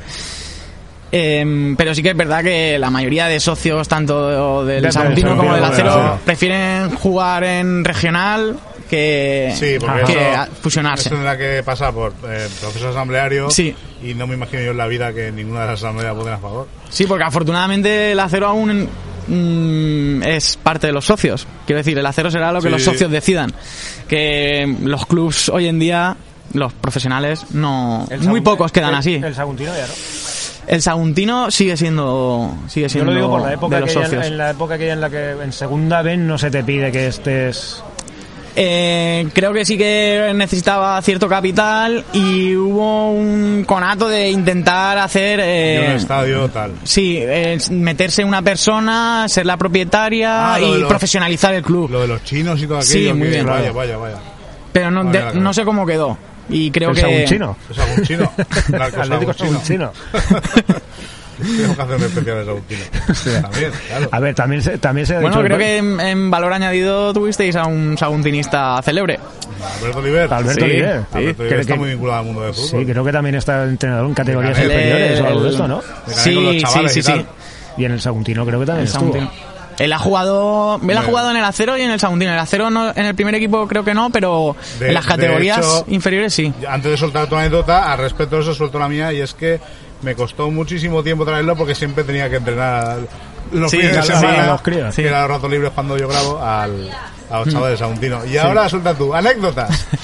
[1.17, 5.55] Em, pero sí que es verdad que la mayoría de socios, tanto del Saguntino como
[5.55, 8.59] del Acero, prefieren jugar en regional
[8.91, 11.09] que, Sí, porque que eso, a- fusionarse.
[11.09, 13.77] eso tendrá que pasar por eh, proceso asambleario Sí.
[14.03, 16.39] y no me imagino yo en la vida que ninguna de las asambleas voten a
[16.39, 16.67] favor.
[16.91, 18.89] Sí, porque afortunadamente el acero aún
[19.29, 21.47] mm, es parte de los socios.
[21.65, 22.73] Quiero decir, el acero será lo que Sí.
[22.73, 23.53] los socios decidan.
[24.09, 26.17] Que los clubs hoy en día,
[26.55, 28.05] los profesionales, no.
[28.23, 29.15] Muy pocos quedan así.
[29.15, 29.93] El Saguntino ya no.
[30.67, 32.55] El Saguntino sigue siendo.
[32.69, 34.27] Sigue Yo siendo lo digo por la época de los socios.
[34.27, 37.07] en la época aquella en la que en segunda vez no se te pide que
[37.09, 37.83] estés
[38.57, 45.41] Eh, creo que sí que necesitaba cierto capital y hubo un conato de intentar hacer.
[45.41, 46.73] Y eh, un estadio tal.
[46.85, 51.91] Sí, eh, meterse una persona, ser la propietaria Ah, y los- profesionalizar el club.
[51.91, 52.93] Lo de los chinos y todo aquello.
[52.93, 53.47] Sí, muy que- bien.
[53.47, 54.17] Vaya, vaya, vaya.
[54.73, 56.17] Pero no, Vale, de- no sé cómo quedó.
[56.49, 57.01] Y creo el que.
[57.25, 57.31] Es
[57.79, 58.33] algún chino.
[58.79, 59.33] Atlético.
[59.35, 59.93] Saguntino.
[61.37, 62.81] Tenemos que hacer un especial de Saguntino.
[63.43, 64.09] También, claro.
[64.13, 67.13] A ver, también se, también se ha Bueno, dicho creo que en, en valor añadido
[67.13, 69.19] tuvisteis a un saguntinista célebre.
[69.81, 70.33] Alberto Oliver.
[70.33, 71.01] Alberto Sí, Oliver.
[71.11, 71.19] sí.
[71.19, 72.81] Alberto Oliver está que- muy vinculado al mundo del fútbol.
[72.85, 74.71] Sí, creo que también está entrenador en categorías Canet.
[74.73, 75.83] inferiores o algo de El- esto, ¿no?
[76.07, 77.27] Sí, sí, sí, y sí.
[77.79, 79.13] Y en el Saguntino creo que también El estuvo.
[79.13, 79.54] Saguntino.
[79.79, 82.31] Él ha jugado, él ha jugado en el acero y en el Saguntino.
[82.31, 85.07] En el acero no, en el primer equipo creo que no, pero De- en las
[85.07, 86.53] categorías hecho, inferiores sí.
[86.69, 89.61] Antes de soltar tu anécdota, al respecto de eso suelto la mía y es que
[90.03, 92.99] me costó muchísimo tiempo traerlo porque siempre tenía que entrenar
[93.53, 94.95] los Sí, fines de sí, semana, sí, los críos.
[94.95, 96.91] que eran los ratos libres cuando yo grabo, al,
[97.31, 98.25] a los chavales de Saguntino.
[98.27, 99.87] Y ahora suelta tú, anécdotas.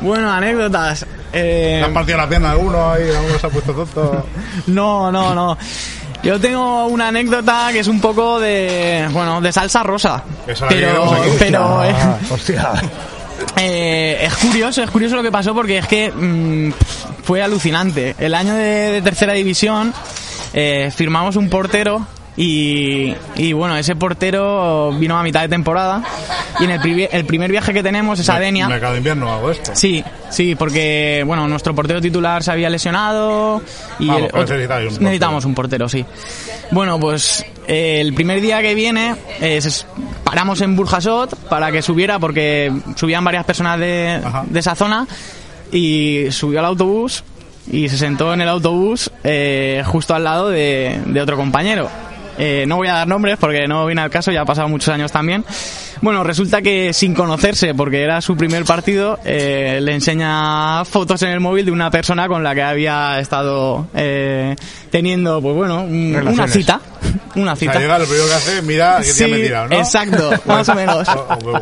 [0.00, 1.06] Bueno, anécdotas.
[1.32, 4.26] Eh, ¿Te han partido la pierna alguno y alguno se ha puesto tonto?
[4.66, 5.56] No, no, no.
[6.24, 10.22] Yo tengo una anécdota que es un poco de, bueno, de salsa rosa.
[10.46, 11.30] Esa Pero, aquí.
[11.38, 11.94] pero eh,
[12.30, 12.72] hostia.
[13.56, 16.72] eh, es curioso, es curioso lo que pasó porque es que mm,
[17.24, 18.14] fue alucinante.
[18.18, 19.92] El año de, de tercera división
[20.54, 26.02] eh, firmamos un portero y, y bueno, ese portero vino a mitad de temporada
[26.58, 28.68] y en el, privi- el primer viaje que tenemos es a Denia.
[28.68, 29.72] Mercado de invierno hago esto.
[29.74, 33.62] Sí, sí, porque bueno, nuestro portero titular se había lesionado
[33.98, 34.40] y Vamos, el otro-
[34.98, 36.04] un necesitamos un portero, sí.
[36.70, 39.86] Bueno, pues eh, el primer día que viene es
[40.24, 45.06] paramos en Burjasot para que subiera porque subían varias personas de, de esa zona
[45.70, 47.22] y subió al autobús
[47.70, 51.88] y se sentó en el autobús eh, justo al lado de, de otro compañero.
[52.38, 54.88] Eh, no voy a dar nombres porque no viene al caso, ya ha pasado muchos
[54.88, 55.44] años también.
[56.00, 61.30] Bueno, resulta que sin conocerse, porque era su primer partido, eh, le enseña fotos en
[61.30, 64.54] el móvil de una persona con la que había estado eh,
[64.90, 66.80] teniendo, pues bueno, un- una cita.
[67.36, 67.78] Una O sea, cita.
[67.80, 69.76] llega lo primero que hace, mira que Sí, te me he tirado, ¿no?
[69.76, 71.08] exacto, más o menos.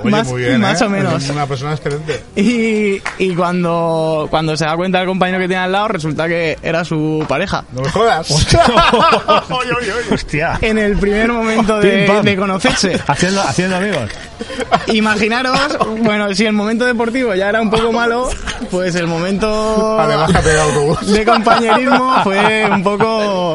[0.02, 0.84] Oye, Más- muy bien, más ¿eh?
[0.84, 1.28] o menos.
[1.30, 2.22] Una persona excelente.
[2.36, 6.58] Y, y cuando, cuando se da cuenta el compañero que tiene al lado, resulta que
[6.62, 7.64] era su pareja.
[7.72, 8.30] No me jodas.
[10.12, 10.58] Hostia.
[10.60, 13.00] En el primer momento de, conocerse.
[13.06, 14.10] Haciendo, haciendo amigos.
[14.88, 15.58] Imaginaros,
[16.00, 18.28] bueno, si el momento deportivo ya era un poco malo,
[18.70, 19.96] pues el momento
[20.44, 21.06] del autobús.
[21.12, 23.54] de compañerismo fue un poco...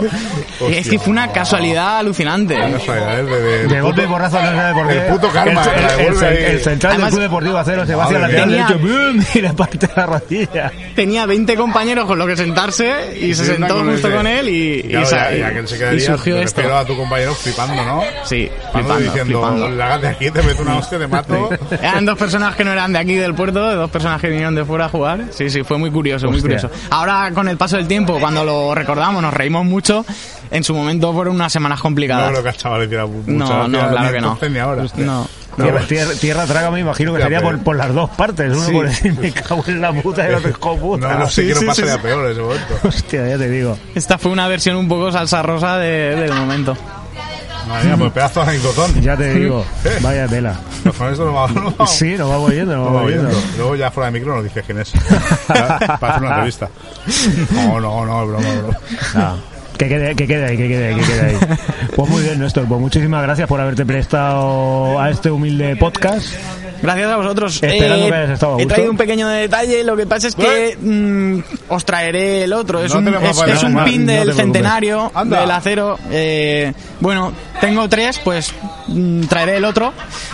[0.59, 0.79] Hostia.
[0.79, 2.55] es que fue una casualidad alucinante.
[2.55, 3.23] Casualidad, ¿eh?
[3.23, 4.97] De, de- De golpe y porrazo, no sabe por qué.
[4.97, 6.43] El puto karma, El, la el- el- ahí.
[6.55, 9.25] el central Además- del Club Deportivo Acero se va hacia la lateral derecho ¡boom!
[9.33, 10.71] y le parte la rodilla.
[10.95, 14.17] Tenía 20 compañeros con los que sentarse y se Sí, sentó con justo ese.
[14.17, 16.43] con él y, y, Claro, sa- ya, ya que él se y quedaría, surgió me
[16.43, 16.75] esto.
[16.77, 18.01] a tu compañero flipando, ¿no?
[18.23, 19.69] Sí, Flipando, flipando, diciendo, flipando.
[19.69, 21.49] lágate aquí, te meto una hostia, te mato.
[21.81, 24.65] Eran dos personas que no eran de aquí del puerto, dos personas que vinieron de
[24.65, 25.25] fuera a jugar.
[25.31, 26.69] Sí, sí, fue muy curioso, muy curioso.
[26.89, 30.05] Ahora, con el paso del tiempo, cuando lo recordamos, nos reímos mucho.
[30.51, 32.27] En su momento fueron unas semanas No complicadas.
[32.29, 34.27] que No, no, gracia, claro que no.
[34.33, 34.83] entonces Ni ahora.
[34.97, 35.27] No.
[35.57, 38.51] Tierra, tierra, tierra traga, me imagino que sería por, por las dos partes.
[38.55, 38.71] Uno Sí.
[38.71, 41.13] por decir, me cago en la puta y el otro puta.
[41.13, 42.03] No, no sé Sí, qué no sí, pasaría sí, sí.
[42.03, 42.79] peor en ese momento.
[42.87, 43.77] Hostia, ya te digo.
[43.95, 46.77] Esta fue una versión un poco salsa rosa de- del momento.
[47.67, 49.01] Madre mía, pues pedazo de anecdotón.
[49.01, 49.65] Ya te digo.
[49.83, 49.97] ¿Eh?
[50.01, 50.59] Vaya tela.
[50.83, 51.91] Pues con esto nos vamos, nos vamos.
[51.91, 53.29] Sí, nos vamos yendo, nos Nos vamos yendo.
[53.31, 53.47] yendo.
[53.57, 54.93] Luego ya fuera de micro nos dices quién es.
[55.47, 56.69] para hacer una entrevista.
[57.51, 59.37] No, no, no, broma, broma.
[59.77, 61.37] Que quede, que quede ahí, que quede ahí, que quede ahí.
[61.95, 62.65] Pues muy bien, Néstor.
[62.67, 66.27] Pues muchísimas gracias por haberte prestado a este humilde podcast.
[66.81, 67.63] Gracias a vosotros.
[67.63, 68.73] Esperando que hayas estado a he gusto.
[68.75, 69.83] traído un pequeño detalle.
[69.83, 71.39] Lo que pasa es que mm,
[71.69, 72.83] os traeré el otro.
[72.83, 75.41] Es No un, es, un pin no del centenario Anda.
[75.41, 75.97] del acero.
[76.11, 78.53] Eh, bueno, tengo tres, pues
[78.89, 79.91] mm, traeré el otro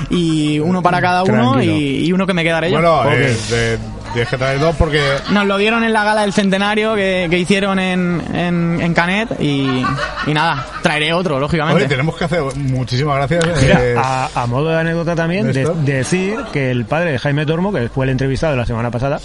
[0.10, 2.76] y uno para cada uno y, y uno que me quedaré yo.
[2.78, 3.07] Bueno, Ok.
[3.14, 3.78] eh, de-
[4.14, 7.38] tienes que traer dos porque Nos lo dieron en la gala del centenario que, que
[7.40, 9.84] hicieron en, en, en Canet y,
[10.27, 11.80] y nada, traeré otro, lógicamente.
[11.81, 13.61] Oye, tenemos que hacer muchísimas gracias.
[13.61, 15.52] Mira, eh, a, a modo de anécdota también,
[15.85, 19.19] decir que el padre de Jaime Tormo, que fue el entrevistado la semana pasada,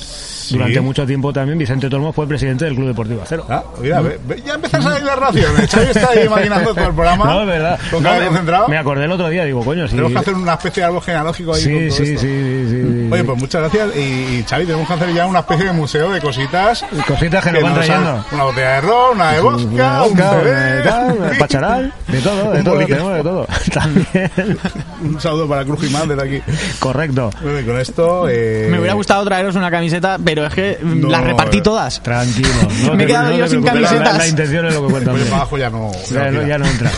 [0.51, 3.45] durante mucho tiempo también, Vicente Tormo fue presidente del Club Deportivo Acero.
[3.51, 5.71] ah, mira, ve- ve- ya empiezan a salir las raciones.
[5.71, 7.25] Xavi está ahí imaginando todo el programa.
[7.27, 7.79] No, es verdad.
[7.91, 8.69] Con No, me- concentrado.
[8.69, 9.91] Me acordé el otro día, digo, coño, sí.
[9.91, 12.21] Tenemos que hacer una especie de árbol genealógico ahí con Sí, todo sí, sí, esto.
[12.23, 13.09] sí, sí, sí.
[13.13, 13.97] Oye, pues muchas gracias.
[13.97, 14.01] Y,
[14.39, 16.85] y, Xavi, tenemos que hacer ya una especie de museo de cositas.
[17.07, 18.25] Cositas que nos van trayendo.
[18.33, 22.59] Una botella de ron, una de vodka, Una un tal, una pacharal, de todo, de
[22.59, 23.47] Un todo, tenemos de todo.
[23.73, 24.59] También.
[25.03, 26.53] Un saludo para Cruz Gimán desde aquí.
[26.79, 27.31] Correcto.
[27.43, 28.29] Bueno, y con esto...
[28.29, 28.69] Eh...
[28.71, 31.63] Me hubiera gustado traeros una camiseta, pero es que mm, No, las repartí eh.
[31.63, 32.01] todas.
[32.03, 32.49] Tranquilo.
[32.85, 34.19] No Me he quedado yo sin la- La, camisetas.
[34.19, 35.13] la intención es lo que cuenta.
[35.13, 35.91] Para abajo ya no...
[36.11, 36.91] Ya, no, ya no entra.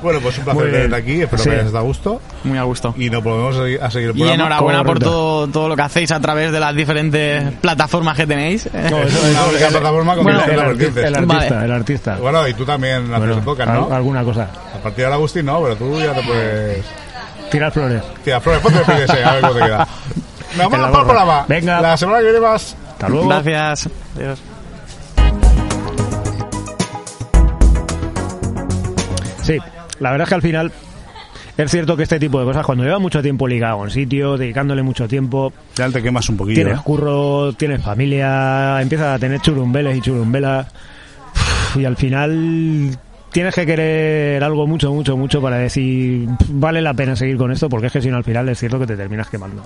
[0.01, 1.21] bueno, pues un placer tenerte aquí.
[1.21, 1.49] Espero Sí.
[1.49, 2.21] que hayas estado a gusto.
[2.43, 2.93] Muy a gusto.
[2.97, 5.81] Y nos volvemos a seguir, a seguir el Y enhorabuena por todo, todo lo que
[5.83, 8.69] hacéis a través de las diferentes plataformas que tenéis.
[8.73, 11.03] No, Es eso- una eso- única el- plataforma con bueno, el, arti- vertientes.
[11.05, 11.65] el artista, Vale.
[11.65, 12.15] el artista.
[12.17, 13.93] Bueno, y tú también haces Bueno, el podcast, ¿no?
[13.93, 14.43] alguna cosa.
[14.43, 16.85] A partir de ahora, Agustín, no, pero tú ya te puedes...
[17.51, 18.01] Tirar flores.
[18.23, 19.87] Tira, flores, ponte de ese, a ver cómo te queda.
[20.57, 21.03] Nos la vamos para el gorra.
[21.05, 21.45] programa.
[21.47, 21.81] Venga.
[21.81, 22.75] La semana que viene más.
[22.93, 23.27] Hasta luego.
[23.29, 23.89] Gracias.
[24.17, 24.39] Adiós.
[29.43, 29.57] Sí,
[29.99, 30.71] la verdad es que al final
[31.57, 34.37] es cierto que este tipo de cosas, cuando llevas mucho tiempo ligado a un sitio,
[34.37, 36.55] dedicándole mucho tiempo, Ya te quemas un poquillo.
[36.55, 36.81] tienes ¿eh?
[36.83, 40.67] curro, tienes familia, empiezas a tener churumbeles y churumbelas,
[41.75, 42.97] y al final
[43.31, 47.69] tienes que querer algo mucho, mucho, mucho para decir vale la pena seguir con esto,
[47.69, 49.63] porque es que si no al final es cierto que te terminas quemando.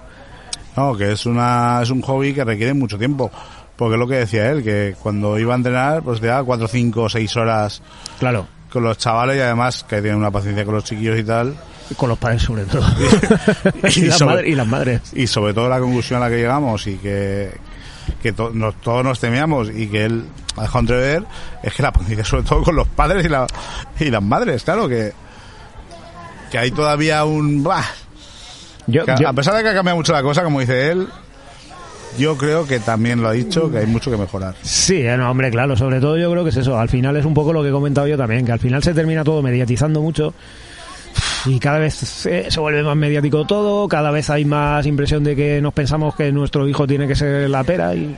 [0.76, 3.32] No, que es una es un hobby que requiere mucho tiempo.
[3.78, 6.66] Porque es lo que decía él, que cuando iba a entrenar, pues te da 4,
[6.66, 7.82] 5, 6 horas
[8.20, 11.56] Claro, con los chavales y además que tienen una paciencia con los chiquillos y tal.
[11.98, 12.84] Con los padres sobre todo.
[13.96, 15.02] y, Y las sobre- y las madres.
[15.14, 17.52] Y sobre todo la conclusión a la que llegamos y que,
[18.22, 20.26] que to- nos- todos nos temíamos y que él
[20.58, 21.24] ha dejado entrever
[21.64, 23.46] es que la paciencia sobre todo con los padres y, la,
[24.00, 25.12] y las madres, claro, que,
[26.52, 27.64] que hay todavía un...
[27.64, 27.84] bah,
[28.88, 31.08] Yo, que yo- a pesar de que ha cambiado mucho la cosa, como dice él,
[32.18, 34.56] yo creo que también lo ha dicho, que hay mucho que mejorar.
[34.62, 36.80] Sí, eh, no, hombre, claro, sobre todo yo creo que es eso.
[36.80, 38.94] Al final es un poco lo que he comentado yo también, que al final se
[38.94, 40.34] termina todo mediatizando mucho
[41.46, 45.62] y cada vez se, vuelve más mediático todo, cada vez hay más impresión de que
[45.62, 48.16] nos pensamos que nuestro hijo tiene que ser la pera y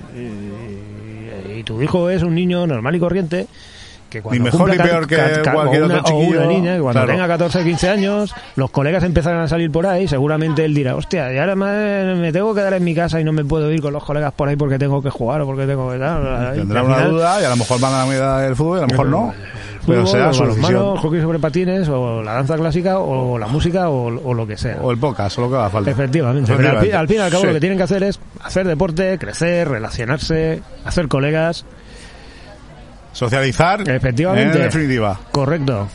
[1.63, 3.47] tu hijo es un niño normal y corriente
[4.09, 5.17] que cuando Ni mejor ni peor que
[5.53, 6.39] cualquier una, otro o chiquillo.
[6.39, 7.11] una niña, que cuando Claro.
[7.13, 11.33] tenga 14, 15 años, los colegas empezarán a salir por ahí, seguramente él dirá, hostia,
[11.33, 13.93] y ahora me, tengo que quedar en mi casa y no me puedo ir con
[13.93, 16.55] los colegas por ahí porque tengo que jugar o porque tengo que tal.
[16.55, 18.77] Y Tendrá una final, duda y a lo mejor van a la medida del fútbol
[18.77, 19.33] y a lo mejor no.
[19.85, 20.97] Pero fútbol, será o su balonmano, decisión.
[20.97, 24.79] hockey sobre patines, o la danza clásica, o la música, o, o lo que sea.
[24.81, 25.91] O el podcast, o lo que haga falta.
[25.91, 26.53] Efectivamente.
[26.57, 27.47] Pero al, fin- al fin y al cabo Sí.
[27.47, 31.65] lo que tienen que hacer es hacer deporte, crecer, relacionarse, hacer colegas.
[33.17, 33.81] Socializar.
[33.89, 34.57] Efectivamente.
[34.57, 35.19] En definitiva.
[35.31, 35.87] Correcto.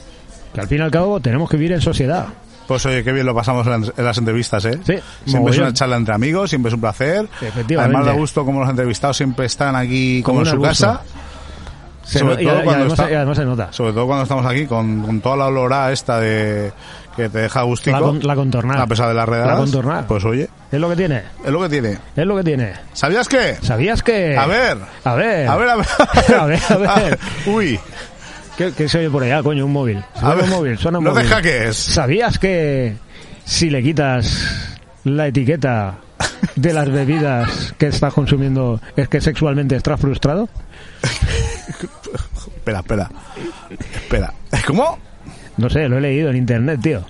[0.53, 2.27] Que al fin y al cabo tenemos que vivir en sociedad.
[2.67, 4.79] Pues oye, qué bien lo pasamos en las, en las entrevistas, ¿eh?
[4.85, 4.95] Sí,
[5.27, 7.29] Siempre es una charla entre amigos, siempre es un placer.
[7.41, 7.97] Efectivamente.
[7.97, 10.69] Además da gusto como los entrevistados siempre están aquí como Como en su gusto.
[10.87, 11.01] casa.
[12.05, 13.73] Se Sobre y, todo a- y cuando además, está- y además se nota.
[13.73, 16.73] Sobre todo cuando estamos aquí con, con toda la olorá esta de
[17.17, 17.97] que te deja gustico.
[17.99, 18.83] La, con- la contornada.
[18.83, 19.53] A pesar de las redadas.
[19.53, 20.07] La contornada.
[20.07, 21.23] Pues oye, Es lo que tiene.
[21.45, 21.99] es lo que tiene.
[22.17, 22.73] Es lo que tiene.
[22.93, 23.57] ¿Sabías qué?
[23.63, 24.37] ¿Sabías que...?
[24.37, 24.79] A ver.
[25.05, 25.49] A ver.
[25.49, 25.87] A ver, a ver.
[26.39, 27.19] A ver, a ver.
[27.47, 27.79] Uy.
[28.59, 29.65] ¿Qué, qué se oye por allá, coño?
[29.67, 29.99] Un móvil.
[30.15, 31.23] A Suena ver, un móvil, suena un no móvil.
[31.25, 31.77] te hackees.
[31.77, 32.97] ¿Sabías que
[33.45, 35.95] si le quitas la etiqueta
[36.57, 40.49] de las bebidas que estás consumiendo es que sexualmente estás frustrado?
[41.69, 43.11] Espera, espera.
[43.95, 44.33] Espera.
[44.67, 44.99] ¿Cómo?
[45.57, 47.03] No sé, lo he leído en internet, tío.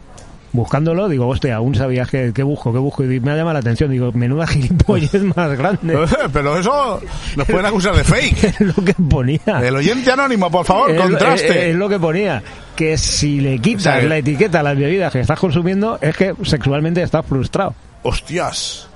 [0.55, 3.03] Buscándolo, digo, hostia, aún sabías que, que busco, que busco.
[3.05, 3.91] Y me ha llamado la atención.
[3.91, 5.99] Digo, menuda gilipollez más grande.
[6.33, 7.01] Pero eso
[7.37, 8.45] nos pueden acusar de fake.
[8.45, 9.41] es lo que ponía.
[9.63, 11.49] El oyente anónimo, por favor, Es contraste.
[11.49, 12.43] Es, es lo que ponía.
[12.77, 15.99] Que si le quitas O sea, que- la etiqueta a las bebidas que estás consumiendo,
[16.03, 17.75] es que sexualmente estás frustrado.
[18.03, 18.89] Hostias.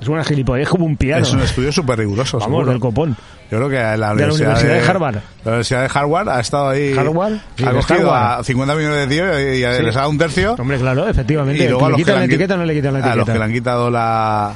[0.00, 1.22] Es una gilipollez como un piano.
[1.22, 2.38] Es un estudio súper riguroso.
[2.38, 2.70] Vamos, seguro.
[2.70, 3.16] del copón.
[3.50, 5.14] Yo creo que la De la Universidad, Universidad de Harvard.
[5.44, 6.92] La Universidad de Harvard ha estado ahí.
[6.98, 8.40] Harvard, ha cogido Harvard.
[8.40, 9.82] a 50 millones de tíos y, y Sí.
[9.84, 10.54] les ha dado un tercio.
[10.58, 11.64] Hombre, claro, efectivamente.
[11.64, 12.98] Y luego a ¿Le los que quitan le la han etiqueta no le quitan la
[12.98, 13.32] A los etiqueta?
[13.32, 14.52] que le han quitado la,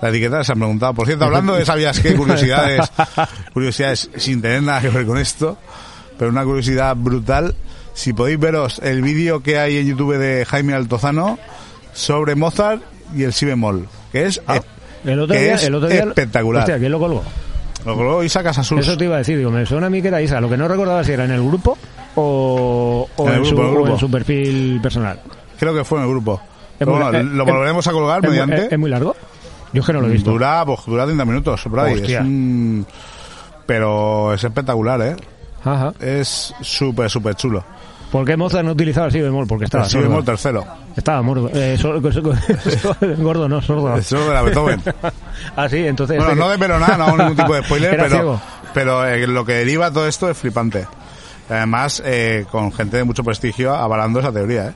[0.00, 0.94] la etiqueta se han preguntado.
[0.94, 2.90] Por cierto, hablando de sabías qué, curiosidades,
[3.52, 5.58] curiosidades sin tener nada que ver con esto,
[6.18, 7.54] pero una curiosidad brutal.
[7.94, 11.38] Si podéis veros el vídeo que hay en YouTube de Jaime Altozano
[11.92, 12.80] sobre Mozart
[13.14, 14.64] y el si bemol, que es, Ah, ep-
[15.04, 16.62] El otro que día, es el otro día, espectacular.
[16.62, 17.22] Hostia, ¿quién lo colgó?
[17.84, 18.78] Lo colgó Isa Casasus.
[18.78, 20.40] Eso te iba a decir, digo, me suena a mí que era Isa.
[20.40, 21.76] Lo que no recordaba si era en el grupo
[22.14, 25.18] o, o, En el en, grupo, su, o en perfil personal.
[25.58, 26.34] Creo que fue en el grupo.
[26.34, 28.66] Es Pero bueno, lo eh, volveremos a colgar ¿Es mediante.
[28.66, 29.16] ¿Es, es muy largo?
[29.72, 30.30] Yo es que no lo he visto.
[30.30, 31.94] Dura, pues, dura 30 minutos, por ahí.
[32.04, 32.86] Es un-
[33.66, 35.16] Pero es espectacular, ¿eh?
[35.64, 35.92] Ajá.
[36.00, 37.64] Es súper, súper chulo.
[38.12, 39.46] ¿Por qué Mozart no utilizaba el si bemol?
[39.46, 40.08] Porque estaba El si sordo.
[40.10, 40.64] bemol tercero.
[40.94, 41.50] Estaba mordo.
[41.54, 41.76] Eh,
[43.18, 43.96] gordo, no, sordo.
[43.96, 44.80] Eso de la Beethoven.
[45.56, 46.18] ah, sí, entonces...
[46.18, 48.40] Bueno, este- no de pero nada, no hago ningún tipo de spoiler, Era pero, ciego.
[48.74, 50.86] pero eh, lo que deriva todo esto es flipante.
[51.48, 54.72] Además, eh, con gente de mucho prestigio avalando esa teoría, ¿eh?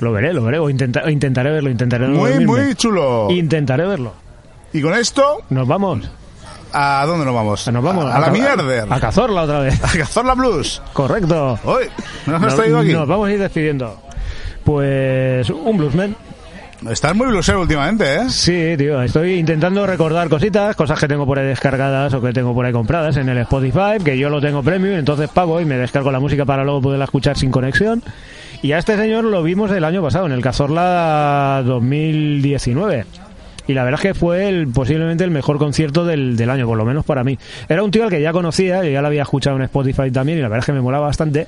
[0.00, 0.58] Lo veré, lo veré.
[0.58, 3.28] O, intenta- intentaré verlo, intentaré no Muy, muy chulo.
[3.30, 4.12] Intentaré verlo.
[4.72, 6.08] Y con esto, Nos vamos.
[6.72, 7.66] ¿A dónde nos vamos?
[7.72, 8.04] Nos vamos.
[8.06, 8.86] A, a la ca- mierda.
[8.94, 9.82] A Cazorla otra vez.
[9.84, 10.80] A Cazorla Blues.
[10.92, 11.58] Correcto.
[11.64, 11.84] Hoy,
[12.26, 12.92] ¿no nos has Nos, traído aquí?
[12.92, 13.96] nos vamos a ir despidiendo.
[14.64, 16.16] Pues un bluesman.
[16.90, 18.30] Estás muy blusero últimamente, ¿eh?
[18.30, 22.54] Sí, tío, estoy intentando recordar cositas, cosas que tengo por ahí descargadas o que tengo
[22.54, 25.76] por ahí compradas en el Spotify, que yo lo tengo premium, entonces pago y me
[25.76, 28.02] descargo la música para luego poderla escuchar sin conexión.
[28.62, 33.04] Y a este señor lo vimos el año pasado, en el Cazorla 2019.
[33.70, 36.76] Y la verdad es que fue el, posiblemente el mejor concierto del, del año, por
[36.76, 37.38] lo menos para mí.
[37.68, 40.38] Era un tío al que ya conocía, yo ya lo había escuchado en Spotify también,
[40.38, 41.46] y la verdad es que me molaba bastante.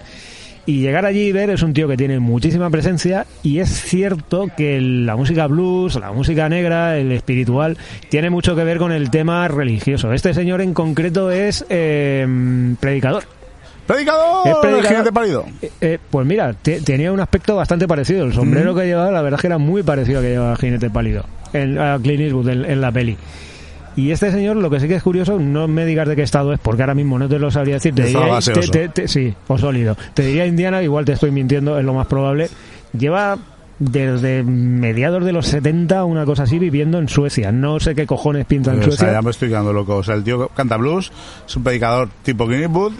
[0.65, 4.47] Y llegar allí y ver es un tío que tiene muchísima presencia y es cierto
[4.57, 7.77] que la música blues, la música negra, el espiritual,
[8.09, 10.13] tiene mucho que ver con el tema religioso.
[10.13, 12.25] Este señor en concreto es eh,
[12.79, 13.25] predicador.
[13.87, 14.47] ¡Predicador!
[14.47, 14.87] Es El predicador.
[14.89, 15.45] jinete pálido.
[15.61, 18.25] Eh, eh, pues mira, te- tenía un aspecto bastante parecido.
[18.25, 20.91] El sombrero que llevaba, la verdad es que era muy parecido al que llevaba Jinete
[20.91, 23.17] Pálido, en, a Clint Eastwood en, en la peli.
[23.95, 26.53] Y este señor, lo que sí que es curioso, no me digas de qué estado
[26.55, 27.95] es, porque ahora mismo no te lo sabría decir.
[27.95, 29.97] Te diría, te- te- te- sí, o sólido.
[30.15, 32.49] Te diría Indiana, igual te estoy mintiendo, es lo más probable.
[32.97, 33.37] Lleva
[33.79, 37.53] desde mediados de los 70, una cosa así, viviendo en Suecia.
[37.53, 39.13] No sé qué cojones pinta en O sea, Suecia.
[39.13, 39.97] ya me estoy quedando loco.
[39.97, 41.13] O sea, el tío canta blues,
[41.47, 42.93] es un predicador tipo Clint Eastwood,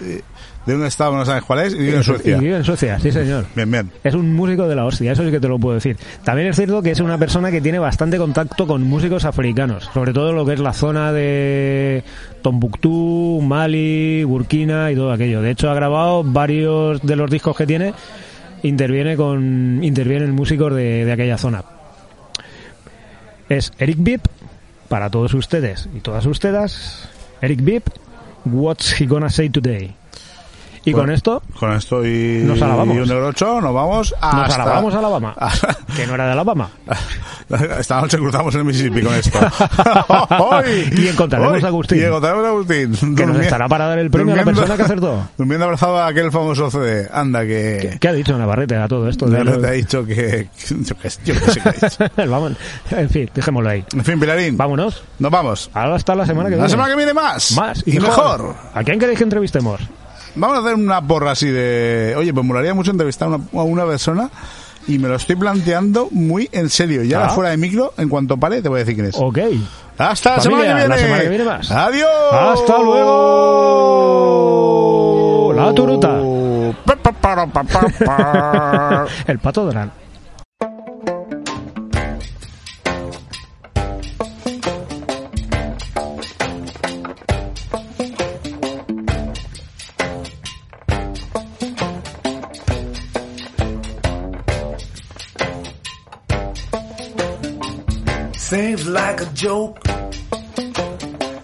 [0.67, 2.37] de un estado no sabes cuál es, y vive en Suecia.
[2.37, 3.47] Y vive en Suecia, sí señor.
[3.55, 3.91] Bien, bien.
[4.05, 5.97] Es un músico de la hostia, eso sí que te lo puedo decir.
[6.25, 10.13] También es cierto que es una persona que tiene bastante contacto con músicos africanos, sobre
[10.13, 12.05] todo lo que es la zona de
[12.43, 15.43] Tombuctú, Mali, Burkina y todo aquello.
[15.43, 17.95] De hecho, ha grabado varios de los discos que tiene,
[18.63, 21.65] interviene con intervienen músicos de, de aquella zona.
[23.49, 24.21] Es Eric Bibb,
[24.89, 27.09] para todos ustedes y todas ustedes.
[27.41, 27.83] Eric Bibb,
[28.45, 29.97] What's He Gonna Say Today?
[30.85, 32.97] Y con esto Con esto y, Nos alabamos.
[32.97, 34.37] y un euro ocho, nos vamos hasta...
[34.47, 35.35] nos alabamos a Alabama.
[35.97, 36.71] que no era de Alabama.
[37.79, 39.39] Esta noche cruzamos el Mississippi con esto.
[40.39, 41.99] Hoy, Y encontraremos a Agustín.
[41.99, 43.15] Y encontraremos a Agustín.
[43.15, 45.29] Que nos estará para dar el premio a la persona que acertó.
[45.37, 47.09] Durmiendo abrazado a aquel famoso CD.
[47.13, 47.99] Anda, que...
[48.01, 49.29] ¿Qué ha dicho Navarrete a todo esto?
[49.29, 50.49] Ya De- te ha dicho que...
[50.69, 52.31] Yo qué yo qué sé qué ha dicho.
[52.31, 52.53] Vamos,
[52.91, 53.85] en fin, dejémoslo ahí.
[53.95, 54.57] En fin, Pilarín.
[54.57, 55.05] Vámonos.
[55.19, 55.71] Nos vamos.
[55.75, 56.63] Ahora hasta la semana que viene.
[56.65, 57.53] La semana que viene más.
[57.53, 58.55] Más y, mejor.
[58.75, 59.81] ¿A quién queréis que entrevistemos?
[60.35, 62.15] Vamos a hacer una porra así de...
[62.17, 64.31] Oye, pues molaría mucho entrevistar a una, a una persona
[64.89, 67.03] y me lo estoy planteando muy en serio.
[67.05, 67.29] Ya Ah.
[67.31, 69.17] fuera de micro, en cuanto pare, te voy a decir quién es.
[69.19, 69.39] Ok.
[69.99, 70.89] Hasta la Familia, semana que viene.
[70.89, 71.71] la semana que viene más.
[71.71, 72.09] Adiós.
[72.33, 72.79] ¡Hasta
[74.13, 75.53] luego!
[75.55, 76.19] La turuta.
[79.27, 79.93] El pato Durán.
[98.53, 99.79] Seems like a joke,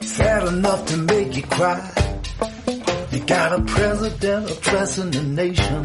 [0.02, 1.90] sad enough to make you cry.
[3.10, 5.84] You got a president addressing the nation,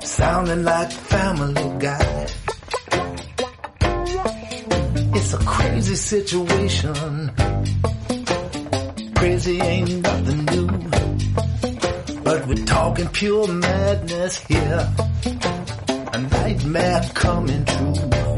[0.00, 2.26] sounding like Family Guy.
[5.14, 7.30] It's a crazy situation.
[9.16, 10.68] Crazy ain't nothing new,
[12.24, 14.90] but we're talking pure madness here.
[16.14, 18.31] A nightmare coming true.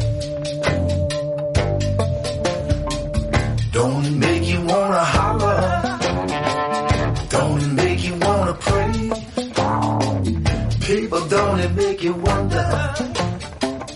[11.65, 12.62] It make you wonder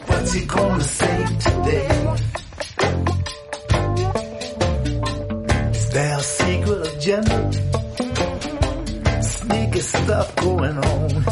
[0.06, 2.16] what's he gonna say today?
[5.76, 7.38] Is there a secret agenda?
[9.22, 11.24] Sneaky stuff going on.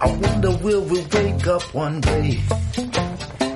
[0.00, 2.40] I wonder will we wake up one day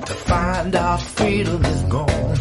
[0.06, 2.38] to find our freedom is gone?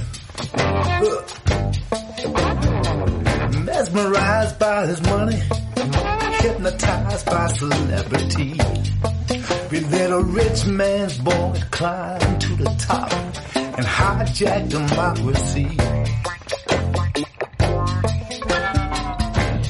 [3.65, 5.41] Mesmerized by his money,
[6.39, 8.82] hypnotized by celebrity.
[9.73, 13.11] Let a rich man's boy climb to the top
[13.55, 15.67] and hijack democracy.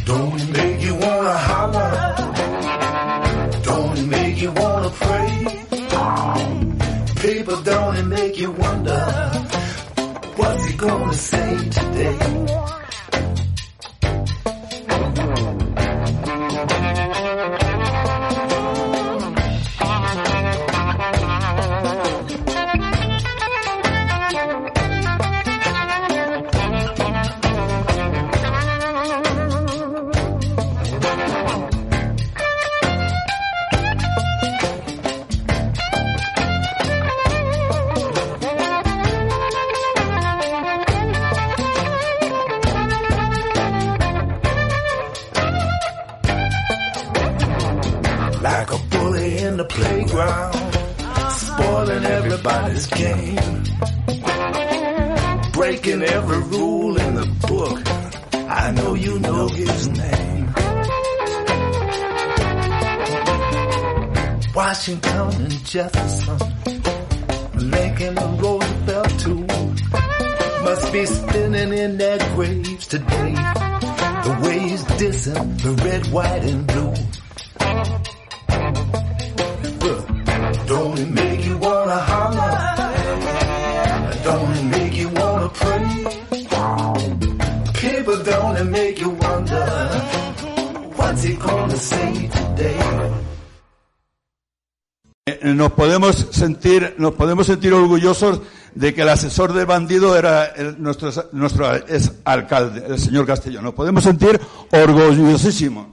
[0.06, 2.16] Don't it make you wanna holler?
[3.64, 5.48] Don't it make you wanna pray?
[7.22, 9.00] People, don't it make you wonder
[10.36, 11.32] what's he gonna say
[96.98, 98.41] nos podemos sentir orgullosos
[98.76, 103.64] de que el asesor del bandido era nuestro, nuestro ex alcalde, el señor Castellón.
[103.64, 104.40] Nos podemos sentir
[104.72, 105.93] orgullosísimos.